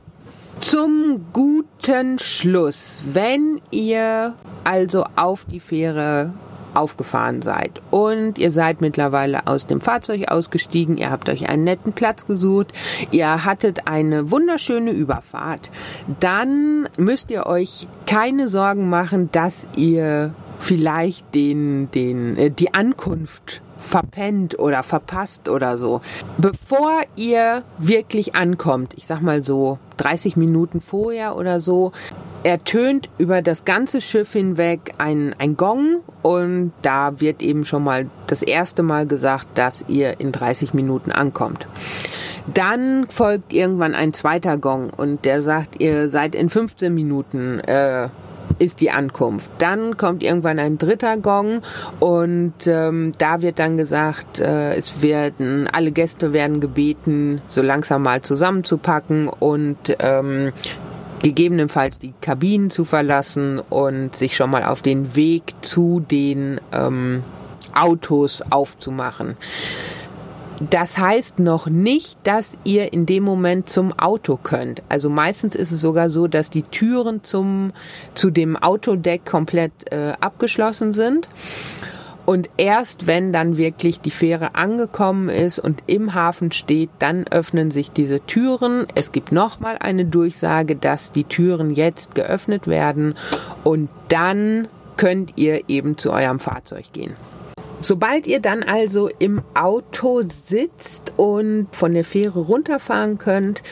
Zum 0.60 1.26
guten 1.32 2.18
Schluss, 2.18 3.02
wenn 3.12 3.60
ihr 3.70 4.34
also 4.64 5.04
auf 5.16 5.44
die 5.44 5.60
Fähre 5.60 6.32
aufgefahren 6.74 7.42
seid 7.42 7.80
und 7.90 8.38
ihr 8.38 8.50
seid 8.50 8.80
mittlerweile 8.80 9.46
aus 9.46 9.66
dem 9.66 9.80
Fahrzeug 9.80 10.28
ausgestiegen, 10.28 10.96
ihr 10.96 11.10
habt 11.10 11.28
euch 11.28 11.48
einen 11.48 11.64
netten 11.64 11.92
Platz 11.92 12.26
gesucht, 12.26 12.72
ihr 13.10 13.44
hattet 13.44 13.86
eine 13.86 14.30
wunderschöne 14.30 14.90
Überfahrt, 14.90 15.70
dann 16.20 16.88
müsst 16.96 17.30
ihr 17.30 17.46
euch 17.46 17.86
keine 18.06 18.48
Sorgen 18.48 18.88
machen, 18.88 19.30
dass 19.32 19.68
ihr 19.76 20.34
vielleicht 20.58 21.34
den, 21.34 21.90
den, 21.90 22.36
äh, 22.36 22.50
die 22.50 22.74
Ankunft 22.74 23.62
verpennt 23.84 24.58
oder 24.58 24.82
verpasst 24.82 25.48
oder 25.48 25.78
so. 25.78 26.00
Bevor 26.38 27.02
ihr 27.16 27.62
wirklich 27.78 28.34
ankommt, 28.34 28.94
ich 28.96 29.06
sag 29.06 29.20
mal 29.20 29.42
so 29.42 29.78
30 29.98 30.36
Minuten 30.36 30.80
vorher 30.80 31.36
oder 31.36 31.60
so, 31.60 31.92
ertönt 32.42 33.08
über 33.18 33.40
das 33.40 33.64
ganze 33.64 34.00
Schiff 34.00 34.32
hinweg 34.32 34.94
ein, 34.98 35.34
ein 35.38 35.56
Gong 35.56 36.00
und 36.22 36.72
da 36.82 37.20
wird 37.20 37.42
eben 37.42 37.64
schon 37.64 37.84
mal 37.84 38.06
das 38.26 38.42
erste 38.42 38.82
Mal 38.82 39.06
gesagt, 39.06 39.48
dass 39.54 39.84
ihr 39.88 40.20
in 40.20 40.32
30 40.32 40.74
Minuten 40.74 41.10
ankommt. 41.10 41.66
Dann 42.52 43.06
folgt 43.08 43.52
irgendwann 43.52 43.94
ein 43.94 44.12
zweiter 44.12 44.58
Gong 44.58 44.90
und 44.90 45.24
der 45.24 45.42
sagt, 45.42 45.80
ihr 45.80 46.10
seid 46.10 46.34
in 46.34 46.50
15 46.50 46.92
Minuten 46.92 47.60
äh, 47.60 48.08
ist 48.58 48.80
die 48.80 48.90
Ankunft. 48.90 49.50
Dann 49.58 49.96
kommt 49.96 50.22
irgendwann 50.22 50.58
ein 50.58 50.78
dritter 50.78 51.16
Gong 51.16 51.62
und 52.00 52.66
ähm, 52.66 53.12
da 53.18 53.42
wird 53.42 53.58
dann 53.58 53.76
gesagt, 53.76 54.40
äh, 54.40 54.74
es 54.74 55.02
werden 55.02 55.68
alle 55.72 55.92
Gäste 55.92 56.32
werden 56.32 56.60
gebeten, 56.60 57.40
so 57.48 57.62
langsam 57.62 58.02
mal 58.02 58.22
zusammenzupacken 58.22 59.28
und 59.28 59.96
ähm, 59.98 60.52
gegebenenfalls 61.22 61.98
die 61.98 62.12
Kabinen 62.20 62.70
zu 62.70 62.84
verlassen 62.84 63.58
und 63.58 64.14
sich 64.14 64.36
schon 64.36 64.50
mal 64.50 64.62
auf 64.62 64.82
den 64.82 65.16
Weg 65.16 65.54
zu 65.62 66.00
den 66.00 66.60
ähm, 66.72 67.22
Autos 67.74 68.42
aufzumachen. 68.50 69.36
Das 70.70 70.98
heißt 70.98 71.40
noch 71.40 71.66
nicht, 71.66 72.18
dass 72.24 72.52
ihr 72.64 72.92
in 72.92 73.06
dem 73.06 73.24
Moment 73.24 73.68
zum 73.68 73.92
Auto 73.98 74.38
könnt. 74.40 74.82
Also 74.88 75.10
meistens 75.10 75.56
ist 75.56 75.72
es 75.72 75.80
sogar 75.80 76.10
so, 76.10 76.28
dass 76.28 76.48
die 76.48 76.62
Türen 76.62 77.24
zum, 77.24 77.72
zu 78.14 78.30
dem 78.30 78.56
Autodeck 78.56 79.24
komplett 79.26 79.72
äh, 79.90 80.12
abgeschlossen 80.20 80.92
sind. 80.92 81.28
Und 82.24 82.48
erst 82.56 83.06
wenn 83.06 83.32
dann 83.32 83.58
wirklich 83.58 84.00
die 84.00 84.10
Fähre 84.10 84.54
angekommen 84.54 85.28
ist 85.28 85.58
und 85.58 85.82
im 85.86 86.14
Hafen 86.14 86.52
steht, 86.52 86.88
dann 86.98 87.26
öffnen 87.30 87.70
sich 87.70 87.90
diese 87.90 88.20
Türen. 88.20 88.86
Es 88.94 89.12
gibt 89.12 89.30
nochmal 89.30 89.76
eine 89.78 90.06
Durchsage, 90.06 90.76
dass 90.76 91.12
die 91.12 91.24
Türen 91.24 91.70
jetzt 91.70 92.14
geöffnet 92.14 92.66
werden 92.66 93.14
und 93.62 93.90
dann 94.08 94.68
könnt 94.96 95.34
ihr 95.36 95.68
eben 95.68 95.98
zu 95.98 96.12
eurem 96.12 96.38
Fahrzeug 96.38 96.92
gehen. 96.92 97.14
Sobald 97.84 98.26
ihr 98.26 98.40
dann 98.40 98.62
also 98.62 99.10
im 99.18 99.42
Auto 99.52 100.22
sitzt 100.22 101.12
und 101.18 101.68
von 101.72 101.92
der 101.92 102.04
Fähre 102.04 102.40
runterfahren 102.40 103.18
könnt, 103.18 103.62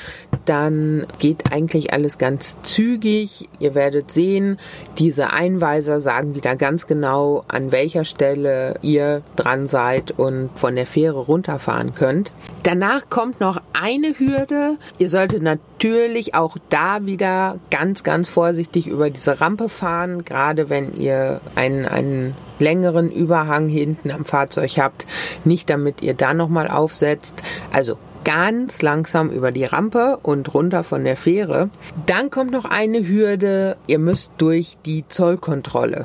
dann 0.45 1.07
geht 1.19 1.51
eigentlich 1.51 1.95
alles 1.95 2.19
ganz 2.19 2.61
zügig. 2.63 3.49
Ihr 3.59 3.75
werdet 3.75 4.11
sehen, 4.11 4.59
diese 4.99 5.33
Einweiser 5.33 6.03
sagen 6.03 6.35
wieder 6.35 6.57
ganz 6.57 6.87
genau, 6.87 7.43
an 7.49 7.73
welcher 7.73 8.05
Stelle 8.05 8.75
ihr 8.83 9.23
dran 9.37 9.67
seid 9.67 10.11
und 10.11 10.51
von 10.57 10.77
der 10.77 10.87
Fähre 10.87 11.21
runterfahren 11.21 11.95
könnt. 11.95 12.33
Danach 12.65 13.09
kommt 13.09 13.41
noch 13.41 13.63
eine 13.73 14.19
Hürde. 14.19 14.77
Ihr 14.99 15.09
solltet 15.09 15.43
natürlich 15.43 16.35
auch 16.35 16.59
da 16.69 17.07
wieder 17.07 17.59
ganz, 17.71 18.03
ganz 18.03 18.29
vorsichtig 18.29 18.89
über 18.89 19.09
diese 19.09 19.41
Rampe 19.41 19.71
fahren, 19.71 20.27
gerade 20.27 20.69
wenn 20.69 20.97
ihr 21.01 21.41
einen, 21.55 21.87
einen 21.87 22.35
längeren 22.63 23.11
Überhang 23.11 23.69
hinten 23.69 24.11
am 24.11 24.25
Fahrzeug 24.25 24.79
habt, 24.79 25.07
nicht 25.45 25.69
damit 25.69 26.01
ihr 26.01 26.15
da 26.15 26.33
nochmal 26.33 26.69
aufsetzt. 26.69 27.43
Also 27.73 27.99
ganz 28.25 28.83
langsam 28.83 29.31
über 29.31 29.51
die 29.51 29.65
Rampe 29.65 30.19
und 30.23 30.55
runter 30.55 30.85
von 30.85 31.05
der 31.05 31.17
Fähre. 31.17 31.71
Dann 32.07 32.31
kommt 32.31 32.53
noch 32.53 32.65
eine 32.65 33.07
Hürde, 33.07 33.77
ihr 33.87 33.99
müsst 33.99 34.33
durch 34.39 34.77
die 34.87 35.05
Zollkontrolle. 35.09 36.05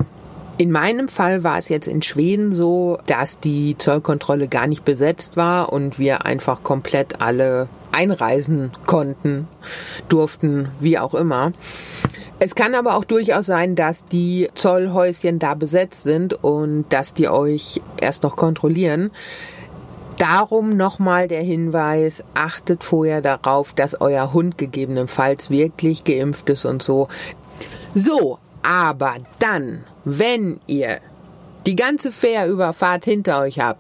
In 0.60 0.72
meinem 0.72 1.08
Fall 1.08 1.44
war 1.44 1.60
es 1.60 1.70
jetzt 1.70 1.88
in 1.88 2.02
Schweden 2.02 2.52
so, 2.52 2.98
dass 3.06 3.40
die 3.40 3.78
Zollkontrolle 3.78 4.48
gar 4.48 4.66
nicht 4.66 4.84
besetzt 4.84 5.38
war 5.38 5.72
und 5.72 6.00
wir 6.00 6.26
einfach 6.26 6.64
komplett 6.64 7.22
alle 7.22 7.68
einreisen 7.92 8.72
konnten, 8.88 9.48
durften, 10.10 10.70
wie 10.80 10.98
auch 10.98 11.14
immer. 11.14 11.52
Es 12.40 12.54
kann 12.54 12.76
aber 12.76 12.96
auch 12.96 13.04
durchaus 13.04 13.48
sein, 13.48 13.76
dass 13.76 14.06
die 14.06 14.50
Zollhäuschen 14.54 15.40
da 15.40 15.56
besetzt 15.56 16.04
sind 16.04 16.34
und 16.44 16.86
dass 16.90 17.16
die 17.16 17.28
euch 17.30 17.82
erst 18.00 18.22
noch 18.22 18.36
kontrollieren. 18.36 19.12
Darum 20.20 20.78
nochmal 20.78 21.28
der 21.28 21.42
Hinweis, 21.42 22.24
achtet 22.36 22.84
vorher 22.84 23.22
darauf, 23.22 23.74
dass 23.74 24.02
euer 24.02 24.34
Hund 24.34 24.58
gegebenenfalls 24.58 25.50
wirklich 25.50 26.04
geimpft 26.04 26.50
ist 26.50 26.66
und 26.66 26.84
so. 26.84 27.08
So, 27.96 28.38
aber 28.62 29.16
dann, 29.40 29.84
wenn 30.06 30.60
ihr 30.68 31.00
die 31.66 31.76
ganze 31.76 32.12
Fährüberfahrt 32.12 33.06
hinter 33.06 33.42
euch 33.42 33.60
habt, 33.60 33.80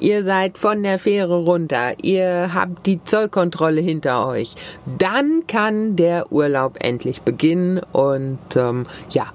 ihr 0.00 0.22
seid 0.22 0.58
von 0.58 0.82
der 0.82 0.98
Fähre 0.98 1.44
runter, 1.44 1.94
ihr 2.02 2.52
habt 2.54 2.86
die 2.86 3.02
Zollkontrolle 3.02 3.80
hinter 3.80 4.26
euch, 4.26 4.54
dann 4.98 5.46
kann 5.46 5.96
der 5.96 6.32
Urlaub 6.32 6.76
endlich 6.80 7.22
beginnen 7.22 7.80
und 7.92 8.38
ähm, 8.56 8.86
ja, 9.10 9.32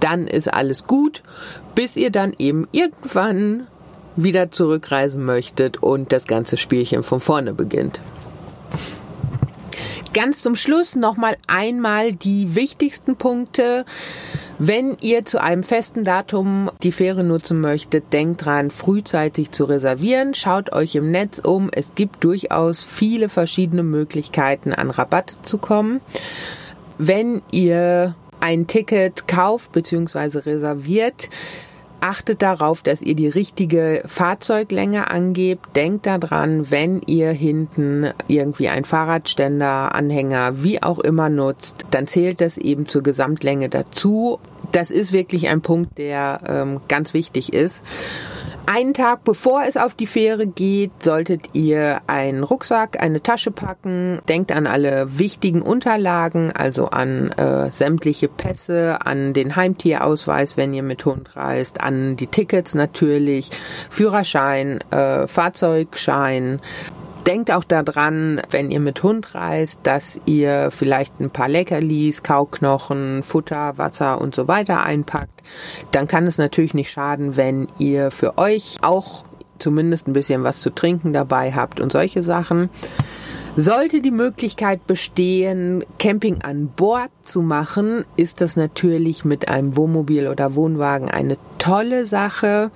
dann 0.00 0.26
ist 0.26 0.52
alles 0.52 0.86
gut, 0.86 1.22
bis 1.74 1.96
ihr 1.96 2.10
dann 2.10 2.34
eben 2.38 2.68
irgendwann 2.72 3.66
wieder 4.16 4.50
zurückreisen 4.50 5.24
möchtet 5.24 5.82
und 5.82 6.12
das 6.12 6.26
ganze 6.26 6.56
Spielchen 6.56 7.02
von 7.02 7.20
vorne 7.20 7.52
beginnt. 7.52 8.00
Ganz 10.12 10.42
zum 10.42 10.54
Schluss 10.54 10.94
nochmal 10.94 11.36
einmal 11.48 12.12
die 12.12 12.54
wichtigsten 12.54 13.16
Punkte. 13.16 13.84
Wenn 14.58 14.96
ihr 15.00 15.24
zu 15.24 15.42
einem 15.42 15.64
festen 15.64 16.04
Datum 16.04 16.70
die 16.82 16.92
Fähre 16.92 17.24
nutzen 17.24 17.60
möchtet, 17.60 18.12
denkt 18.12 18.44
dran, 18.44 18.70
frühzeitig 18.70 19.50
zu 19.50 19.64
reservieren. 19.64 20.32
Schaut 20.34 20.72
euch 20.72 20.94
im 20.94 21.10
Netz 21.10 21.40
um. 21.40 21.70
Es 21.72 21.94
gibt 21.94 22.22
durchaus 22.22 22.84
viele 22.84 23.28
verschiedene 23.28 23.82
Möglichkeiten, 23.82 24.72
an 24.72 24.90
Rabatt 24.90 25.38
zu 25.42 25.58
kommen. 25.58 26.00
Wenn 26.98 27.42
ihr 27.50 28.14
ein 28.38 28.68
Ticket 28.68 29.26
kauft 29.26 29.72
bzw. 29.72 30.38
reserviert, 30.38 31.30
achtet 32.04 32.42
darauf, 32.42 32.82
dass 32.82 33.00
ihr 33.00 33.14
die 33.14 33.28
richtige 33.28 34.02
Fahrzeuglänge 34.04 35.10
angebt. 35.10 35.74
Denkt 35.74 36.04
daran, 36.04 36.70
wenn 36.70 37.00
ihr 37.00 37.30
hinten 37.30 38.10
irgendwie 38.28 38.68
ein 38.68 38.84
Fahrradständer, 38.84 39.94
Anhänger, 39.94 40.62
wie 40.62 40.82
auch 40.82 40.98
immer 40.98 41.30
nutzt, 41.30 41.86
dann 41.90 42.06
zählt 42.06 42.42
das 42.42 42.58
eben 42.58 42.88
zur 42.88 43.02
Gesamtlänge 43.02 43.70
dazu. 43.70 44.38
Das 44.70 44.90
ist 44.90 45.14
wirklich 45.14 45.48
ein 45.48 45.62
Punkt, 45.62 45.96
der 45.96 46.40
ähm, 46.46 46.80
ganz 46.88 47.14
wichtig 47.14 47.54
ist. 47.54 47.82
Einen 48.66 48.94
Tag 48.94 49.24
bevor 49.24 49.64
es 49.64 49.76
auf 49.76 49.94
die 49.94 50.06
Fähre 50.06 50.46
geht, 50.46 51.02
solltet 51.02 51.50
ihr 51.52 52.00
einen 52.06 52.42
Rucksack, 52.42 53.02
eine 53.02 53.22
Tasche 53.22 53.50
packen. 53.50 54.22
Denkt 54.26 54.52
an 54.52 54.66
alle 54.66 55.18
wichtigen 55.18 55.60
Unterlagen, 55.60 56.50
also 56.50 56.86
an 56.86 57.30
äh, 57.32 57.70
sämtliche 57.70 58.28
Pässe, 58.28 59.04
an 59.04 59.34
den 59.34 59.54
Heimtierausweis, 59.54 60.56
wenn 60.56 60.72
ihr 60.72 60.82
mit 60.82 61.04
Hund 61.04 61.36
reist, 61.36 61.82
an 61.82 62.16
die 62.16 62.26
Tickets 62.26 62.74
natürlich, 62.74 63.50
Führerschein, 63.90 64.80
äh, 64.90 65.26
Fahrzeugschein, 65.26 66.60
Denkt 67.26 67.50
auch 67.50 67.64
daran, 67.64 68.42
wenn 68.50 68.70
ihr 68.70 68.80
mit 68.80 69.02
Hund 69.02 69.34
reist, 69.34 69.80
dass 69.82 70.20
ihr 70.26 70.70
vielleicht 70.70 71.20
ein 71.20 71.30
paar 71.30 71.48
Leckerlis, 71.48 72.22
Kauknochen, 72.22 73.22
Futter, 73.22 73.78
Wasser 73.78 74.20
und 74.20 74.34
so 74.34 74.46
weiter 74.46 74.82
einpackt. 74.82 75.42
Dann 75.90 76.06
kann 76.06 76.26
es 76.26 76.36
natürlich 76.36 76.74
nicht 76.74 76.90
schaden, 76.90 77.36
wenn 77.36 77.68
ihr 77.78 78.10
für 78.10 78.36
euch 78.36 78.76
auch 78.82 79.24
zumindest 79.58 80.06
ein 80.06 80.12
bisschen 80.12 80.42
was 80.42 80.60
zu 80.60 80.68
trinken 80.68 81.14
dabei 81.14 81.52
habt 81.52 81.80
und 81.80 81.92
solche 81.92 82.22
Sachen. 82.22 82.68
Sollte 83.56 84.02
die 84.02 84.10
Möglichkeit 84.10 84.86
bestehen, 84.88 85.84
Camping 86.00 86.42
an 86.42 86.66
Bord 86.68 87.10
zu 87.24 87.40
machen, 87.40 88.04
ist 88.16 88.40
das 88.40 88.56
natürlich 88.56 89.24
mit 89.24 89.48
einem 89.48 89.76
Wohnmobil 89.76 90.26
oder 90.26 90.56
Wohnwagen 90.56 91.08
eine 91.08 91.38
tolle 91.58 92.04
Sache. 92.04 92.72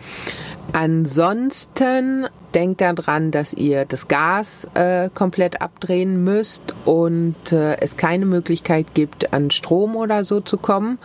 Ansonsten 0.72 2.26
denkt 2.54 2.80
daran, 2.80 3.30
dass 3.30 3.52
ihr 3.52 3.84
das 3.84 4.08
Gas 4.08 4.68
äh, 4.74 5.10
komplett 5.12 5.60
abdrehen 5.60 6.24
müsst 6.24 6.74
und 6.84 7.52
äh, 7.52 7.76
es 7.80 7.96
keine 7.96 8.26
Möglichkeit 8.26 8.94
gibt, 8.94 9.32
an 9.32 9.50
Strom 9.50 9.96
oder 9.96 10.24
so 10.24 10.40
zu 10.40 10.56
kommen. 10.56 10.98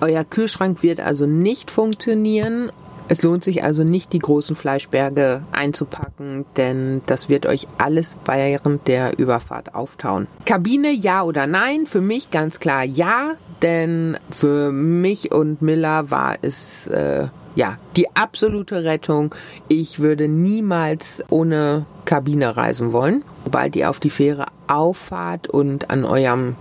Euer 0.00 0.24
Kühlschrank 0.24 0.82
wird 0.82 1.00
also 1.00 1.26
nicht 1.26 1.70
funktionieren. 1.70 2.70
Es 3.10 3.22
lohnt 3.22 3.42
sich 3.42 3.64
also 3.64 3.82
nicht, 3.82 4.12
die 4.12 4.20
großen 4.20 4.54
Fleischberge 4.54 5.42
einzupacken, 5.50 6.46
denn 6.56 7.02
das 7.06 7.28
wird 7.28 7.44
euch 7.44 7.66
alles 7.76 8.16
während 8.24 8.86
der 8.86 9.18
Überfahrt 9.18 9.74
auftauen. 9.74 10.28
Kabine 10.46 10.92
ja 10.92 11.24
oder 11.24 11.48
nein? 11.48 11.86
Für 11.86 12.00
mich 12.00 12.30
ganz 12.30 12.60
klar 12.60 12.84
ja, 12.84 13.34
denn 13.62 14.16
für 14.30 14.70
mich 14.70 15.32
und 15.32 15.60
Miller 15.60 16.12
war 16.12 16.36
es 16.42 16.86
äh, 16.86 17.26
ja, 17.56 17.78
die 17.96 18.14
absolute 18.14 18.84
Rettung. 18.84 19.34
Ich 19.66 19.98
würde 19.98 20.28
niemals 20.28 21.24
ohne 21.30 21.86
Kabine 22.04 22.56
reisen 22.56 22.92
wollen. 22.92 23.24
Sobald 23.42 23.74
ihr 23.74 23.90
auf 23.90 23.98
die 23.98 24.10
Fähre 24.10 24.46
auffahrt 24.68 25.48
und 25.48 25.90
an 25.90 26.04
eurem 26.04 26.54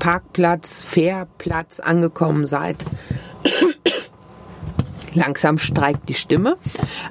Parkplatz, 0.00 0.82
Fährplatz 0.82 1.80
angekommen 1.80 2.46
seid, 2.46 2.76
Langsam 5.14 5.58
streikt 5.58 6.08
die 6.08 6.14
Stimme. 6.14 6.56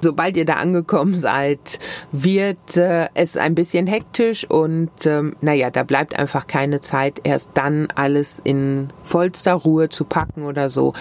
Sobald 0.01 0.37
ihr 0.37 0.45
da 0.45 0.55
angekommen 0.55 1.15
seid, 1.15 1.79
wird 2.11 2.77
äh, 2.77 3.07
es 3.13 3.37
ein 3.37 3.55
bisschen 3.55 3.87
hektisch 3.87 4.49
und 4.49 5.05
ähm, 5.05 5.35
naja, 5.41 5.69
da 5.69 5.83
bleibt 5.83 6.17
einfach 6.17 6.47
keine 6.47 6.81
Zeit, 6.81 7.21
erst 7.23 7.51
dann 7.53 7.87
alles 7.95 8.41
in 8.43 8.89
vollster 9.03 9.53
Ruhe 9.53 9.89
zu 9.89 10.05
packen 10.05 10.43
oder 10.43 10.69
so. 10.69 10.93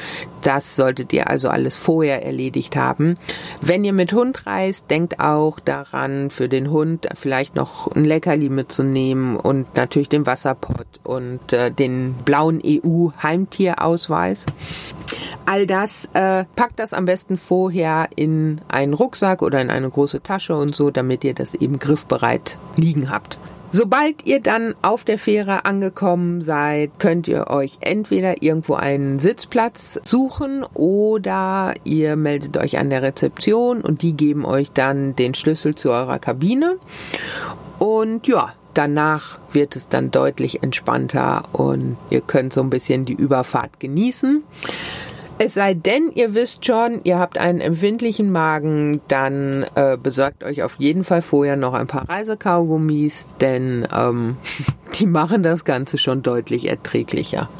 Das 0.42 0.76
solltet 0.76 1.12
ihr 1.12 1.28
also 1.28 1.49
alles 1.49 1.76
vorher 1.76 2.24
erledigt 2.24 2.76
haben. 2.76 3.16
Wenn 3.61 3.84
ihr 3.84 3.92
mit 3.92 4.12
Hund 4.12 4.47
reist, 4.47 4.90
denkt 4.90 5.20
auch 5.20 5.61
daran, 5.61 6.30
für 6.30 6.49
den 6.49 6.70
Hund 6.70 7.09
vielleicht 7.14 7.55
noch 7.55 7.88
ein 7.94 8.05
Leckerli 8.05 8.49
mitzunehmen 8.49 9.36
und 9.36 9.76
natürlich 9.76 10.09
den 10.09 10.26
Wasserpott 10.26 10.86
und 11.05 11.53
äh, 11.53 11.70
den 11.70 12.14
blauen 12.24 12.61
EU-Heimtierausweis. 12.64 14.47
All 15.47 15.66
das 15.66 16.09
äh, 16.12 16.44
packt 16.57 16.80
das 16.80 16.92
am 16.92 17.05
besten 17.05 17.38
vorher 17.38 18.09
in 18.16 18.61
einen 18.68 18.94
Rucksack 18.94 19.42
oder 19.42 19.61
in 19.61 19.70
eine 19.70 19.88
große 19.88 20.22
Tasche 20.22 20.57
und 20.57 20.74
so, 20.74 20.90
damit 20.90 21.22
ihr 21.22 21.34
das 21.34 21.55
eben 21.55 21.78
griffbereit 21.78 22.59
liegen 22.76 23.11
habt. 23.11 23.38
Sobald 23.70 24.26
ihr 24.26 24.40
dann 24.40 24.74
auf 24.82 25.05
der 25.05 25.18
Fähre 25.18 25.64
angekommen 25.64 26.40
seid, 26.40 26.92
könnt 26.99 27.28
ihr 27.28 27.49
euch 27.49 27.78
entweder 27.80 28.42
irgendwo 28.42 28.74
einen 28.74 29.18
Sitzplatz 29.18 30.01
suchen 30.05 30.64
oder 30.74 31.74
ihr 31.84 32.16
meldet 32.16 32.57
euch 32.57 32.78
an 32.78 32.90
der 32.90 33.03
Rezeption 33.03 33.82
und 33.82 34.03
die 34.03 34.14
geben 34.14 34.44
euch 34.44 34.72
dann 34.72 35.14
den 35.14 35.34
Schlüssel 35.34 35.74
zu 35.74 35.90
eurer 35.90 36.18
Kabine. 36.18 36.76
Und 37.78 38.26
ja, 38.26 38.53
danach 38.74 39.38
wird 39.53 39.76
es 39.76 39.88
dann 39.88 40.11
deutlich 40.11 40.62
entspannter 40.62 41.44
und 41.53 41.97
ihr 42.11 42.20
könnt 42.20 42.53
so 42.53 42.62
ein 42.62 42.70
bisschen 42.70 43.05
die 43.05 43.14
Überfahrt 43.14 43.78
genießen. 43.78 44.42
Es 45.39 45.53
sei 45.53 45.74
denn, 45.74 46.11
ihr 46.14 46.34
wisst 46.34 46.64
schon, 46.64 47.01
ihr 47.05 47.18
habt 47.18 47.37
einen 47.37 47.61
empfindlichen 47.61 48.32
Magen, 48.32 49.03
dann 49.09 49.66
äh, 49.74 49.99
besorgt 50.03 50.43
euch 50.43 50.62
auf 50.62 50.76
jeden 50.78 51.05
Fall 51.05 51.20
vorher 51.20 51.57
noch 51.57 51.74
ein 51.74 51.87
paar 51.87 52.09
Reisekaugummis, 52.09 53.28
denn 53.41 53.87
ähm, 53.93 54.39
die 54.99 55.07
machen 55.07 55.43
das 55.43 55.66
Ganze 55.66 55.99
schon 55.99 56.22
deutlich 56.22 56.66
erträglicher. 56.66 57.51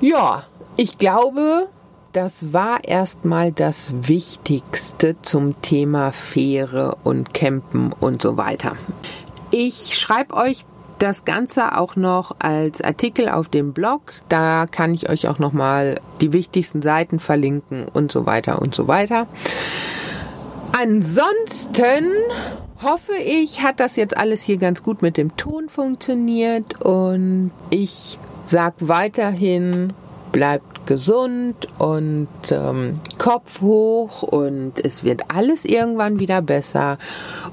Ja, 0.00 0.44
ich 0.76 0.98
glaube, 0.98 1.68
das 2.12 2.52
war 2.52 2.82
erstmal 2.82 3.52
das 3.52 3.92
Wichtigste 4.08 5.14
zum 5.22 5.60
Thema 5.62 6.10
Fähre 6.10 6.96
und 7.04 7.32
Campen 7.32 7.92
und 8.00 8.22
so 8.22 8.36
weiter. 8.36 8.76
Ich 9.52 9.96
schreibe 9.96 10.34
euch 10.34 10.64
das 11.00 11.24
Ganze 11.24 11.76
auch 11.76 11.96
noch 11.96 12.36
als 12.38 12.80
Artikel 12.80 13.28
auf 13.28 13.48
dem 13.48 13.72
Blog. 13.72 14.12
Da 14.28 14.66
kann 14.70 14.94
ich 14.94 15.08
euch 15.08 15.28
auch 15.28 15.38
noch 15.38 15.52
mal 15.52 16.00
die 16.20 16.32
wichtigsten 16.32 16.82
Seiten 16.82 17.18
verlinken 17.18 17.86
und 17.88 18.12
so 18.12 18.26
weiter 18.26 18.62
und 18.62 18.74
so 18.74 18.86
weiter. 18.86 19.26
Ansonsten 20.72 22.06
hoffe 22.82 23.12
ich, 23.24 23.62
hat 23.62 23.80
das 23.80 23.96
jetzt 23.96 24.16
alles 24.16 24.42
hier 24.42 24.56
ganz 24.56 24.82
gut 24.82 25.02
mit 25.02 25.16
dem 25.16 25.36
Ton 25.36 25.68
funktioniert 25.68 26.82
und 26.84 27.50
ich 27.70 28.18
sag 28.46 28.74
weiterhin, 28.80 29.92
bleibt 30.32 30.69
gesund 30.90 31.68
und 31.78 32.26
ähm, 32.50 33.00
Kopf 33.16 33.60
hoch 33.60 34.24
und 34.24 34.72
es 34.84 35.04
wird 35.04 35.22
alles 35.28 35.64
irgendwann 35.64 36.18
wieder 36.18 36.42
besser. 36.42 36.98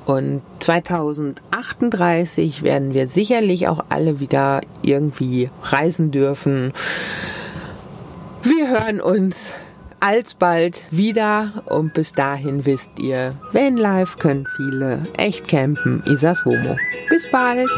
Und 0.08 0.42
2038 0.58 2.64
werden 2.64 2.96
wir 2.96 3.08
sicherlich 3.08 3.68
auch 3.68 3.86
alle 3.90 4.20
wieder 4.20 4.62
irgendwie 4.82 5.52
reisen 5.62 6.10
dürfen. 6.10 6.74
Wir 8.42 8.70
hören 8.70 9.00
uns 9.00 9.54
alsbald 10.00 10.82
wieder 10.90 11.62
und 11.66 11.94
bis 11.94 12.14
dahin 12.14 12.66
wisst 12.66 12.98
ihr, 12.98 13.36
wenn 13.52 13.78
live 13.78 14.18
können 14.18 14.48
viele 14.56 15.04
echt 15.16 15.48
campen. 15.48 16.02
Isas 16.08 16.44
Womo. 16.44 16.76
Bis 17.08 17.30
bald! 17.30 17.70